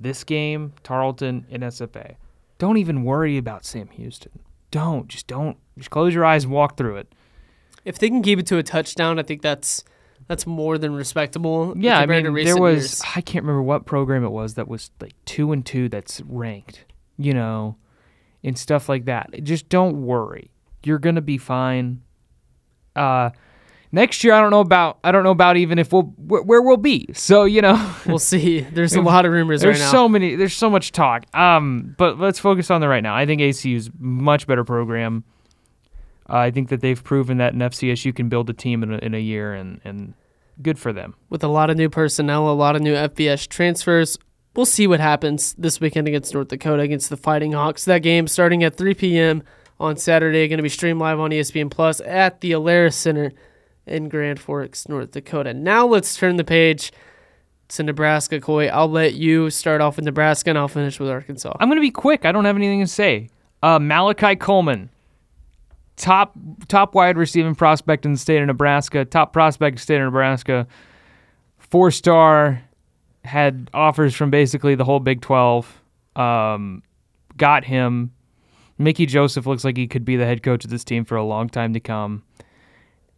this 0.00 0.24
game, 0.24 0.72
Tarleton 0.82 1.46
and 1.50 1.62
SFA. 1.62 2.16
Don't 2.58 2.76
even 2.76 3.04
worry 3.04 3.38
about 3.38 3.64
Sam 3.64 3.88
Houston. 3.88 4.32
Don't 4.70 5.08
just 5.08 5.26
don't 5.26 5.56
just 5.78 5.90
close 5.90 6.14
your 6.14 6.24
eyes 6.24 6.44
and 6.44 6.52
walk 6.52 6.76
through 6.76 6.96
it. 6.96 7.12
If 7.84 7.98
they 7.98 8.08
can 8.08 8.22
keep 8.22 8.38
it 8.38 8.46
to 8.46 8.58
a 8.58 8.62
touchdown, 8.62 9.18
I 9.18 9.22
think 9.22 9.42
that's 9.42 9.84
that's 10.28 10.46
more 10.46 10.78
than 10.78 10.94
respectable. 10.94 11.74
Yeah, 11.76 11.98
I 11.98 12.06
mean 12.06 12.34
there 12.34 12.56
was 12.56 12.74
years. 12.74 13.02
I 13.16 13.20
can't 13.20 13.44
remember 13.44 13.62
what 13.62 13.86
program 13.86 14.24
it 14.24 14.30
was 14.30 14.54
that 14.54 14.68
was 14.68 14.90
like 15.00 15.14
two 15.24 15.52
and 15.52 15.64
two 15.64 15.88
that's 15.88 16.20
ranked, 16.22 16.84
you 17.18 17.34
know, 17.34 17.76
and 18.44 18.58
stuff 18.58 18.88
like 18.88 19.04
that. 19.06 19.30
Just 19.44 19.68
don't 19.68 20.02
worry. 20.04 20.50
You're 20.84 20.98
gonna 20.98 21.20
be 21.20 21.38
fine. 21.38 22.02
Uh 22.96 23.30
next 23.92 24.24
year 24.24 24.32
I 24.32 24.40
don't 24.40 24.50
know 24.50 24.60
about 24.60 24.98
I 25.04 25.12
don't 25.12 25.22
know 25.24 25.30
about 25.30 25.56
even 25.56 25.78
if 25.78 25.92
we'll 25.92 26.02
where, 26.16 26.42
where 26.42 26.62
we'll 26.62 26.76
be. 26.76 27.08
So, 27.14 27.44
you 27.44 27.62
know, 27.62 27.94
We'll 28.06 28.18
see. 28.18 28.60
There's 28.60 28.94
a 28.94 29.00
lot 29.02 29.24
of 29.26 29.32
rumors 29.32 29.60
there's 29.60 29.78
right 29.78 29.84
now. 29.86 29.92
so 29.92 30.08
many 30.08 30.34
there's 30.36 30.54
so 30.54 30.68
much 30.70 30.92
talk. 30.92 31.24
Um 31.34 31.94
but 31.98 32.18
let's 32.18 32.38
focus 32.38 32.70
on 32.70 32.80
the 32.80 32.88
right 32.88 33.02
now. 33.02 33.14
I 33.14 33.26
think 33.26 33.40
ACU's 33.40 33.90
much 33.98 34.46
better 34.46 34.64
program. 34.64 35.24
Uh, 36.28 36.36
I 36.36 36.50
think 36.50 36.68
that 36.68 36.80
they've 36.80 37.02
proven 37.02 37.38
that 37.38 37.52
in 37.52 37.58
FCS 37.58 38.04
you 38.04 38.12
can 38.12 38.28
build 38.28 38.48
a 38.48 38.52
team 38.52 38.82
in 38.82 38.94
a, 38.94 38.98
in 38.98 39.14
a 39.14 39.18
year 39.18 39.54
and 39.54 39.80
and 39.84 40.14
good 40.60 40.78
for 40.78 40.92
them. 40.92 41.14
with 41.30 41.42
a 41.42 41.48
lot 41.48 41.70
of 41.70 41.76
new 41.76 41.88
personnel, 41.90 42.48
a 42.48 42.52
lot 42.52 42.76
of 42.76 42.82
new 42.82 42.94
FBS 42.94 43.48
transfers. 43.48 44.18
We'll 44.54 44.66
see 44.66 44.86
what 44.86 45.00
happens 45.00 45.54
this 45.54 45.80
weekend 45.80 46.08
against 46.08 46.34
North 46.34 46.48
Dakota 46.48 46.82
against 46.82 47.08
the 47.08 47.16
Fighting 47.16 47.52
Hawks. 47.52 47.86
That 47.86 48.00
game 48.00 48.26
starting 48.26 48.62
at 48.62 48.76
3 48.76 48.92
p.m. 48.94 49.42
on 49.80 49.96
Saturday, 49.96 50.46
going 50.46 50.58
to 50.58 50.62
be 50.62 50.68
streamed 50.68 51.00
live 51.00 51.18
on 51.18 51.30
ESPN 51.30 51.70
Plus 51.70 52.02
at 52.02 52.42
the 52.42 52.52
Alerus 52.52 52.92
Center 52.92 53.32
in 53.86 54.10
Grand 54.10 54.38
Forks, 54.38 54.88
North 54.88 55.12
Dakota. 55.12 55.54
Now 55.54 55.86
let's 55.86 56.16
turn 56.16 56.36
the 56.36 56.44
page 56.44 56.92
to 57.68 57.82
Nebraska. 57.82 58.40
Kauy, 58.40 58.70
I'll 58.70 58.90
let 58.90 59.14
you 59.14 59.48
start 59.48 59.80
off 59.80 59.96
with 59.96 60.04
Nebraska, 60.04 60.50
and 60.50 60.58
I'll 60.58 60.68
finish 60.68 61.00
with 61.00 61.08
Arkansas. 61.08 61.56
I'm 61.58 61.68
going 61.68 61.78
to 61.78 61.82
be 61.82 61.90
quick. 61.90 62.26
I 62.26 62.32
don't 62.32 62.44
have 62.44 62.56
anything 62.56 62.80
to 62.80 62.86
say. 62.86 63.30
Uh, 63.62 63.78
Malachi 63.78 64.36
Coleman, 64.36 64.90
top 65.96 66.36
top 66.68 66.94
wide 66.94 67.16
receiving 67.16 67.54
prospect 67.54 68.04
in 68.04 68.12
the 68.12 68.18
state 68.18 68.40
of 68.40 68.46
Nebraska, 68.48 69.04
top 69.04 69.32
prospect 69.32 69.74
in 69.74 69.76
the 69.76 69.82
state 69.82 69.96
of 69.96 70.04
Nebraska, 70.04 70.66
four 71.58 71.90
star, 71.90 72.62
had 73.24 73.70
offers 73.72 74.14
from 74.14 74.30
basically 74.30 74.74
the 74.74 74.84
whole 74.84 75.00
Big 75.00 75.20
12. 75.20 75.82
Um, 76.16 76.82
got 77.36 77.64
him. 77.64 78.12
Mickey 78.78 79.06
Joseph 79.06 79.46
looks 79.46 79.64
like 79.64 79.76
he 79.76 79.86
could 79.86 80.04
be 80.04 80.16
the 80.16 80.24
head 80.24 80.42
coach 80.42 80.64
of 80.64 80.70
this 80.70 80.84
team 80.84 81.04
for 81.04 81.16
a 81.16 81.24
long 81.24 81.48
time 81.48 81.72
to 81.74 81.80
come. 81.80 82.22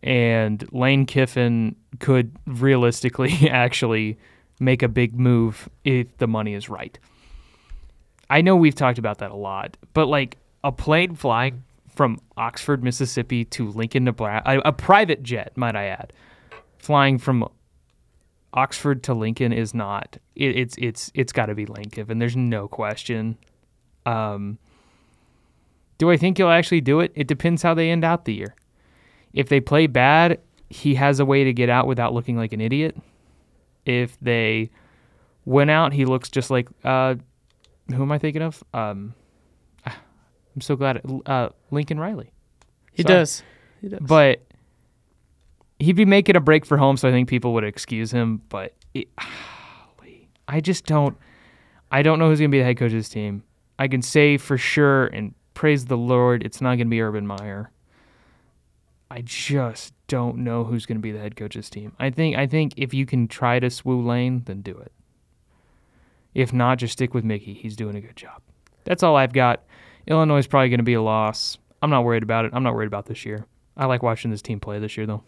And 0.02 0.66
Lane 0.72 1.06
Kiffin 1.06 1.76
could 1.98 2.36
realistically 2.46 3.32
actually 3.50 4.18
make 4.60 4.82
a 4.82 4.88
big 4.88 5.18
move 5.18 5.68
if 5.84 6.16
the 6.18 6.26
money 6.26 6.54
is 6.54 6.68
right. 6.68 6.98
I 8.28 8.40
know 8.40 8.56
we've 8.56 8.74
talked 8.74 8.98
about 8.98 9.18
that 9.18 9.30
a 9.30 9.36
lot, 9.36 9.76
but 9.92 10.06
like 10.06 10.38
a 10.62 10.72
plane 10.72 11.14
flying 11.14 11.64
from 11.94 12.18
Oxford, 12.36 12.82
Mississippi 12.82 13.44
to 13.46 13.70
Lincoln, 13.70 14.04
Nebraska, 14.04 14.60
a, 14.64 14.72
private 14.72 15.22
jet, 15.22 15.52
might 15.56 15.76
I 15.76 15.86
add, 15.86 16.12
flying 16.78 17.18
from 17.18 17.48
Oxford 18.54 19.02
to 19.04 19.14
Lincoln 19.14 19.52
is 19.52 19.74
not. 19.74 20.16
It, 20.34 20.56
it's 20.56 20.76
it's 20.78 21.10
it's 21.14 21.32
got 21.32 21.46
to 21.46 21.54
be 21.54 21.66
Lane 21.66 21.90
Kiffin. 21.90 22.18
There's 22.18 22.36
no 22.36 22.68
question. 22.68 23.36
Um, 24.06 24.58
do 25.98 26.10
I 26.10 26.16
think 26.16 26.38
he'll 26.38 26.48
actually 26.50 26.80
do 26.80 27.00
it? 27.00 27.12
It 27.14 27.26
depends 27.26 27.62
how 27.62 27.74
they 27.74 27.90
end 27.90 28.04
out 28.04 28.24
the 28.24 28.34
year. 28.34 28.54
If 29.32 29.48
they 29.48 29.60
play 29.60 29.86
bad, 29.86 30.40
he 30.70 30.94
has 30.94 31.20
a 31.20 31.24
way 31.24 31.44
to 31.44 31.52
get 31.52 31.68
out 31.68 31.86
without 31.86 32.14
looking 32.14 32.36
like 32.36 32.52
an 32.52 32.60
idiot. 32.60 32.96
If 33.84 34.18
they 34.20 34.70
win 35.44 35.68
out, 35.68 35.92
he 35.92 36.04
looks 36.04 36.30
just 36.30 36.50
like 36.50 36.68
uh, 36.84 37.16
who 37.88 38.02
am 38.02 38.12
I 38.12 38.18
thinking 38.18 38.42
of? 38.42 38.62
Um, 38.72 39.14
I'm 39.86 40.60
so 40.60 40.76
glad 40.76 41.02
uh, 41.26 41.48
Lincoln 41.70 41.98
Riley. 41.98 42.30
he 42.92 43.02
sorry. 43.02 43.14
does. 43.14 43.42
He 43.80 43.88
does. 43.88 44.00
But 44.00 44.42
he'd 45.78 45.96
be 45.96 46.04
making 46.04 46.36
a 46.36 46.40
break 46.40 46.64
for 46.64 46.76
home, 46.76 46.96
so 46.96 47.08
I 47.08 47.12
think 47.12 47.28
people 47.28 47.52
would 47.54 47.64
excuse 47.64 48.10
him. 48.10 48.42
But 48.48 48.74
I 50.48 50.60
just 50.60 50.86
don't. 50.86 51.16
I 51.90 52.02
don't 52.02 52.18
know 52.18 52.28
who's 52.28 52.40
gonna 52.40 52.48
be 52.48 52.58
the 52.58 52.64
head 52.64 52.78
coach 52.78 52.92
of 52.92 52.98
this 52.98 53.08
team. 53.08 53.44
I 53.78 53.88
can 53.88 54.02
say 54.02 54.36
for 54.36 54.56
sure 54.56 55.06
and 55.06 55.34
praise 55.54 55.86
the 55.86 55.96
Lord, 55.96 56.42
it's 56.44 56.60
not 56.60 56.76
gonna 56.76 56.90
be 56.90 57.00
Urban 57.00 57.26
Meyer. 57.26 57.70
I 59.10 59.22
just 59.22 59.94
don't 60.08 60.38
know 60.38 60.64
who's 60.64 60.86
gonna 60.86 61.00
be 61.00 61.12
the 61.12 61.20
head 61.20 61.36
coach 61.36 61.54
of 61.56 61.60
this 61.60 61.70
team. 61.70 61.92
I 61.98 62.10
think 62.10 62.36
I 62.36 62.46
think 62.46 62.74
if 62.76 62.92
you 62.92 63.06
can 63.06 63.28
try 63.28 63.58
to 63.58 63.68
swoo 63.68 64.04
Lane, 64.04 64.42
then 64.46 64.62
do 64.62 64.76
it. 64.76 64.92
If 66.34 66.52
not, 66.52 66.78
just 66.78 66.94
stick 66.94 67.14
with 67.14 67.24
Mickey. 67.24 67.54
He's 67.54 67.76
doing 67.76 67.94
a 67.96 68.00
good 68.00 68.16
job. 68.16 68.42
That's 68.84 69.02
all 69.02 69.16
I've 69.16 69.32
got. 69.32 69.64
Illinois 70.06 70.38
is 70.38 70.46
probably 70.46 70.68
going 70.68 70.78
to 70.78 70.84
be 70.84 70.94
a 70.94 71.02
loss. 71.02 71.56
I'm 71.80 71.90
not 71.90 72.04
worried 72.04 72.22
about 72.22 72.44
it. 72.44 72.50
I'm 72.54 72.62
not 72.62 72.74
worried 72.74 72.86
about 72.86 73.06
this 73.06 73.24
year. 73.24 73.46
I 73.76 73.86
like 73.86 74.02
watching 74.02 74.30
this 74.30 74.42
team 74.42 74.60
play 74.60 74.78
this 74.78 74.96
year, 74.96 75.06
though. 75.06 75.22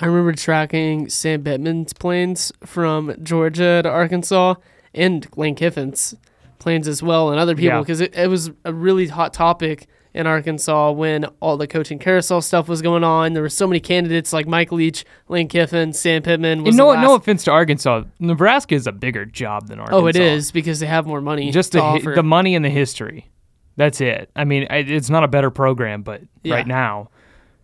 I 0.00 0.06
remember 0.06 0.32
tracking 0.32 1.08
Sam 1.08 1.42
Pittman's 1.42 1.92
planes 1.92 2.52
from 2.64 3.14
Georgia 3.22 3.80
to 3.82 3.88
Arkansas 3.90 4.54
and 4.94 5.26
Lane 5.36 5.56
Kiffin's 5.56 6.14
planes 6.60 6.86
as 6.88 7.02
well 7.02 7.30
and 7.30 7.40
other 7.40 7.54
people 7.54 7.66
Yeah. 7.76 7.80
because 7.80 8.00
it, 8.00 8.14
it 8.14 8.28
was 8.28 8.50
a 8.64 8.72
really 8.72 9.08
hot 9.08 9.32
topic 9.34 9.86
in 10.14 10.26
Arkansas 10.26 10.90
when 10.92 11.24
all 11.40 11.56
the 11.56 11.66
coaching 11.66 11.98
carousel 11.98 12.40
stuff 12.40 12.68
was 12.68 12.80
going 12.80 13.04
on. 13.04 13.32
There 13.34 13.42
were 13.42 13.48
so 13.48 13.66
many 13.66 13.78
candidates 13.80 14.32
like 14.32 14.46
Mike 14.46 14.72
Leach, 14.72 15.04
Lane 15.28 15.48
Kiffin, 15.48 15.92
Sam 15.92 16.22
Pittman. 16.22 16.62
Was 16.64 16.70
And 16.70 16.76
no, 16.78 16.94
no 17.00 17.14
offense 17.14 17.44
to 17.44 17.50
Arkansas, 17.50 18.04
Nebraska 18.18 18.74
is 18.74 18.86
a 18.86 18.92
bigger 18.92 19.24
job 19.24 19.68
than 19.68 19.78
Arkansas. 19.80 19.96
Oh, 20.00 20.06
it 20.06 20.16
is 20.16 20.50
because 20.52 20.80
they 20.80 20.86
have 20.86 21.06
more 21.06 21.20
money. 21.20 21.50
Just 21.50 21.72
the, 21.72 21.80
offer. 21.82 22.14
the 22.14 22.22
money 22.22 22.54
and 22.54 22.64
the 22.64 22.70
history. 22.70 23.28
That's 23.76 24.00
it. 24.00 24.30
I 24.34 24.44
mean, 24.44 24.66
it's 24.70 25.10
not 25.10 25.22
a 25.24 25.28
better 25.28 25.50
program, 25.50 26.02
but 26.02 26.22
Yeah. 26.42 26.54
right 26.56 26.66
now, 26.66 27.10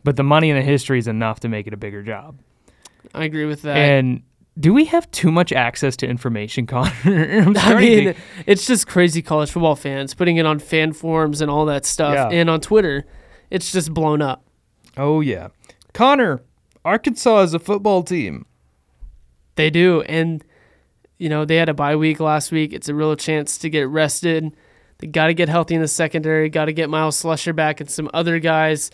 but 0.05 0.17
the 0.17 0.23
money 0.23 0.51
and 0.51 0.59
the 0.59 0.63
history 0.65 0.99
is 0.99 1.09
enough 1.09 1.41
to 1.41 1.49
make 1.49 1.67
it 1.67 1.73
a 1.75 1.77
bigger 1.77 2.03
job. 2.03 2.39
I 3.15 3.25
agree 3.25 3.45
with 3.47 3.63
that. 3.63 3.77
And 3.77 4.23
do 4.59 4.73
we 4.73 4.85
have 4.87 5.11
too 5.11 5.33
much 5.33 5.53
access 5.53 5.97
to 5.97 6.07
information, 6.07 6.67
Connor? 6.69 6.91
I'm 7.05 7.57
I 7.57 7.75
mean, 7.75 8.05
think- 8.13 8.17
it's 8.47 8.67
just 8.67 8.87
crazy 8.87 9.23
college 9.23 9.51
football 9.51 9.77
fans 9.77 10.15
putting 10.15 10.37
it 10.37 10.47
on 10.47 10.59
fan 10.61 10.93
forums 10.93 11.41
and 11.41 11.51
all 11.51 11.65
that 11.67 11.85
stuff, 11.85 12.15
Yeah. 12.15 12.29
and 12.31 12.49
on 12.49 12.61
Twitter, 12.61 13.05
it's 13.51 13.73
just 13.73 13.93
blown 13.93 14.23
up. 14.23 14.45
oh 14.97 15.21
yeah, 15.21 15.49
Connor, 15.93 16.43
Arkansas 16.85 17.41
is 17.43 17.55
a 17.55 17.59
football 17.59 18.03
team. 18.03 18.47
They 19.57 19.71
do, 19.71 20.03
and 20.03 20.45
you 21.19 21.29
know 21.29 21.45
they 21.45 21.57
had 21.57 21.69
a 21.69 21.75
bye 21.75 21.97
week 21.97 22.21
last 22.21 22.51
week. 22.53 22.73
It's 22.73 22.89
a 22.89 22.95
real 22.95 23.15
chance 23.17 23.57
to 23.59 23.71
get 23.71 23.89
rested. 23.89 24.55
They 24.99 25.07
got 25.09 25.27
to 25.27 25.35
get 25.35 25.49
healthy 25.49 25.75
in 25.75 25.81
the 25.81 25.89
secondary. 25.89 26.49
Got 26.49 26.67
to 26.67 26.73
get 26.73 26.89
Myles 26.91 27.21
Slusher 27.21 27.55
back 27.55 27.81
and 27.81 27.91
some 27.91 28.09
other 28.15 28.39
guys. 28.39 28.91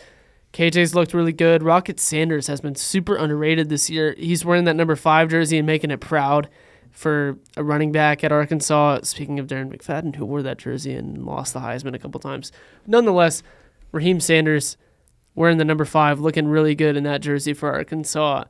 KJ's 0.53 0.93
looked 0.93 1.13
really 1.13 1.31
good. 1.33 1.63
Rocket 1.63 1.99
Sanders 1.99 2.47
has 2.47 2.59
been 2.61 2.75
super 2.75 3.15
underrated 3.15 3.69
this 3.69 3.89
year. 3.89 4.15
He's 4.17 4.43
wearing 4.43 4.65
that 4.65 4.75
number 4.75 4.95
five 4.95 5.29
jersey 5.29 5.57
and 5.57 5.65
making 5.65 5.91
it 5.91 6.01
proud 6.01 6.49
for 6.91 7.37
a 7.55 7.63
running 7.63 7.91
back 7.93 8.23
at 8.23 8.33
Arkansas. 8.33 8.99
Speaking 9.03 9.39
of 9.39 9.47
Darren 9.47 9.73
McFadden, 9.73 10.15
who 10.17 10.25
wore 10.25 10.41
that 10.43 10.57
jersey 10.57 10.93
and 10.93 11.25
lost 11.25 11.53
the 11.53 11.61
Heisman 11.61 11.95
a 11.95 11.99
couple 11.99 12.19
times. 12.19 12.51
Nonetheless, 12.85 13.43
Raheem 13.93 14.19
Sanders 14.19 14.75
wearing 15.35 15.57
the 15.57 15.65
number 15.65 15.85
five, 15.85 16.19
looking 16.19 16.47
really 16.47 16.75
good 16.75 16.97
in 16.97 17.03
that 17.05 17.21
jersey 17.21 17.53
for 17.53 17.71
Arkansas. 17.71 18.43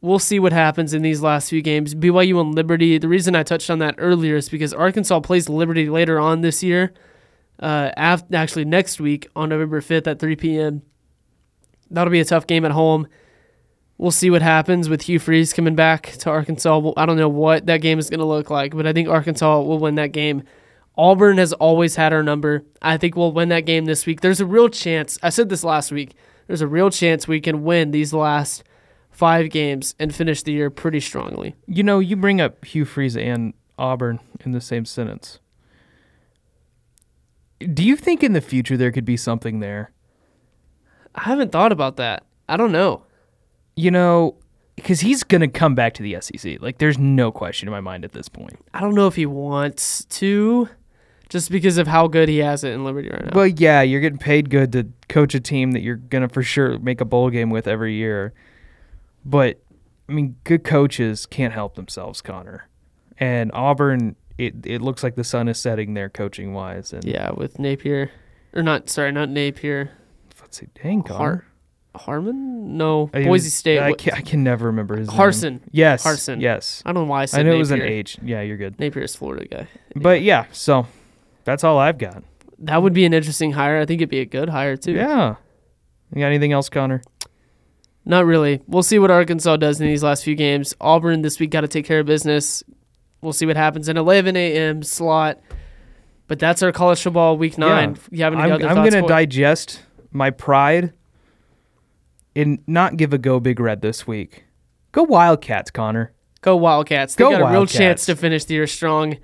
we'll 0.00 0.20
see 0.20 0.38
what 0.38 0.52
happens 0.52 0.94
in 0.94 1.02
these 1.02 1.20
last 1.20 1.50
few 1.50 1.60
games. 1.60 1.96
BYU 1.96 2.40
and 2.40 2.54
Liberty. 2.54 2.98
The 2.98 3.08
reason 3.08 3.34
I 3.34 3.42
touched 3.42 3.68
on 3.68 3.80
that 3.80 3.96
earlier 3.98 4.36
is 4.36 4.48
because 4.48 4.72
Arkansas 4.72 5.18
plays 5.18 5.48
Liberty 5.48 5.90
later 5.90 6.20
on 6.20 6.42
this 6.42 6.62
year. 6.62 6.92
Uh, 7.58 7.90
af- 7.96 8.22
actually, 8.32 8.64
next 8.64 9.00
week 9.00 9.26
on 9.34 9.48
November 9.48 9.80
5th 9.80 10.06
at 10.06 10.20
3 10.20 10.36
p.m. 10.36 10.82
That'll 11.90 12.10
be 12.10 12.20
a 12.20 12.24
tough 12.24 12.46
game 12.46 12.64
at 12.64 12.72
home. 12.72 13.08
We'll 13.96 14.10
see 14.12 14.30
what 14.30 14.42
happens 14.42 14.88
with 14.88 15.02
Hugh 15.02 15.18
Freeze 15.18 15.52
coming 15.52 15.74
back 15.74 16.12
to 16.18 16.30
Arkansas. 16.30 16.92
I 16.96 17.04
don't 17.04 17.16
know 17.16 17.28
what 17.28 17.66
that 17.66 17.78
game 17.78 17.98
is 17.98 18.08
going 18.08 18.20
to 18.20 18.26
look 18.26 18.48
like, 18.48 18.74
but 18.74 18.86
I 18.86 18.92
think 18.92 19.08
Arkansas 19.08 19.60
will 19.62 19.78
win 19.78 19.96
that 19.96 20.12
game. 20.12 20.44
Auburn 20.96 21.38
has 21.38 21.52
always 21.54 21.96
had 21.96 22.12
our 22.12 22.22
number. 22.22 22.64
I 22.82 22.96
think 22.96 23.16
we'll 23.16 23.32
win 23.32 23.48
that 23.50 23.66
game 23.66 23.86
this 23.86 24.06
week. 24.06 24.20
There's 24.20 24.40
a 24.40 24.46
real 24.46 24.68
chance. 24.68 25.18
I 25.22 25.30
said 25.30 25.48
this 25.48 25.64
last 25.64 25.90
week. 25.90 26.14
There's 26.46 26.60
a 26.60 26.66
real 26.66 26.90
chance 26.90 27.26
we 27.26 27.40
can 27.40 27.64
win 27.64 27.90
these 27.90 28.12
last 28.12 28.64
five 29.10 29.50
games 29.50 29.94
and 29.98 30.14
finish 30.14 30.42
the 30.42 30.52
year 30.52 30.70
pretty 30.70 31.00
strongly. 31.00 31.56
You 31.66 31.82
know, 31.82 31.98
you 31.98 32.16
bring 32.16 32.40
up 32.40 32.64
Hugh 32.64 32.84
Freeze 32.84 33.16
and 33.16 33.52
Auburn 33.78 34.20
in 34.44 34.52
the 34.52 34.60
same 34.60 34.84
sentence. 34.84 35.40
Do 37.60 37.84
you 37.84 37.96
think 37.96 38.22
in 38.22 38.32
the 38.32 38.40
future 38.40 38.76
there 38.76 38.92
could 38.92 39.04
be 39.04 39.16
something 39.16 39.58
there? 39.60 39.92
I 41.18 41.22
haven't 41.24 41.50
thought 41.50 41.72
about 41.72 41.96
that. 41.96 42.24
I 42.48 42.56
don't 42.56 42.70
know. 42.70 43.02
You 43.74 43.90
know, 43.90 44.36
because 44.76 45.00
he's 45.00 45.24
going 45.24 45.40
to 45.40 45.48
come 45.48 45.74
back 45.74 45.94
to 45.94 46.02
the 46.02 46.16
SEC. 46.20 46.62
Like, 46.62 46.78
there's 46.78 46.96
no 46.96 47.32
question 47.32 47.66
in 47.66 47.72
my 47.72 47.80
mind 47.80 48.04
at 48.04 48.12
this 48.12 48.28
point. 48.28 48.58
I 48.72 48.80
don't 48.80 48.94
know 48.94 49.08
if 49.08 49.16
he 49.16 49.26
wants 49.26 50.04
to, 50.04 50.68
just 51.28 51.50
because 51.50 51.76
of 51.76 51.88
how 51.88 52.06
good 52.06 52.28
he 52.28 52.38
has 52.38 52.62
it 52.62 52.72
in 52.72 52.84
Liberty 52.84 53.08
right 53.08 53.24
now. 53.24 53.32
Well, 53.34 53.48
yeah, 53.48 53.82
you're 53.82 54.00
getting 54.00 54.18
paid 54.18 54.48
good 54.48 54.72
to 54.72 54.86
coach 55.08 55.34
a 55.34 55.40
team 55.40 55.72
that 55.72 55.80
you're 55.80 55.96
going 55.96 56.22
to 56.22 56.28
for 56.28 56.44
sure 56.44 56.78
make 56.78 57.00
a 57.00 57.04
bowl 57.04 57.30
game 57.30 57.50
with 57.50 57.66
every 57.66 57.94
year. 57.94 58.32
But, 59.24 59.60
I 60.08 60.12
mean, 60.12 60.36
good 60.44 60.62
coaches 60.62 61.26
can't 61.26 61.52
help 61.52 61.74
themselves, 61.74 62.22
Connor. 62.22 62.68
And 63.18 63.50
Auburn, 63.52 64.14
it, 64.38 64.54
it 64.64 64.80
looks 64.82 65.02
like 65.02 65.16
the 65.16 65.24
sun 65.24 65.48
is 65.48 65.58
setting 65.58 65.94
there 65.94 66.08
coaching 66.08 66.54
wise. 66.54 66.92
And 66.92 67.04
yeah, 67.04 67.32
with 67.32 67.58
Napier, 67.58 68.12
or 68.54 68.62
not, 68.62 68.88
sorry, 68.88 69.10
not 69.10 69.28
Napier. 69.28 69.90
Let's 70.48 70.60
see, 70.60 70.68
dang, 70.82 71.02
Connor. 71.02 71.18
Har- 71.18 71.44
Harmon? 71.94 72.78
No, 72.78 73.10
I 73.12 73.24
Boise 73.24 73.50
State. 73.50 73.80
I 73.80 73.92
can, 73.92 74.14
I 74.14 74.22
can 74.22 74.42
never 74.42 74.66
remember 74.66 74.96
his 74.96 75.08
name. 75.08 75.18
Harsin. 75.18 75.60
Yes. 75.72 76.02
Harsin. 76.04 76.40
Yes. 76.40 76.82
I 76.86 76.92
don't 76.92 77.04
know 77.04 77.10
why 77.10 77.22
I 77.22 77.24
said 77.26 77.40
I 77.40 77.42
know 77.42 77.54
it 77.54 77.58
was 77.58 77.70
an 77.70 77.80
Napier. 77.80 77.96
H. 77.98 78.18
Yeah, 78.22 78.40
you're 78.40 78.56
good. 78.56 78.80
Napier's 78.80 79.14
Florida 79.14 79.46
guy. 79.46 79.68
But 79.94 80.22
yeah, 80.22 80.46
so 80.52 80.86
that's 81.44 81.64
all 81.64 81.78
I've 81.78 81.98
got. 81.98 82.22
That 82.60 82.82
would 82.82 82.94
be 82.94 83.04
an 83.04 83.12
interesting 83.12 83.52
hire. 83.52 83.78
I 83.78 83.84
think 83.84 84.00
it'd 84.00 84.08
be 84.08 84.20
a 84.20 84.24
good 84.24 84.48
hire 84.48 84.78
too. 84.78 84.92
Yeah. 84.92 85.34
You 86.14 86.20
got 86.20 86.28
anything 86.28 86.52
else, 86.52 86.70
Connor? 86.70 87.02
Not 88.06 88.24
really. 88.24 88.62
We'll 88.66 88.82
see 88.82 88.98
what 88.98 89.10
Arkansas 89.10 89.58
does 89.58 89.78
in 89.78 89.86
these 89.86 90.02
last 90.02 90.24
few 90.24 90.34
games. 90.34 90.74
Auburn 90.80 91.20
this 91.20 91.38
week 91.38 91.50
got 91.50 91.60
to 91.60 91.68
take 91.68 91.84
care 91.84 92.00
of 92.00 92.06
business. 92.06 92.62
We'll 93.20 93.34
see 93.34 93.44
what 93.44 93.56
happens 93.56 93.86
in 93.86 93.98
11 93.98 94.34
a.m. 94.34 94.82
slot. 94.82 95.40
But 96.26 96.38
that's 96.38 96.62
our 96.62 96.72
college 96.72 97.02
football 97.02 97.36
week 97.36 97.58
nine. 97.58 97.98
You 98.10 98.24
have 98.24 98.32
any 98.32 98.42
I'm, 98.42 98.52
other 98.52 98.68
I'm 98.68 98.76
gonna 98.76 99.00
Cole? 99.00 99.08
digest 99.08 99.82
my 100.10 100.30
pride 100.30 100.92
and 102.34 102.58
not 102.66 102.96
give 102.96 103.12
a 103.12 103.18
go 103.18 103.40
big 103.40 103.60
red 103.60 103.82
this 103.82 104.06
week. 104.06 104.44
Go 104.92 105.02
Wildcats, 105.02 105.70
Connor. 105.70 106.12
Go 106.40 106.56
Wildcats. 106.56 107.14
They 107.14 107.24
Go 107.24 107.30
got 107.30 107.50
a 107.50 107.52
real 107.52 107.66
chance 107.66 108.06
to 108.06 108.16
finish 108.16 108.44
the 108.44 108.54
year 108.54 108.66
strong. 108.66 109.18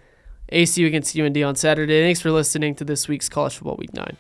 ACU 0.52 0.86
against 0.86 1.16
UND 1.18 1.36
on 1.38 1.56
Saturday. 1.56 2.02
Thanks 2.02 2.20
for 2.20 2.30
listening 2.30 2.74
to 2.76 2.84
this 2.84 3.08
week's 3.08 3.28
college 3.28 3.54
football 3.54 3.76
week 3.76 3.94
nine. 3.94 4.16